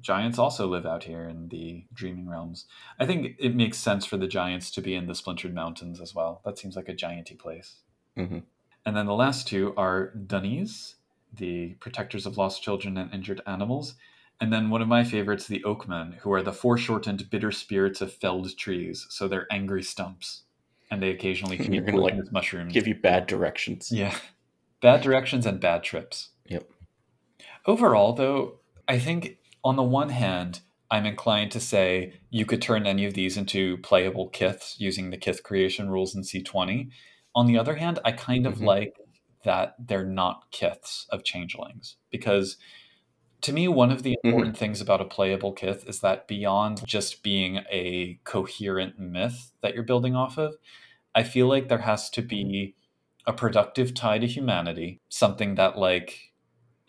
giants 0.03 0.39
also 0.39 0.67
live 0.67 0.85
out 0.85 1.05
here 1.05 1.23
in 1.29 1.49
the 1.49 1.85
dreaming 1.95 2.29
realms. 2.29 2.67
I 3.01 3.07
think 3.07 3.37
it 3.39 3.55
makes 3.55 3.79
sense 3.79 4.05
for 4.05 4.17
the 4.19 4.27
giants 4.29 4.71
to 4.73 4.83
be 4.83 4.95
in 4.95 5.07
the 5.07 5.15
splintered 5.15 5.55
mountains 5.55 6.01
as 6.01 6.15
well. 6.15 6.43
That 6.45 6.59
seems 6.59 6.77
like 6.77 6.89
a 6.89 6.95
gianty 6.95 7.35
place. 7.37 7.77
Mhm. 8.19 8.43
And 8.85 8.97
then 8.97 9.07
the 9.07 9.15
last 9.15 9.47
two 9.49 9.73
are 9.77 10.09
Dunnies, 10.11 10.97
the 11.33 11.75
protectors 11.81 12.27
of 12.27 12.37
lost 12.37 12.63
children 12.63 12.99
and 12.99 13.15
injured 13.15 13.41
animals. 13.47 13.95
And 14.41 14.53
then 14.53 14.71
one 14.71 14.83
of 14.83 14.89
my 14.89 15.05
favorites, 15.05 15.47
the 15.47 15.63
Oakmen, 15.65 16.17
who 16.19 16.33
are 16.33 16.43
the 16.43 16.53
foreshortened 16.53 17.31
bitter 17.31 17.53
spirits 17.53 18.01
of 18.01 18.13
felled 18.13 18.57
trees. 18.59 19.07
So 19.09 19.29
they're 19.29 19.47
angry 19.53 19.83
stumps. 19.85 20.43
And 20.91 21.01
they 21.03 21.11
occasionally 21.11 21.57
You're 21.73 21.85
gonna, 21.85 22.01
like, 22.01 22.33
mushrooms. 22.33 22.73
give 22.73 22.87
you 22.89 22.95
bad 22.97 23.27
directions. 23.29 23.91
Yeah. 23.93 24.15
Bad 24.81 25.01
directions 25.01 25.47
and 25.47 25.61
bad 25.61 25.85
trips. 25.85 26.31
Yep. 26.49 26.69
Overall, 27.67 28.13
though, 28.15 28.59
I 28.89 28.99
think 28.99 29.39
on 29.65 29.77
the 29.77 29.83
one 29.83 30.11
hand, 30.11 30.61
I'm 30.91 31.07
inclined 31.07 31.53
to 31.53 31.61
say 31.61 32.15
you 32.31 32.45
could 32.45 32.61
turn 32.61 32.87
any 32.87 33.05
of 33.07 33.15
these 33.15 33.37
into 33.37 33.79
playable 33.79 34.29
kiths 34.29 34.77
using 34.79 35.11
the 35.11 35.17
kith 35.17 35.43
creation 35.43 35.91
rules 35.91 36.15
in 36.15 36.23
C20. 36.23 36.91
On 37.35 37.47
the 37.47 37.59
other 37.59 37.77
hand, 37.77 37.99
I 38.05 38.13
kind 38.13 38.47
of 38.47 38.59
Mhm. 38.59 38.65
like 38.67 38.95
that 39.45 39.75
they're 39.79 40.05
not 40.05 40.51
kiths 40.53 41.07
of 41.11 41.25
changelings 41.25 41.97
because 42.11 42.59
to 43.43 43.53
me, 43.53 43.67
one 43.69 43.91
of 43.91 44.03
the 44.05 44.17
important 44.23 44.57
things 44.57 44.81
about 44.81 45.01
a 45.01 45.05
playable 45.05 45.53
kith 45.53 45.89
is 45.89 46.01
that 46.01 46.29
beyond 46.29 46.87
just 46.87 47.23
being 47.25 47.65
a 47.71 48.21
coherent 48.25 48.99
myth 48.99 49.53
that 49.63 49.75
you're 49.75 49.83
building 49.83 50.15
off 50.15 50.39
of, 50.39 50.55
I 51.15 51.25
feel 51.25 51.49
like 51.49 51.69
there 51.69 51.79
has 51.79 52.09
to 52.11 52.23
be 52.23 52.77
a 53.27 53.33
productive 53.33 53.95
tie 53.95 54.19
to 54.19 54.27
humanity, 54.27 55.01
something 55.09 55.57
that, 55.57 55.77
like, 55.79 56.32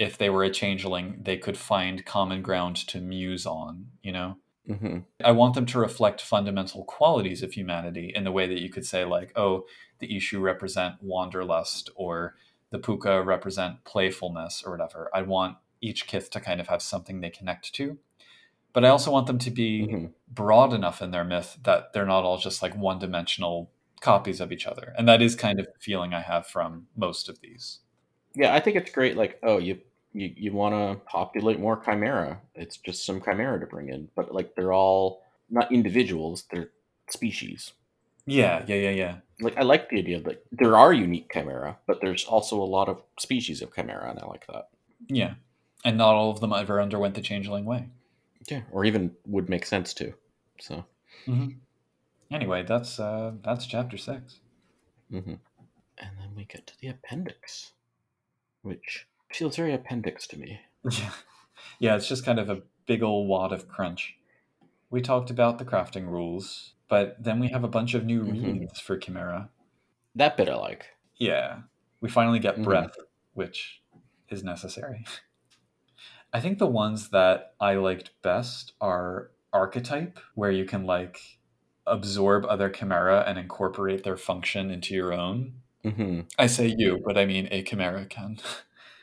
if 0.04 0.18
they 0.18 0.30
were 0.30 0.44
a 0.44 0.52
changeling, 0.52 1.20
they 1.22 1.38
could 1.38 1.58
find 1.58 2.06
common 2.06 2.42
ground 2.42 2.76
to 2.76 3.00
muse 3.00 3.46
on, 3.46 3.88
you 4.04 4.12
know? 4.12 4.38
hmm 4.68 5.00
I 5.24 5.32
want 5.32 5.56
them 5.56 5.66
to 5.68 5.80
reflect 5.80 6.22
fundamental 6.22 6.84
qualities 6.86 7.44
of 7.44 7.54
humanity 7.54 8.12
in 8.14 8.26
the 8.26 8.32
way 8.32 8.48
that 8.48 8.62
you 8.62 8.70
could 8.70 8.86
say, 8.86 9.06
like, 9.06 9.32
oh, 9.38 9.66
the 10.00 10.10
Eshu 10.10 10.42
represent 10.42 10.96
wanderlust 11.02 11.90
or 11.96 12.36
the 12.72 12.80
Pooka 12.80 13.26
represent 13.26 13.84
playfulness 13.86 14.64
or 14.66 14.72
whatever. 14.72 15.10
I 15.14 15.22
want 15.22 15.58
each 15.82 16.08
kith 16.08 16.30
to 16.32 16.42
kind 16.42 16.60
of 16.60 16.68
have 16.68 16.82
something 16.82 17.22
they 17.22 17.30
connect 17.30 17.74
to. 17.76 17.98
But 18.74 18.86
I 18.86 18.90
also 18.90 19.12
want 19.12 19.28
them 19.28 19.40
to 19.40 19.52
be 19.52 19.92
hmm 19.92 20.08
broad 20.28 20.74
enough 20.74 21.02
in 21.02 21.12
their 21.12 21.24
myth 21.24 21.60
that 21.64 21.94
they're 21.94 22.06
not 22.08 22.24
all 22.26 22.38
just 22.38 22.62
like 22.62 22.76
one 22.76 23.00
dimensional 23.00 23.72
copies 24.02 24.42
of 24.42 24.52
each 24.52 24.68
other. 24.68 24.94
And 24.98 25.08
that 25.08 25.22
is 25.22 25.36
kind 25.36 25.60
of 25.60 25.68
the 25.68 25.80
feeling 25.80 26.14
I 26.14 26.22
have 26.22 26.48
from 26.48 26.88
most 26.96 27.30
of 27.30 27.40
these. 27.42 27.80
Yeah, 28.36 28.54
I 28.54 28.60
think 28.60 28.76
it's 28.78 28.92
great. 28.92 29.16
Like, 29.16 29.40
oh, 29.44 29.58
you 29.58 29.80
you, 30.14 30.34
you 30.36 30.54
want 30.54 30.74
to 30.76 31.04
populate 31.06 31.60
more 31.60 31.78
chimera. 31.78 32.40
It's 32.56 32.78
just 32.78 33.06
some 33.06 33.22
chimera 33.22 33.60
to 33.60 33.66
bring 33.66 33.90
in, 33.90 34.10
but 34.16 34.34
like 34.34 34.56
they're 34.56 34.74
all 34.74 35.24
not 35.50 35.72
individuals; 35.72 36.46
they're 36.52 36.70
species. 37.10 37.74
Yeah, 38.26 38.64
yeah, 38.68 38.76
yeah, 38.76 38.90
yeah. 38.92 39.16
Like 39.42 39.58
I 39.58 39.64
like 39.64 39.90
the 39.90 40.00
idea 40.00 40.22
that 40.22 40.46
there 40.52 40.78
are 40.78 40.94
unique 40.94 41.32
chimera, 41.32 41.78
but 41.88 42.00
there's 42.02 42.26
also 42.26 42.62
a 42.62 42.64
lot 42.64 42.90
of 42.90 43.02
species 43.20 43.62
of 43.62 43.74
chimera, 43.76 44.10
and 44.10 44.20
I 44.20 44.26
like 44.26 44.48
that. 44.48 44.70
Yeah, 45.08 45.36
and 45.84 45.98
not 45.98 46.16
all 46.16 46.32
of 46.32 46.40
them 46.40 46.54
ever 46.54 46.82
underwent 46.82 47.16
the 47.16 47.22
changeling 47.22 47.66
way. 47.66 47.90
Yeah, 48.50 48.62
or 48.72 48.86
even 48.86 49.12
would 49.26 49.50
make 49.50 49.66
sense 49.66 49.94
to. 49.96 50.14
So. 50.60 50.86
Mm-hmm. 51.28 51.50
Anyway, 52.32 52.64
that's 52.64 53.00
uh, 53.00 53.34
that's 53.44 53.66
chapter 53.68 53.96
6 53.96 54.40
Mm-hmm. 55.14 55.34
And 56.00 56.10
then 56.20 56.36
we 56.36 56.46
get 56.46 56.66
to 56.68 56.74
the 56.82 56.88
appendix, 56.88 57.74
which 58.64 59.06
feels 59.36 59.56
very 59.56 59.74
appendix 59.74 60.28
to 60.28 60.38
me. 60.38 60.62
Yeah, 60.90 61.12
yeah, 61.80 61.96
it's 61.96 62.08
just 62.08 62.26
kind 62.26 62.40
of 62.40 62.50
a 62.50 62.62
big 62.86 63.04
old 63.04 63.28
wad 63.28 63.52
of 63.52 63.68
crunch. 63.68 64.16
We 64.90 65.02
talked 65.02 65.30
about 65.30 65.58
the 65.58 65.66
crafting 65.66 66.08
rules, 66.08 66.74
but 66.90 67.16
then 67.24 67.40
we 67.40 67.48
have 67.50 67.64
a 67.64 67.68
bunch 67.70 67.94
of 67.94 68.06
new 68.06 68.24
Mhm. 68.24 68.44
redes 68.62 68.80
for 68.80 68.98
Chimera. 68.98 69.50
That 70.16 70.38
bit 70.38 70.50
I 70.50 70.56
like. 70.56 70.88
Yeah, 71.18 71.62
we 72.02 72.10
finally 72.10 72.40
get 72.40 72.58
Mhm. 72.58 72.64
breath, 72.66 72.96
which 73.34 73.82
is 74.30 74.44
necessary. 74.44 75.06
I 76.34 76.40
think 76.40 76.58
the 76.58 76.68
ones 76.68 77.10
that 77.10 77.56
I 77.60 77.76
liked 77.76 78.12
best 78.22 78.74
are 78.82 79.32
archetype, 79.52 80.20
where 80.36 80.52
you 80.52 80.66
can 80.66 80.86
like 80.86 81.40
absorb 81.86 82.46
other 82.46 82.70
chimera 82.70 83.24
and 83.28 83.38
incorporate 83.38 84.04
their 84.04 84.18
function 84.18 84.72
into 84.72 84.96
your 84.96 85.14
own. 85.14 85.62
Mm-hmm. 85.84 86.22
I 86.40 86.48
say 86.48 86.74
you, 86.76 87.02
but 87.06 87.18
I 87.18 87.26
mean 87.26 87.48
a 87.52 87.62
chimera 87.64 88.06
can. 88.06 88.40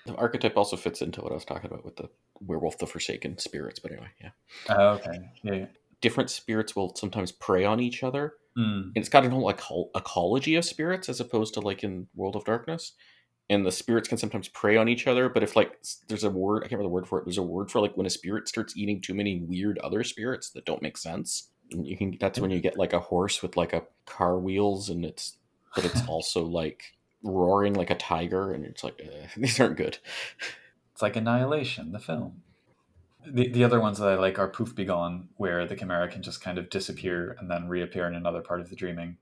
The 0.06 0.14
archetype 0.16 0.56
also 0.56 0.76
fits 0.76 1.02
into 1.02 1.20
what 1.20 1.30
I 1.32 1.34
was 1.34 1.44
talking 1.44 1.70
about 1.70 1.84
with 1.84 1.96
the 1.96 2.08
werewolf, 2.40 2.78
the 2.78 2.86
forsaken 2.86 3.36
spirits. 3.38 3.78
But 3.78 3.92
anyway, 3.92 4.08
yeah, 4.20 4.30
Oh, 4.70 4.88
okay. 4.94 5.18
Yeah. 5.42 5.52
yeah. 5.54 5.66
different 6.00 6.30
spirits 6.30 6.74
will 6.74 6.94
sometimes 6.96 7.32
prey 7.32 7.64
on 7.64 7.80
each 7.80 8.02
other, 8.02 8.34
Mm. 8.58 8.86
and 8.86 8.96
it's 8.96 9.08
got 9.10 9.24
an 9.24 9.30
whole 9.30 9.42
like 9.44 9.60
ecology 9.94 10.56
of 10.56 10.64
spirits 10.64 11.08
as 11.08 11.20
opposed 11.20 11.54
to 11.54 11.60
like 11.60 11.84
in 11.84 12.08
World 12.14 12.34
of 12.36 12.44
Darkness. 12.44 12.92
And 13.48 13.66
the 13.66 13.72
spirits 13.72 14.08
can 14.08 14.16
sometimes 14.16 14.48
prey 14.48 14.76
on 14.76 14.88
each 14.88 15.06
other, 15.08 15.28
but 15.28 15.42
if 15.42 15.54
like 15.56 15.76
there's 16.08 16.24
a 16.24 16.30
word, 16.30 16.58
I 16.64 16.68
can't 16.68 16.78
remember 16.78 16.84
the 16.84 16.94
word 16.94 17.08
for 17.08 17.18
it. 17.18 17.24
There's 17.26 17.38
a 17.38 17.42
word 17.42 17.70
for 17.70 17.80
like 17.80 17.96
when 17.96 18.06
a 18.06 18.10
spirit 18.10 18.48
starts 18.48 18.76
eating 18.76 19.00
too 19.00 19.12
many 19.14 19.40
weird 19.40 19.78
other 19.78 20.02
spirits 20.04 20.50
that 20.50 20.64
don't 20.64 20.82
make 20.82 20.96
sense. 20.96 21.48
And 21.72 21.86
you 21.86 21.96
can 21.96 22.16
that's 22.20 22.38
when 22.40 22.50
you 22.50 22.60
get 22.60 22.78
like 22.78 22.92
a 22.92 23.00
horse 23.00 23.42
with 23.42 23.56
like 23.56 23.72
a 23.72 23.82
car 24.06 24.38
wheels, 24.38 24.88
and 24.88 25.04
it's 25.04 25.36
but 25.74 25.84
it's 25.84 26.00
also 26.08 26.44
like 26.44 26.82
roaring 27.22 27.74
like 27.74 27.90
a 27.90 27.94
tiger, 27.94 28.52
and 28.52 28.64
it's 28.64 28.84
like 28.84 29.00
uh, 29.02 29.26
these 29.36 29.60
aren't 29.60 29.76
good. 29.76 29.98
It's 30.92 31.02
like 31.02 31.16
Annihilation, 31.16 31.92
the 31.92 31.98
film. 31.98 32.42
The, 33.26 33.48
the 33.48 33.64
other 33.64 33.80
ones 33.80 33.98
that 33.98 34.08
I 34.08 34.14
like 34.14 34.38
are 34.38 34.48
Poof 34.48 34.74
Be 34.74 34.84
Gone, 34.84 35.28
where 35.36 35.66
the 35.66 35.76
Chimera 35.76 36.08
can 36.08 36.22
just 36.22 36.40
kind 36.40 36.56
of 36.58 36.70
disappear 36.70 37.36
and 37.38 37.50
then 37.50 37.68
reappear 37.68 38.06
in 38.06 38.14
another 38.14 38.40
part 38.40 38.60
of 38.60 38.70
the 38.70 38.76
dreaming. 38.76 39.18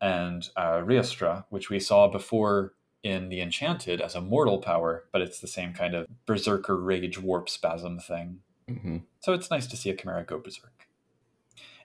And 0.00 0.48
uh, 0.56 0.78
Riastrad, 0.78 1.44
which 1.50 1.70
we 1.70 1.78
saw 1.78 2.08
before 2.08 2.74
in 3.02 3.28
The 3.28 3.42
Enchanted 3.42 4.00
as 4.00 4.14
a 4.14 4.20
mortal 4.20 4.58
power, 4.58 5.04
but 5.12 5.20
it's 5.20 5.40
the 5.40 5.46
same 5.46 5.74
kind 5.74 5.94
of 5.94 6.06
berserker 6.26 6.76
rage 6.76 7.20
warp 7.20 7.48
spasm 7.48 7.98
thing. 7.98 8.40
hmm 8.66 8.98
So 9.20 9.34
it's 9.34 9.50
nice 9.50 9.66
to 9.68 9.76
see 9.76 9.90
a 9.90 9.96
Chimera 9.96 10.24
go 10.24 10.38
berserk. 10.38 10.86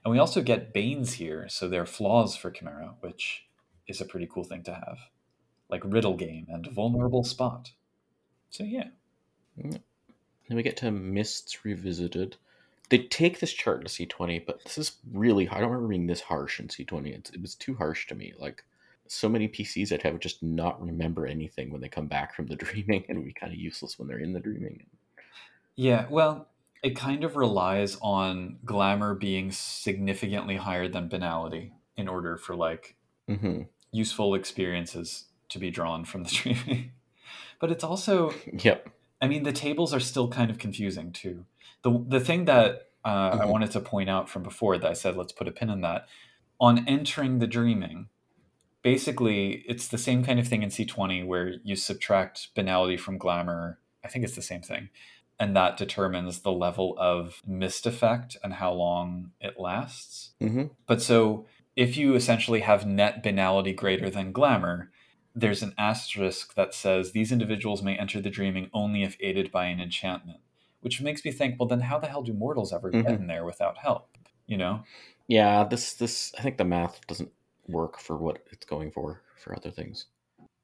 And 0.04 0.14
we 0.14 0.20
also 0.20 0.42
get 0.42 0.74
Banes 0.74 1.14
here, 1.14 1.48
so 1.50 1.68
they're 1.68 1.86
flaws 1.86 2.38
for 2.38 2.52
Chimera, 2.52 2.96
which 3.02 3.48
is 3.86 4.00
a 4.00 4.06
pretty 4.06 4.28
cool 4.32 4.46
thing 4.46 4.64
to 4.64 4.74
have. 4.74 4.98
Like 5.70 5.84
Riddle 5.86 6.16
Game 6.16 6.48
and 6.50 6.68
Vulnerable 6.68 7.24
Spot. 7.24 7.72
So 8.50 8.64
yeah. 8.64 8.90
Then 9.56 10.58
we 10.58 10.64
get 10.64 10.78
to 10.78 10.92
Mists 10.92 11.64
Revisited. 11.64 12.38
They 12.90 13.00
take 13.00 13.40
this 13.40 13.54
chart 13.54 13.86
to 13.86 13.88
C20, 13.88 14.46
but 14.48 14.64
this 14.64 14.78
is 14.78 14.94
really 15.14 15.48
I 15.48 15.60
don't 15.60 15.70
remember 15.70 15.90
being 15.90 16.08
this 16.08 16.22
harsh 16.22 16.60
in 16.60 16.68
C20. 16.68 17.16
It's, 17.16 17.30
it 17.30 17.42
was 17.42 17.54
too 17.56 17.76
harsh 17.76 18.08
to 18.08 18.16
me. 18.16 18.34
Like 18.38 18.64
so 19.08 19.30
many 19.30 19.48
PCs 19.48 19.92
I'd 19.92 20.04
have 20.04 20.20
just 20.20 20.42
not 20.42 20.82
remember 20.82 21.26
anything 21.28 21.72
when 21.72 21.82
they 21.82 21.90
come 21.90 22.08
back 22.08 22.36
from 22.36 22.48
the 22.48 22.56
dreaming 22.58 23.06
and 23.08 23.24
be 23.24 23.34
kind 23.34 23.54
of 23.54 23.60
useless 23.60 24.00
when 24.00 24.08
they're 24.08 24.20
in 24.20 24.34
the 24.34 24.40
dreaming. 24.40 24.86
Yeah, 25.76 26.08
well, 26.10 26.50
it 26.84 26.96
kind 26.96 27.24
of 27.24 27.36
relies 27.36 27.98
on 28.02 28.60
glamour 28.66 29.16
being 29.16 29.52
significantly 29.52 30.58
higher 30.58 30.88
than 30.88 31.10
banality 31.10 31.74
in 31.96 32.08
order 32.08 32.38
for 32.38 32.56
like 32.56 32.96
hmm 33.28 33.64
useful 33.92 34.36
experiences 34.36 35.26
to 35.50 35.60
be 35.60 35.70
drawn 35.72 36.06
from 36.06 36.24
the 36.24 36.30
dreaming. 36.34 36.92
but 37.60 37.72
it's 37.72 37.84
also 37.84 38.34
Yep. 38.54 38.90
I 39.22 39.28
mean, 39.28 39.44
the 39.44 39.52
tables 39.52 39.94
are 39.94 40.00
still 40.00 40.30
kind 40.30 40.50
of 40.50 40.58
confusing 40.58 41.12
too. 41.12 41.46
The 41.84 42.04
the 42.08 42.20
thing 42.20 42.46
that 42.46 42.88
uh, 43.06 43.32
I 43.42 43.46
Mhm. 43.46 43.50
wanted 43.50 43.72
to 43.72 43.80
point 43.80 44.10
out 44.10 44.30
from 44.30 44.44
before 44.44 44.78
that 44.78 44.90
I 44.90 44.94
said 44.94 45.16
let's 45.18 45.32
put 45.34 45.48
a 45.48 45.52
pin 45.52 45.70
in 45.70 45.82
that 45.82 46.08
on 46.60 46.88
entering 46.88 47.40
the 47.40 47.48
dreaming. 47.48 48.10
Basically, 48.82 49.64
it's 49.68 49.90
the 49.90 49.98
same 49.98 50.24
kind 50.24 50.40
of 50.40 50.48
thing 50.48 50.64
in 50.64 50.70
C20 50.70 51.26
where 51.26 51.56
you 51.64 51.76
subtract 51.76 52.54
banality 52.56 52.96
from 52.96 53.18
glamour. 53.18 53.80
I 54.06 54.08
think 54.08 54.24
it's 54.24 54.36
the 54.36 54.42
same 54.42 54.62
thing. 54.62 54.90
And 55.38 55.56
that 55.56 55.76
determines 55.78 56.40
the 56.42 56.52
level 56.52 56.96
of 56.98 57.42
mist 57.46 57.86
effect 57.86 58.38
and 58.44 58.54
how 58.54 58.72
long 58.74 59.32
it 59.42 59.60
lasts. 59.60 60.32
hmm 60.40 60.66
But 60.88 61.02
so 61.02 61.46
if 61.76 61.98
you 61.98 62.16
essentially 62.16 62.62
have 62.62 62.86
net 62.86 63.22
banality 63.22 63.74
greater 63.74 64.10
than 64.10 64.32
glamour, 64.32 64.92
there's 65.36 65.62
an 65.64 65.74
asterisk 65.78 66.56
that 66.56 66.74
says 66.74 67.12
these 67.12 67.32
individuals 67.32 67.82
may 67.84 67.96
enter 67.98 68.20
the 68.20 68.30
dreaming 68.30 68.70
only 68.74 69.04
if 69.04 69.16
aided 69.20 69.52
by 69.52 69.66
an 69.66 69.80
enchantment, 69.80 70.40
which 70.82 71.02
makes 71.02 71.24
me 71.24 71.32
think, 71.32 71.60
well, 71.60 71.68
then 71.68 71.82
how 71.82 72.00
the 72.00 72.08
hell 72.08 72.24
do 72.24 72.34
mortals 72.34 72.74
ever 72.74 72.90
get 72.90 73.06
Mhm. 73.06 73.16
in 73.20 73.28
there 73.28 73.46
without 73.46 73.78
help? 73.78 74.18
You 74.48 74.58
know? 74.58 74.84
Yeah. 75.28 75.64
This 75.64 75.94
this 75.94 76.34
I 76.38 76.42
think 76.42 76.58
the 76.58 76.66
math 76.66 77.06
doesn't 77.08 77.32
work 77.68 78.00
for 78.00 78.18
what 78.18 78.44
it's 78.52 78.66
going 78.66 78.92
for 78.92 79.22
for 79.38 79.56
other 79.56 79.70
things. 79.72 80.08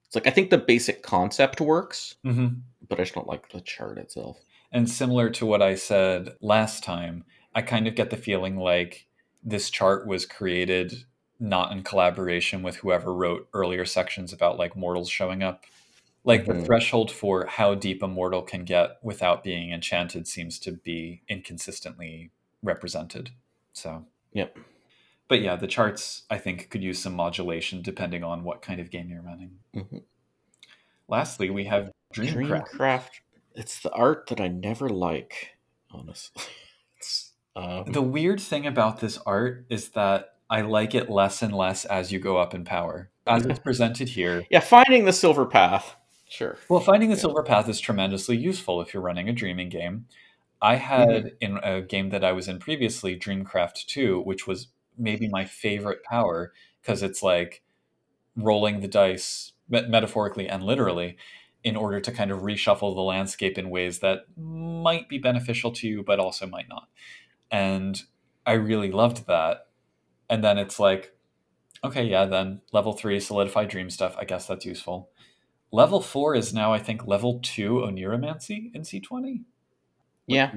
It's 0.06 0.16
like 0.16 0.28
I 0.28 0.32
think 0.32 0.50
the 0.50 0.58
basic 0.58 1.04
concept 1.04 1.62
works, 1.62 2.16
Mm-hmm. 2.26 2.60
but 2.90 3.00
I 3.00 3.04
just 3.04 3.14
don't 3.14 3.28
like 3.28 3.50
the 3.50 3.62
chart 3.62 3.98
itself. 4.00 4.40
And 4.72 4.90
similar 4.90 5.30
to 5.32 5.46
what 5.46 5.62
I 5.62 5.76
said 5.76 6.36
last 6.42 6.84
time, 6.84 7.24
I 7.54 7.62
kind 7.62 7.88
of 7.88 7.96
get 7.96 8.10
the 8.10 8.18
feeling 8.18 8.58
like 8.58 9.08
this 9.44 9.70
chart 9.70 10.08
was 10.08 10.26
created 10.26 11.06
not 11.40 11.72
in 11.72 11.84
collaboration 11.84 12.64
with 12.64 12.78
whoever 12.78 13.14
wrote 13.14 13.48
earlier 13.54 13.86
sections 13.86 14.32
about 14.34 14.58
like 14.58 14.76
mortals 14.76 15.10
showing 15.10 15.44
up. 15.44 15.66
Like 16.24 16.46
the 16.46 16.54
Mhm. 16.54 16.66
threshold 16.66 17.12
for 17.12 17.46
how 17.46 17.76
deep 17.76 18.02
a 18.02 18.08
mortal 18.08 18.42
can 18.42 18.66
get 18.66 18.98
without 19.04 19.44
being 19.44 19.72
enchanted 19.72 20.28
seems 20.28 20.58
to 20.60 20.72
be 20.72 21.22
inconsistently 21.28 22.32
represented. 22.64 23.30
So, 23.74 24.06
Yep. 24.34 24.58
but 25.28 25.42
yeah, 25.42 25.56
the 25.56 25.68
charts 25.68 26.24
I 26.30 26.38
think 26.40 26.70
could 26.72 26.82
use 26.84 27.00
some 27.00 27.14
modulation 27.14 27.82
depending 27.84 28.24
on 28.24 28.44
what 28.44 28.62
kind 28.64 28.80
of 28.80 28.90
game 28.90 29.10
you're 29.10 29.22
running. 29.22 29.60
hmm 29.74 29.98
Lastly, 31.08 31.50
we 31.50 31.66
have 31.66 31.92
Dreamcraft. 32.14 32.70
Dreamcraft. 32.70 33.10
It's 33.54 33.80
the 33.82 33.92
art 33.92 34.28
that 34.28 34.42
I 34.42 34.48
never 34.48 34.90
like, 34.90 35.58
honestly. 35.92 36.44
It's, 36.98 37.34
um, 37.56 37.86
The 37.92 38.02
weird 38.02 38.40
thing 38.40 38.66
about 38.66 39.00
this 39.02 39.18
art 39.26 39.66
is 39.70 39.90
that 39.90 40.35
I 40.50 40.62
like 40.62 40.94
it 40.94 41.10
less 41.10 41.42
and 41.42 41.54
less 41.54 41.86
as 41.86 42.12
you 42.12 42.20
go 42.20 42.38
up 42.38 42.54
in 42.54 42.66
power. 42.66 43.10
As 43.26 43.42
mm-hmm. 43.42 43.52
it's 43.52 43.60
presented 43.60 44.10
here, 44.10 44.44
yeah, 44.50 44.60
finding 44.60 45.06
the 45.06 45.14
silver 45.14 45.46
path. 45.46 45.96
Sure. 46.28 46.58
well, 46.70 46.80
finding 46.80 47.12
the 47.12 47.18
silver 47.18 47.44
path 47.44 47.70
is 47.70 47.80
tremendously 47.80 48.36
useful 48.36 48.82
if 48.82 48.94
you're 48.94 49.04
running 49.04 49.30
a 49.30 49.34
dreaming 49.34 49.70
game. 49.70 50.08
I 50.62 50.76
had 50.76 51.08
mm-hmm. 51.10 51.28
in 51.40 51.58
a 51.58 51.82
game 51.82 52.10
that 52.10 52.24
I 52.24 52.32
was 52.32 52.48
in 52.48 52.60
previously, 52.60 53.18
Dreamcraft 53.18 53.86
2, 53.86 54.22
which 54.22 54.48
was 54.48 54.68
maybe 54.98 55.28
my 55.28 55.46
favorite 55.46 56.04
power 56.04 56.52
because 56.82 57.04
it's 57.04 57.22
like 57.22 57.62
rolling 58.36 58.80
the 58.80 58.88
dice, 58.88 59.54
met- 59.70 59.90
metaphorically 59.90 60.48
and 60.48 60.64
literally, 60.64 61.18
in 61.64 61.76
order 61.76 62.00
to 62.00 62.12
kind 62.12 62.32
of 62.32 62.42
reshuffle 62.42 62.96
the 62.96 63.02
landscape 63.02 63.58
in 63.58 63.70
ways 63.70 64.00
that 64.00 64.26
might 64.38 65.10
be 65.10 65.18
beneficial 65.18 65.72
to 65.72 65.88
you, 65.88 66.04
but 66.04 66.20
also 66.20 66.46
might 66.46 66.70
not. 66.70 66.88
And 67.50 68.02
I 68.46 68.54
really 68.54 68.92
loved 68.92 69.28
that. 69.28 69.68
And 70.30 70.44
then 70.44 70.58
it's 70.58 70.80
like, 70.80 71.16
okay, 71.84 72.04
yeah, 72.04 72.26
then 72.26 72.62
level 72.72 72.94
three, 72.94 73.20
solidify 73.20 73.66
dream 73.66 73.90
stuff. 73.90 74.16
I 74.18 74.26
guess 74.26 74.48
that's 74.48 74.66
useful. 74.66 75.10
Level 75.72 76.02
four 76.02 76.36
is 76.36 76.54
now, 76.54 76.74
I 76.74 76.80
think, 76.80 77.06
level 77.06 77.40
two 77.44 77.76
Oniromancy 77.86 78.74
in 78.74 78.82
C20. 78.82 79.44
Yeah, 80.28 80.52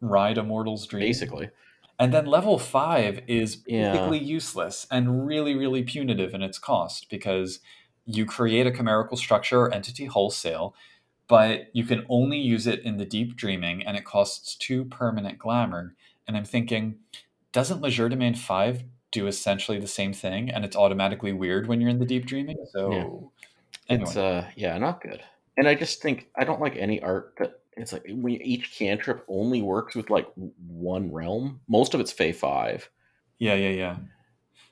ride 0.00 0.38
a 0.38 0.42
mortal's 0.42 0.86
dream. 0.86 1.02
basically. 1.02 1.50
And 1.98 2.12
then 2.12 2.26
level 2.26 2.58
five 2.58 3.20
is 3.28 3.62
Yeah. 3.66 3.92
basically 3.92 4.18
useless 4.18 4.86
and 4.90 5.26
really, 5.26 5.54
really 5.54 5.84
punitive 5.84 6.34
in 6.34 6.42
its 6.42 6.58
cost 6.58 7.08
because 7.08 7.60
you 8.04 8.26
create 8.26 8.66
a 8.66 8.72
chimerical 8.72 9.16
structure 9.16 9.60
or 9.60 9.72
entity 9.72 10.06
wholesale, 10.06 10.74
but 11.28 11.68
you 11.72 11.84
can 11.84 12.04
only 12.08 12.38
use 12.38 12.66
it 12.66 12.80
in 12.80 12.96
the 12.96 13.04
deep 13.06 13.36
dreaming 13.36 13.86
and 13.86 13.96
it 13.96 14.04
costs 14.04 14.56
two 14.56 14.84
permanent 14.86 15.38
glamour. 15.38 15.94
And 16.26 16.36
I'm 16.36 16.44
thinking, 16.44 16.96
doesn't 17.52 17.80
Legerdemain 17.80 18.36
5 18.36 18.82
do 19.14 19.26
essentially 19.26 19.78
the 19.80 19.86
same 19.88 20.12
thing, 20.12 20.50
and 20.50 20.64
it's 20.64 20.76
automatically 20.76 21.32
weird 21.32 21.66
when 21.68 21.80
you're 21.80 21.90
in 21.90 21.98
the 22.00 22.06
deep 22.06 22.26
dreaming. 22.26 22.58
So, 22.72 22.90
Yeah. 22.92 23.08
anyway, 23.88 24.02
It's 24.10 24.16
uh 24.16 24.50
yeah, 24.56 24.76
not 24.78 25.00
good. 25.02 25.22
And 25.56 25.68
I 25.68 25.74
just 25.74 26.02
think 26.02 26.28
I 26.36 26.44
don't 26.44 26.60
like 26.60 26.76
any 26.76 27.00
art 27.02 27.34
that 27.38 27.60
it's 27.76 27.92
like 27.92 28.04
when 28.08 28.40
each 28.42 28.76
cantrip 28.78 29.24
only 29.28 29.62
works 29.62 29.94
with 29.96 30.10
like 30.10 30.28
one 30.68 31.12
realm. 31.12 31.60
Most 31.68 31.94
of 31.94 32.00
it's 32.00 32.12
Fey 32.12 32.32
five. 32.32 32.90
yeah, 33.38 33.54
yeah, 33.54 33.70
yeah. 33.70 33.96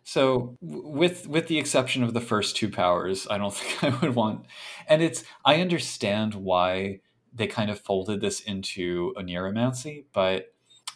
So, 0.04 0.56
with 0.60 1.28
with 1.28 1.46
the 1.48 1.58
exception 1.58 2.02
of 2.02 2.14
the 2.14 2.20
first 2.20 2.56
two 2.56 2.68
powers, 2.70 3.26
I 3.30 3.38
don't 3.38 3.54
think 3.58 3.84
I 3.84 3.96
would 4.00 4.14
want. 4.16 4.46
And 4.88 5.02
it's 5.02 5.24
I 5.44 5.60
understand 5.60 6.34
why 6.34 7.00
they 7.32 7.46
kind 7.46 7.70
of 7.70 7.80
folded 7.80 8.20
this 8.20 8.40
into 8.40 9.14
Oniromancy, 9.16 10.04
but 10.12 10.51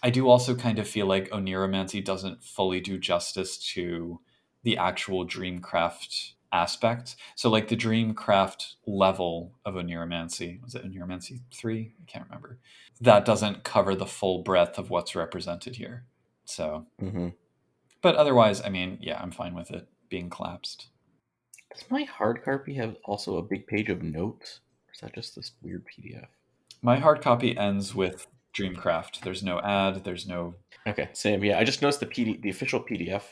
I 0.07 0.11
do 0.11 0.29
also 0.29 0.55
kind 0.55 0.79
of 0.79 0.87
feel 0.87 1.07
like 1.07 1.29
Oniromancy 1.31 2.05
doesn't 2.05 2.45
fully 2.45 2.81
do 2.81 2.97
justice 2.97 3.59
to 3.75 4.21
the 4.63 4.79
actual 4.79 5.27
Dreamcraft 5.27 6.35
aspect. 6.53 7.17
So, 7.35 7.51
like 7.51 7.67
the 7.67 7.77
Dreamcraft 7.77 8.75
level 8.87 9.57
of 9.65 9.75
Oniromancy, 9.75 10.63
was 10.63 10.77
it 10.77 10.85
Oniromancy 10.89 11.41
3? 11.53 11.93
I 12.01 12.05
can't 12.07 12.25
remember. 12.27 12.61
That 13.01 13.25
doesn't 13.25 13.65
cover 13.65 13.97
the 13.97 14.07
full 14.07 14.45
breadth 14.45 14.79
of 14.79 14.91
what's 14.91 15.17
represented 15.17 15.75
here. 15.75 16.05
So, 16.45 16.87
Mm-hmm. 17.03 17.31
but 18.01 18.15
otherwise, 18.15 18.63
I 18.63 18.69
mean, 18.69 18.99
yeah, 19.01 19.21
I'm 19.21 19.33
fine 19.33 19.57
with 19.57 19.73
it 19.73 19.89
being 20.09 20.31
collapsed. 20.31 20.87
Does 21.75 21.85
my 21.91 22.05
hard 22.05 22.45
copy 22.45 22.75
have 22.75 22.95
also 23.05 23.39
a 23.39 23.43
big 23.43 23.67
page 23.67 23.89
of 23.89 24.05
notes? 24.05 24.61
Or 24.87 24.93
is 24.95 25.01
that 25.01 25.17
just 25.17 25.35
this 25.35 25.51
weird 25.63 25.85
PDF? 25.85 26.29
My 26.81 27.01
hard 27.01 27.21
copy 27.23 27.59
ends 27.59 27.93
with 27.93 28.29
Dreamcraft. 28.59 29.21
There's 29.21 29.43
no 29.43 29.61
ad, 29.61 30.05
there's 30.05 30.27
no. 30.27 30.55
Okay, 30.87 31.09
same. 31.13 31.43
Yeah, 31.45 31.59
I 31.59 31.65
just 31.65 31.83
noticed 31.83 32.01
the 32.01 32.07
PD, 32.07 32.41
the 32.41 32.51
official 32.51 32.81
PDF. 32.81 33.23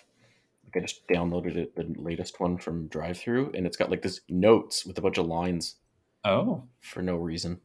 Like 0.64 0.76
I 0.76 0.80
just 0.80 1.06
downloaded 1.08 1.56
it, 1.56 1.76
the 1.76 1.86
latest 1.96 2.40
one 2.40 2.58
from 2.58 2.88
DriveThru, 2.88 3.56
and 3.56 3.66
it's 3.66 3.76
got 3.76 3.90
like 3.90 4.02
this 4.02 4.20
notes 4.28 4.84
with 4.84 4.98
a 4.98 5.00
bunch 5.00 5.18
of 5.18 5.26
lines 5.26 5.76
Oh, 6.24 6.64
for 6.80 7.02
no 7.02 7.16
reason. 7.16 7.60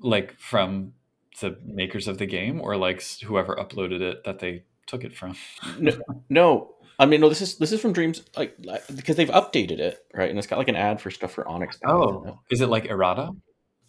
like 0.00 0.38
from 0.38 0.92
the 1.40 1.56
makers 1.64 2.08
of 2.08 2.18
the 2.18 2.26
game 2.26 2.60
or 2.60 2.76
like 2.76 3.02
whoever 3.24 3.54
uploaded 3.56 4.00
it 4.00 4.24
that 4.24 4.38
they 4.38 4.64
took 4.86 5.04
it 5.04 5.14
from. 5.16 5.36
no, 5.78 5.92
no. 6.28 6.70
I 6.98 7.06
mean, 7.06 7.20
no. 7.20 7.28
This 7.28 7.40
is 7.42 7.58
this 7.58 7.72
is 7.72 7.80
from 7.80 7.92
Dreams, 7.92 8.22
like 8.36 8.54
like- 8.64 8.84
because 8.94 9.16
they've 9.16 9.28
updated 9.28 9.78
it, 9.80 9.98
right? 10.14 10.30
And 10.30 10.38
it's 10.38 10.46
got 10.46 10.58
like 10.58 10.68
an 10.68 10.76
ad 10.76 11.00
for 11.00 11.10
stuff 11.10 11.32
for 11.32 11.46
Onyx. 11.48 11.76
Path 11.78 11.90
in 11.92 11.98
it. 11.98 12.32
Oh, 12.32 12.40
is 12.50 12.60
it 12.60 12.68
like 12.68 12.86
errata? 12.86 13.30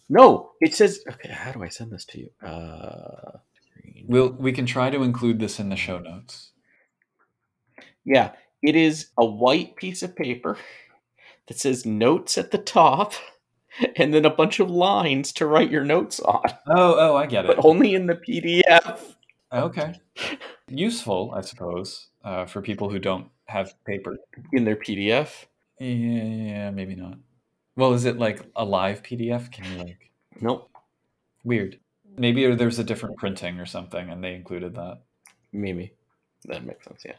No, 0.08 0.52
it 0.60 0.74
says. 0.74 1.00
Okay, 1.12 1.30
how 1.30 1.52
do 1.52 1.62
I 1.62 1.68
send 1.68 1.90
this 1.92 2.04
to 2.06 2.18
you? 2.20 2.30
Uh. 2.46 3.38
We'll 4.08 4.30
we 4.32 4.52
can 4.52 4.66
try 4.66 4.90
to 4.90 5.02
include 5.02 5.38
this 5.40 5.58
in 5.58 5.68
the 5.68 5.76
show 5.76 5.98
notes. 5.98 6.50
yeah, 8.04 8.32
it 8.62 8.76
is 8.76 9.08
a 9.18 9.24
white 9.24 9.74
piece 9.76 10.02
of 10.02 10.14
paper 10.14 10.58
that 11.48 11.58
says 11.58 11.84
notes 11.86 12.38
at 12.38 12.50
the 12.52 12.58
top, 12.58 13.14
and 13.96 14.12
then 14.14 14.24
a 14.24 14.30
bunch 14.30 14.60
of 14.60 14.70
lines 14.70 15.32
to 15.34 15.46
write 15.46 15.70
your 15.70 15.84
notes 15.84 16.20
on, 16.20 16.42
Oh, 16.68 16.94
oh, 16.98 17.16
I 17.16 17.26
get 17.26 17.44
it. 17.46 17.56
but 17.56 17.64
only 17.64 17.94
in 17.94 18.06
the 18.06 18.14
PDF. 18.16 19.00
Okay, 19.52 19.94
useful, 20.68 21.32
I 21.34 21.40
suppose, 21.40 22.08
uh, 22.24 22.46
for 22.46 22.60
people 22.62 22.88
who 22.90 22.98
don't 22.98 23.28
have 23.46 23.74
paper. 23.84 24.16
In 24.52 24.64
their 24.64 24.76
PDF. 24.76 25.46
Yeah, 25.80 26.70
maybe 26.70 26.94
not. 26.96 27.18
Well, 27.76 27.92
is 27.92 28.04
it 28.04 28.18
like 28.18 28.42
a 28.56 28.64
live 28.64 29.02
PDF? 29.02 29.50
Can 29.50 29.64
you 29.70 29.78
like 29.84 30.10
Nope. 30.40 30.70
weird? 31.44 31.78
Maybe 32.18 32.52
there's 32.54 32.78
a 32.78 32.84
different 32.84 33.18
printing 33.18 33.60
or 33.60 33.66
something, 33.66 34.08
and 34.08 34.24
they 34.24 34.34
included 34.34 34.74
that. 34.76 35.02
Maybe 35.52 35.92
that 36.46 36.64
makes 36.64 36.86
sense. 36.86 37.02
Yeah. 37.04 37.16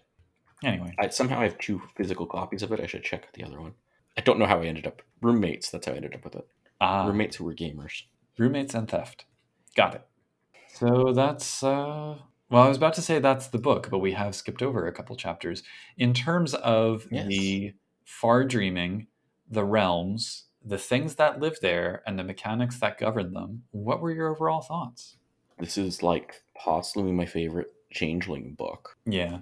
Anyway, 0.63 0.93
I 0.97 1.09
somehow 1.09 1.39
I 1.39 1.43
have 1.43 1.57
two 1.59 1.81
physical 1.95 2.25
copies 2.25 2.63
of 2.63 2.71
it. 2.71 2.79
I 2.79 2.87
should 2.87 3.03
check 3.03 3.31
the 3.33 3.43
other 3.43 3.61
one. 3.61 3.73
I 4.17 4.21
don't 4.21 4.39
know 4.39 4.47
how 4.47 4.59
I 4.59 4.65
ended 4.65 4.87
up 4.87 5.03
roommates. 5.21 5.69
That's 5.69 5.85
how 5.85 5.93
I 5.93 5.97
ended 5.97 6.15
up 6.15 6.23
with 6.23 6.35
it. 6.35 6.47
ah, 6.81 7.05
Roommates 7.05 7.35
who 7.35 7.43
were 7.45 7.53
gamers. 7.53 8.03
roommates 8.39 8.73
and 8.73 8.89
theft. 8.89 9.25
Got 9.75 9.93
it. 9.95 10.07
So 10.73 11.13
that's 11.13 11.61
uh 11.63 12.17
well, 12.49 12.63
I 12.63 12.67
was 12.69 12.77
about 12.77 12.93
to 12.95 13.01
say 13.01 13.19
that's 13.19 13.47
the 13.47 13.57
book, 13.59 13.89
but 13.91 13.99
we 13.99 14.13
have 14.13 14.33
skipped 14.33 14.63
over 14.63 14.87
a 14.87 14.91
couple 14.93 15.15
chapters. 15.15 15.61
In 15.97 16.13
terms 16.13 16.53
of 16.55 17.05
Yes. 17.11 17.27
the 17.27 17.73
far 18.05 18.43
dreaming, 18.45 19.07
the 19.49 19.65
realms, 19.65 20.45
the 20.67 20.77
things 20.77 21.15
that 21.15 21.39
live 21.39 21.57
there, 21.61 22.03
and 22.05 22.19
the 22.19 22.23
mechanics 22.23 22.79
that 22.79 22.97
govern 22.97 23.33
them, 23.33 23.63
what 23.71 24.01
were 24.01 24.11
your 24.11 24.29
overall 24.29 24.61
thoughts? 24.61 25.15
This 25.59 25.77
is 25.77 26.03
like 26.03 26.41
possibly 26.55 27.11
my 27.11 27.25
favorite 27.25 27.73
changeling 27.91 28.53
book. 28.53 28.97
Yeah. 29.05 29.39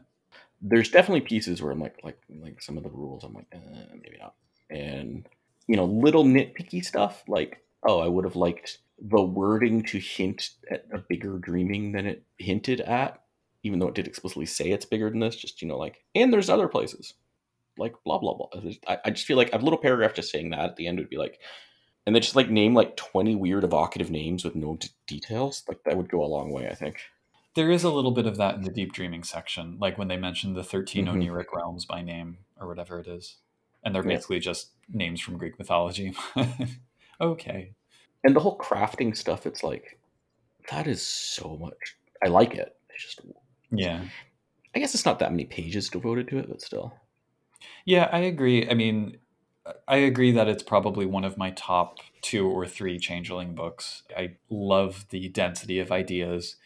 There's 0.61 0.89
definitely 0.89 1.21
pieces 1.21 1.61
where 1.61 1.71
I'm 1.71 1.79
like, 1.79 1.99
like, 2.03 2.19
like 2.41 2.61
some 2.61 2.77
of 2.77 2.83
the 2.83 2.89
rules. 2.89 3.23
I'm 3.23 3.33
like, 3.33 3.47
uh, 3.53 3.59
maybe 3.91 4.17
not. 4.19 4.35
And 4.69 5.27
you 5.67 5.75
know, 5.75 5.85
little 5.85 6.23
nitpicky 6.23 6.85
stuff 6.85 7.23
like, 7.27 7.63
oh, 7.83 7.99
I 7.99 8.07
would 8.07 8.23
have 8.23 8.35
liked 8.35 8.79
the 8.99 9.21
wording 9.21 9.81
to 9.83 9.99
hint 9.99 10.51
at 10.69 10.85
a 10.91 10.99
bigger 10.99 11.37
dreaming 11.39 11.91
than 11.91 12.05
it 12.05 12.23
hinted 12.37 12.81
at, 12.81 13.21
even 13.63 13.79
though 13.79 13.87
it 13.87 13.95
did 13.95 14.07
explicitly 14.07 14.45
say 14.45 14.71
it's 14.71 14.85
bigger 14.85 15.09
than 15.09 15.19
this. 15.19 15.35
Just 15.35 15.61
you 15.61 15.67
know, 15.67 15.77
like, 15.77 16.03
and 16.13 16.31
there's 16.31 16.49
other 16.49 16.67
places, 16.67 17.15
like 17.77 17.93
blah 18.03 18.17
blah 18.17 18.33
blah. 18.33 18.47
I, 18.87 18.97
I 19.05 19.09
just 19.11 19.25
feel 19.25 19.37
like 19.37 19.53
a 19.53 19.57
little 19.57 19.79
paragraph 19.79 20.13
just 20.13 20.31
saying 20.31 20.49
that 20.51 20.59
at 20.59 20.75
the 20.75 20.87
end 20.87 20.97
would 20.99 21.09
be 21.09 21.17
like, 21.17 21.39
and 22.05 22.15
they 22.15 22.19
just 22.19 22.35
like 22.35 22.49
name 22.49 22.73
like 22.73 22.95
20 22.97 23.35
weird 23.35 23.63
evocative 23.63 24.09
names 24.11 24.43
with 24.43 24.55
no 24.55 24.75
d- 24.77 24.89
details. 25.07 25.63
Like 25.67 25.83
that 25.83 25.97
would 25.97 26.09
go 26.09 26.23
a 26.23 26.27
long 26.27 26.51
way, 26.51 26.67
I 26.69 26.75
think. 26.75 26.97
There 27.55 27.71
is 27.71 27.83
a 27.83 27.89
little 27.91 28.11
bit 28.11 28.25
of 28.25 28.37
that 28.37 28.55
in 28.55 28.61
the 28.63 28.71
deep 28.71 28.91
dreaming 28.93 29.23
section, 29.23 29.77
like 29.79 29.97
when 29.97 30.07
they 30.09 30.17
mention 30.17 30.53
the 30.53 30.63
13 30.63 31.05
Mhm. 31.05 31.13
oniric 31.23 31.53
realms 31.53 31.85
by 31.85 32.01
name 32.01 32.39
or 32.59 32.67
whatever 32.67 32.99
it 32.99 33.07
is. 33.07 33.37
And 33.83 33.95
they're 33.95 34.03
Yeah. 34.03 34.15
basically 34.15 34.39
just 34.39 34.71
names 34.91 35.21
from 35.21 35.37
Greek 35.37 35.57
mythology. 35.57 36.13
okay. 37.21 37.73
and 38.23 38.35
the 38.35 38.39
whole 38.39 38.57
crafting 38.57 39.15
stuff 39.15 39.45
it's 39.45 39.63
like 39.63 39.99
that 40.71 40.87
is 40.87 41.01
so 41.05 41.55
much 41.61 41.95
i 42.23 42.27
like 42.27 42.55
it 42.55 42.75
it's 42.89 43.03
just 43.03 43.21
Yeah. 43.71 44.03
i 44.75 44.79
guess 44.79 44.95
it's 44.95 45.05
not 45.05 45.19
that 45.19 45.31
many 45.31 45.45
pages 45.45 45.89
devoted 45.89 46.27
to 46.29 46.39
it 46.39 46.49
but 46.49 46.59
still 46.61 46.91
Yeah, 47.85 48.09
I 48.11 48.19
agree. 48.19 48.69
I 48.69 48.73
mean, 48.73 49.17
I 49.87 49.97
agree 49.97 50.31
that 50.31 50.47
it's 50.47 50.63
probably 50.63 51.05
one 51.05 51.23
of 51.25 51.37
my 51.37 51.51
top 51.51 51.97
two 52.21 52.47
or 52.47 52.67
three 52.67 52.99
Changeling 52.99 53.55
books. 53.55 54.03
I 54.15 54.37
love 54.49 55.05
the 55.09 55.29
density 55.29 55.79
of 55.79 55.91
ideas. 55.91 56.57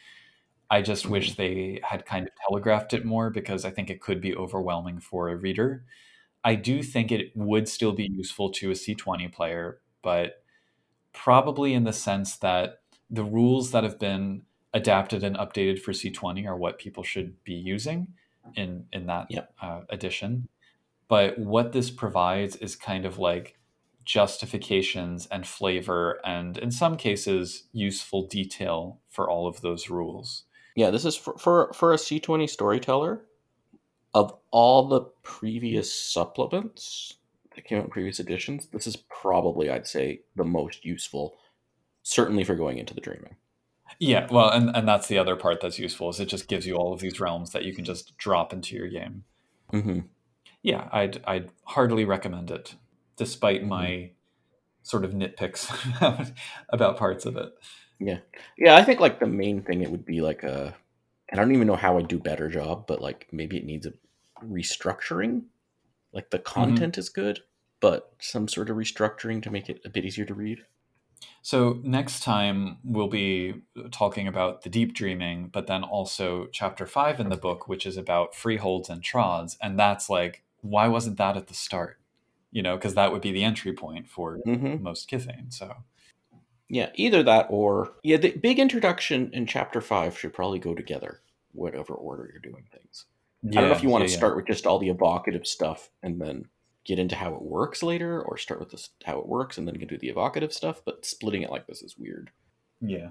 I 0.71 0.81
just 0.83 1.07
wish 1.07 1.35
they 1.35 1.81
had 1.83 2.05
kind 2.05 2.27
of 2.27 2.33
telegraphed 2.47 2.93
it 2.93 3.05
more 3.05 3.29
because 3.31 3.65
I 3.65 3.71
think 3.71 3.89
it 3.89 4.01
could 4.01 4.21
be 4.21 4.35
overwhelming 4.35 4.99
for 5.01 5.29
a 5.29 5.37
reader. 5.37 5.85
I 6.43 6.55
do 6.55 6.83
think 6.83 7.11
it 7.11 7.31
would 7.35 7.69
still 7.69 7.93
be 7.93 8.07
useful 8.11 8.51
to 8.53 8.71
a 8.71 8.75
C20 8.75 9.27
player, 9.29 9.81
but 10.03 10.43
probably 11.13 11.73
in 11.73 11.83
the 11.83 11.93
sense 11.93 12.37
that 12.37 12.81
the 13.09 13.23
rules 13.23 13.71
that 13.71 13.83
have 13.83 13.99
been 13.99 14.43
adapted 14.73 15.23
and 15.23 15.35
updated 15.37 15.79
for 15.79 15.93
C20 15.93 16.45
are 16.47 16.57
what 16.57 16.79
people 16.79 17.03
should 17.03 17.43
be 17.43 17.53
using 17.55 18.13
in 18.55 18.87
in 18.93 19.07
that 19.07 19.29
Yep. 19.29 19.53
uh, 19.61 19.81
edition. 19.89 20.47
But 21.09 21.37
what 21.37 21.73
this 21.73 21.89
provides 21.91 22.55
is 22.57 22.75
kind 22.77 23.05
of 23.05 23.19
like 23.19 23.57
justifications 24.05 25.27
and 25.31 25.45
flavor, 25.45 26.19
and 26.23 26.57
in 26.57 26.71
some 26.71 26.95
cases, 26.97 27.65
useful 27.73 28.27
detail 28.27 28.99
for 29.09 29.29
all 29.29 29.47
of 29.47 29.61
those 29.61 29.89
rules. 29.89 30.45
yeah 30.75 30.89
this 30.91 31.03
is 31.05 31.15
for 31.15 31.37
for, 31.37 31.73
for 31.73 31.93
a 31.93 31.97
c20 31.97 32.49
storyteller 32.49 33.25
of 34.13 34.33
all 34.51 34.87
the 34.87 35.01
previous 35.23 35.93
supplements 35.93 37.15
that 37.55 37.65
came 37.65 37.77
out 37.79 37.85
in 37.85 37.89
previous 37.91 38.19
editions 38.19 38.67
this 38.71 38.87
is 38.87 38.95
probably 39.21 39.69
i'd 39.69 39.85
say 39.87 40.21
the 40.35 40.43
most 40.43 40.85
useful 40.85 41.37
certainly 42.03 42.43
for 42.43 42.55
going 42.55 42.77
into 42.77 42.93
the 42.93 43.01
dreaming 43.01 43.35
Yeah, 43.99 44.27
well, 44.31 44.49
and, 44.51 44.69
and 44.75 44.87
that's 44.87 45.07
the 45.07 45.17
other 45.17 45.35
part 45.35 45.59
that's 45.61 45.79
useful 45.79 46.09
is 46.09 46.19
it 46.19 46.27
just 46.27 46.47
gives 46.47 46.65
you 46.67 46.75
all 46.75 46.93
of 46.93 46.99
these 47.01 47.19
realms 47.19 47.51
that 47.51 47.65
you 47.65 47.73
can 47.73 47.83
just 47.83 48.15
drop 48.17 48.53
into 48.53 48.75
your 48.75 48.87
game. 48.87 49.23
mm-hmm. 49.73 49.99
Yeah, 50.63 50.89
I'd 50.91 51.21
I'd 51.25 51.49
heartily 51.63 52.05
recommend 52.05 52.51
it, 52.51 52.75
despite 53.15 53.63
Mhm. 53.63 53.67
my 53.67 54.11
sort 54.83 55.05
of 55.05 55.11
nitpicks 55.11 55.69
about, 56.69 56.97
parts 56.97 57.25
of 57.25 57.35
it. 57.37 57.49
yeah 57.99 58.19
yeah, 58.57 58.75
i 58.77 58.83
think 58.83 58.99
like 58.99 59.19
the 59.19 59.27
main 59.27 59.61
thing 59.61 59.81
it 59.81 59.91
would 59.91 60.05
be 60.05 60.21
like 60.21 60.41
a 60.43 60.73
and 61.29 61.39
i 61.39 61.43
don't 61.43 61.53
even 61.53 61.67
know 61.67 61.75
how 61.75 61.97
i'd 61.97 62.07
do 62.07 62.17
better 62.17 62.49
job 62.49 62.87
but 62.87 63.01
like 63.01 63.27
maybe 63.31 63.57
it 63.57 63.65
needs 63.65 63.85
a 63.85 63.93
restructuring 64.43 65.43
like 66.13 66.29
the 66.31 66.39
content 66.39 66.97
is 66.97 67.09
good 67.09 67.41
but 67.81 68.13
some 68.19 68.47
sort 68.47 68.69
of 68.69 68.77
restructuring 68.77 69.43
to 69.43 69.51
make 69.51 69.69
it 69.69 69.81
a 69.85 69.89
bit 69.89 70.05
easier 70.05 70.25
to 70.25 70.33
read 70.33 70.59
So 71.41 71.81
next 71.83 72.23
time 72.23 72.77
we'll 72.83 73.09
be 73.09 73.61
talking 73.91 74.27
about 74.27 74.61
the 74.63 74.69
deep 74.69 74.93
dreaming, 74.93 75.49
but 75.51 75.67
then 75.67 75.83
also 75.83 76.47
chapter 76.53 76.85
five 76.85 77.19
in 77.19 77.29
the 77.29 77.37
book, 77.37 77.67
which 77.67 77.85
is 77.85 77.97
about 77.97 78.33
freeholds 78.35 78.89
and 78.89 79.03
trods, 79.03 79.57
and 79.61 79.77
that's 79.77 80.09
like 80.09 80.43
why 80.61 80.87
wasn't 80.87 81.17
that 81.17 81.37
at 81.37 81.47
the 81.47 81.53
start? 81.53 81.99
You 82.51 82.63
know, 82.63 82.75
because 82.75 82.95
that 82.95 83.11
would 83.11 83.21
be 83.21 83.31
the 83.31 83.43
entry 83.43 83.73
point 83.73 84.07
for 84.07 84.39
mm-hmm. 84.45 84.81
most 84.81 85.09
Kithain. 85.09 85.53
So 85.53 85.75
yeah 86.71 86.89
either 86.93 87.23
that 87.23 87.47
or 87.49 87.93
yeah 88.03 88.15
the 88.15 88.29
big 88.29 88.59
introduction 88.59 89.31
in 89.33 89.47
chapter 89.47 89.81
5 89.81 90.15
should 90.15 90.31
probably 90.31 90.59
go 90.59 90.75
together 90.75 91.19
whatever 91.51 91.95
order 91.95 92.29
you're 92.31 92.39
doing 92.39 92.65
things 92.71 93.05
I 93.47 93.51
don't 93.51 93.69
know 93.69 93.75
if 93.75 93.83
you 93.83 93.89
want 93.89 94.03
yeah, 94.03 94.07
to 94.07 94.11
yeah. 94.11 94.17
start 94.17 94.35
with 94.35 94.47
just 94.47 94.65
all 94.65 94.79
the 94.79 94.89
evocative 94.89 95.47
stuff 95.47 95.89
and 96.03 96.19
then 96.19 96.45
get 96.83 96.99
into 96.99 97.15
how 97.15 97.33
it 97.33 97.41
works 97.41 97.81
later, 97.81 98.21
or 98.21 98.37
start 98.37 98.59
with 98.59 98.71
this, 98.71 98.89
how 99.05 99.19
it 99.19 99.27
works 99.27 99.57
and 99.57 99.67
then 99.67 99.75
get 99.75 99.89
to 99.89 99.97
the 99.97 100.09
evocative 100.09 100.51
stuff. 100.51 100.81
But 100.83 101.05
splitting 101.05 101.43
it 101.43 101.49
like 101.49 101.65
this 101.65 101.81
is 101.81 101.97
weird. 101.97 102.31
Yeah. 102.81 103.09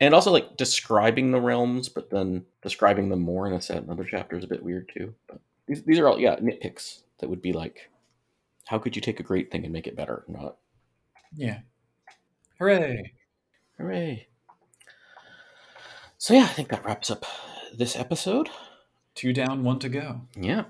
And 0.00 0.14
also 0.14 0.30
like 0.30 0.56
describing 0.56 1.30
the 1.30 1.40
realms, 1.40 1.88
but 1.88 2.10
then 2.10 2.44
describing 2.62 3.08
them 3.08 3.20
more 3.20 3.46
in 3.46 3.54
a 3.54 3.60
set 3.60 3.82
another 3.82 4.04
chapter 4.04 4.36
is 4.36 4.44
a 4.44 4.48
bit 4.48 4.62
weird 4.62 4.90
too. 4.94 5.14
But 5.28 5.40
these, 5.66 5.82
these 5.84 5.98
are 5.98 6.08
all 6.08 6.18
yeah 6.18 6.36
nitpicks 6.36 7.02
that 7.18 7.28
would 7.28 7.42
be 7.42 7.52
like, 7.52 7.90
how 8.66 8.78
could 8.78 8.96
you 8.96 9.02
take 9.02 9.20
a 9.20 9.24
great 9.24 9.50
thing 9.50 9.64
and 9.64 9.72
make 9.72 9.86
it 9.86 9.96
better? 9.96 10.24
Not 10.28 10.56
Yeah. 11.34 11.60
Hooray. 12.58 13.12
hooray. 13.78 14.28
So 16.18 16.34
yeah, 16.34 16.44
I 16.44 16.48
think 16.48 16.68
that 16.68 16.84
wraps 16.84 17.10
up 17.10 17.24
this 17.76 17.96
episode. 17.96 18.48
Two 19.14 19.32
down, 19.32 19.62
one 19.64 19.78
to 19.80 19.88
go. 19.88 20.22
Yeah. 20.36 20.64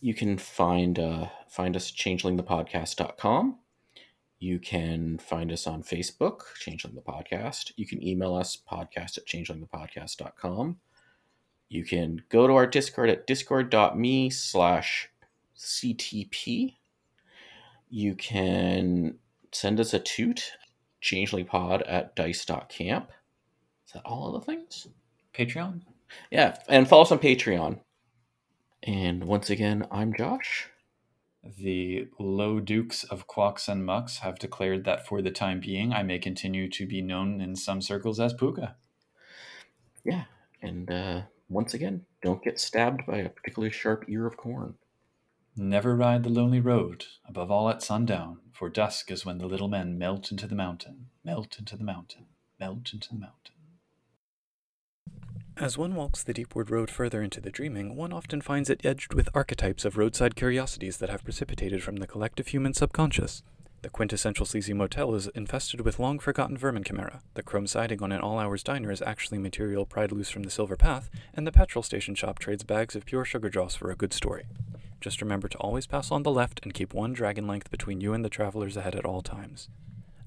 You 0.00 0.14
can 0.14 0.36
find 0.38 0.98
uh, 0.98 1.28
find 1.48 1.76
us 1.76 1.90
at 1.90 1.96
changelingthepodcast.com. 1.96 3.58
You 4.38 4.58
can 4.58 5.16
find 5.18 5.50
us 5.50 5.66
on 5.66 5.82
Facebook, 5.82 6.40
Changeling 6.58 6.94
the 6.94 7.00
Podcast. 7.00 7.72
You 7.76 7.86
can 7.86 8.06
email 8.06 8.34
us, 8.34 8.58
podcast 8.70 9.16
at 9.16 9.26
changelingthepodcast.com. 9.26 10.76
You 11.74 11.82
can 11.82 12.22
go 12.28 12.46
to 12.46 12.52
our 12.52 12.68
Discord 12.68 13.10
at 13.10 13.26
discord.me 13.26 14.30
slash 14.30 15.10
CTP. 15.58 16.76
You 17.90 18.14
can 18.14 19.16
send 19.50 19.80
us 19.80 19.92
a 19.92 19.98
toot, 19.98 20.52
changelingpod 21.02 21.82
at 21.88 22.14
dice.camp. 22.14 23.10
Is 23.88 23.92
that 23.92 24.02
all 24.04 24.28
of 24.28 24.40
the 24.40 24.46
things? 24.46 24.86
Patreon? 25.36 25.80
Yeah, 26.30 26.56
and 26.68 26.86
follow 26.86 27.02
us 27.02 27.10
on 27.10 27.18
Patreon. 27.18 27.80
And 28.84 29.24
once 29.24 29.50
again, 29.50 29.88
I'm 29.90 30.14
Josh. 30.14 30.68
The 31.42 32.06
low 32.20 32.60
dukes 32.60 33.02
of 33.02 33.26
Quacks 33.26 33.66
and 33.66 33.84
Mucks 33.84 34.18
have 34.18 34.38
declared 34.38 34.84
that 34.84 35.08
for 35.08 35.20
the 35.20 35.32
time 35.32 35.58
being, 35.58 35.92
I 35.92 36.04
may 36.04 36.20
continue 36.20 36.70
to 36.70 36.86
be 36.86 37.02
known 37.02 37.40
in 37.40 37.56
some 37.56 37.82
circles 37.82 38.20
as 38.20 38.32
Pooka. 38.32 38.74
Yeah, 40.04 40.26
and 40.62 40.88
uh, 40.88 41.22
once 41.48 41.74
again, 41.74 42.04
don't 42.22 42.42
get 42.42 42.58
stabbed 42.58 43.06
by 43.06 43.18
a 43.18 43.28
particularly 43.28 43.72
sharp 43.72 44.04
ear 44.08 44.26
of 44.26 44.36
corn. 44.36 44.74
Never 45.56 45.94
ride 45.94 46.24
the 46.24 46.30
lonely 46.30 46.60
road, 46.60 47.04
above 47.28 47.50
all 47.50 47.68
at 47.70 47.82
sundown, 47.82 48.40
for 48.52 48.68
dusk 48.68 49.10
is 49.10 49.24
when 49.24 49.38
the 49.38 49.46
little 49.46 49.68
men 49.68 49.96
melt 49.96 50.30
into 50.30 50.46
the 50.46 50.54
mountain, 50.56 51.06
melt 51.24 51.58
into 51.58 51.76
the 51.76 51.84
mountain, 51.84 52.26
melt 52.58 52.92
into 52.92 53.08
the 53.08 53.20
mountain. 53.20 53.54
As 55.56 55.78
one 55.78 55.94
walks 55.94 56.24
the 56.24 56.34
Deepward 56.34 56.68
Road 56.68 56.90
further 56.90 57.22
into 57.22 57.40
the 57.40 57.50
dreaming, 57.50 57.94
one 57.94 58.12
often 58.12 58.40
finds 58.40 58.68
it 58.68 58.84
edged 58.84 59.14
with 59.14 59.28
archetypes 59.34 59.84
of 59.84 59.96
roadside 59.96 60.34
curiosities 60.34 60.96
that 60.96 61.10
have 61.10 61.22
precipitated 61.22 61.80
from 61.80 61.96
the 61.96 62.08
collective 62.08 62.48
human 62.48 62.74
subconscious. 62.74 63.44
The 63.84 63.90
quintessential 63.90 64.46
sleazy 64.46 64.72
motel 64.72 65.14
is 65.14 65.26
infested 65.34 65.82
with 65.82 65.98
long 65.98 66.18
forgotten 66.18 66.56
vermin 66.56 66.84
chimera. 66.84 67.20
The 67.34 67.42
chrome 67.42 67.66
siding 67.66 68.02
on 68.02 68.12
an 68.12 68.22
all 68.22 68.38
hours 68.38 68.62
diner 68.62 68.90
is 68.90 69.02
actually 69.02 69.36
material 69.36 69.84
pried 69.84 70.10
loose 70.10 70.30
from 70.30 70.42
the 70.42 70.50
Silver 70.50 70.74
Path, 70.74 71.10
and 71.34 71.46
the 71.46 71.52
petrol 71.52 71.82
station 71.82 72.14
shop 72.14 72.38
trades 72.38 72.64
bags 72.64 72.96
of 72.96 73.04
pure 73.04 73.26
sugar 73.26 73.50
dross 73.50 73.74
for 73.74 73.90
a 73.90 73.94
good 73.94 74.14
story. 74.14 74.46
Just 75.02 75.20
remember 75.20 75.48
to 75.48 75.58
always 75.58 75.86
pass 75.86 76.10
on 76.10 76.22
the 76.22 76.30
left 76.30 76.60
and 76.62 76.72
keep 76.72 76.94
one 76.94 77.12
dragon 77.12 77.46
length 77.46 77.70
between 77.70 78.00
you 78.00 78.14
and 78.14 78.24
the 78.24 78.30
travelers 78.30 78.78
ahead 78.78 78.94
at 78.94 79.04
all 79.04 79.20
times. 79.20 79.68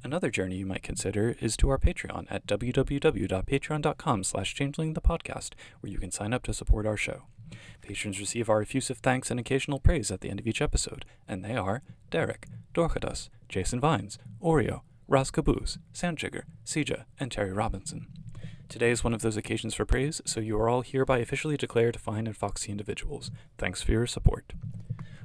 Another 0.04 0.30
journey 0.30 0.58
you 0.58 0.68
might 0.68 0.84
consider 0.84 1.36
is 1.40 1.58
to 1.58 1.70
our 1.70 1.80
Patreon 1.80 2.28
at 2.30 2.46
www.patreon.com 2.46 4.24
slash 4.24 4.56
changelingthepodcast, 4.56 5.54
where 5.80 5.92
you 5.92 5.98
can 5.98 6.12
sign 6.12 6.32
up 6.32 6.44
to 6.44 6.54
support 6.54 6.86
our 6.86 6.96
show. 6.96 7.24
Patrons 7.82 8.20
receive 8.20 8.50
our 8.50 8.62
effusive 8.62 8.98
thanks 8.98 9.32
and 9.32 9.40
occasional 9.40 9.80
praise 9.80 10.12
at 10.12 10.22
the 10.22 10.30
end 10.30 10.40
of 10.40 10.48
each 10.48 10.62
episode, 10.62 11.06
and 11.28 11.44
they 11.44 11.56
are 11.56 11.82
Derek, 12.10 12.48
Dorchados, 12.74 13.30
Jason 13.50 13.80
Vines, 13.80 14.18
Oreo, 14.42 14.82
Raz 15.08 15.32
Caboose, 15.32 15.78
Sandjigger, 15.94 16.44
Sija, 16.66 17.06
and 17.20 17.32
Terry 17.32 17.54
Robinson. 17.54 18.08
Today 18.70 18.92
is 18.92 19.04
one 19.04 19.14
of 19.14 19.22
those 19.22 19.38
occasions 19.38 19.74
for 19.74 19.86
praise, 19.86 20.22
so 20.26 20.42
you 20.42 20.60
are 20.60 20.68
all 20.68 20.82
hereby 20.82 21.20
officially 21.20 21.56
declared 21.56 21.98
fine 22.00 22.28
and 22.28 22.36
foxy 22.36 22.72
individuals. 22.72 23.32
Thanks 23.58 23.82
for 23.82 23.94
your 23.94 24.06
support. 24.06 24.54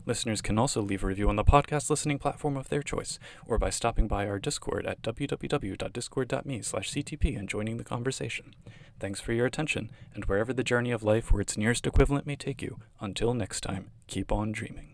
Listeners 0.04 0.42
can 0.42 0.58
also 0.58 0.82
leave 0.82 1.04
a 1.04 1.06
review 1.06 1.28
on 1.28 1.36
the 1.36 1.44
podcast 1.44 1.88
listening 1.88 2.18
platform 2.18 2.56
of 2.56 2.68
their 2.68 2.82
choice, 2.82 3.18
or 3.46 3.56
by 3.56 3.70
stopping 3.70 4.08
by 4.08 4.26
our 4.26 4.38
Discord 4.38 4.84
at 4.84 5.00
www.discord.me 5.02 6.62
slash 6.62 6.90
CTP 6.90 7.38
and 7.38 7.48
joining 7.48 7.76
the 7.76 7.84
conversation. 7.84 8.54
Thanks 8.98 9.20
for 9.20 9.32
your 9.32 9.46
attention, 9.46 9.90
and 10.14 10.24
wherever 10.24 10.52
the 10.52 10.64
journey 10.64 10.90
of 10.90 11.04
life 11.04 11.32
or 11.32 11.40
its 11.40 11.56
nearest 11.56 11.86
equivalent 11.86 12.26
may 12.26 12.36
take 12.36 12.62
you, 12.62 12.78
until 13.00 13.32
next 13.32 13.60
time, 13.60 13.90
keep 14.08 14.32
on 14.32 14.50
dreaming. 14.50 14.91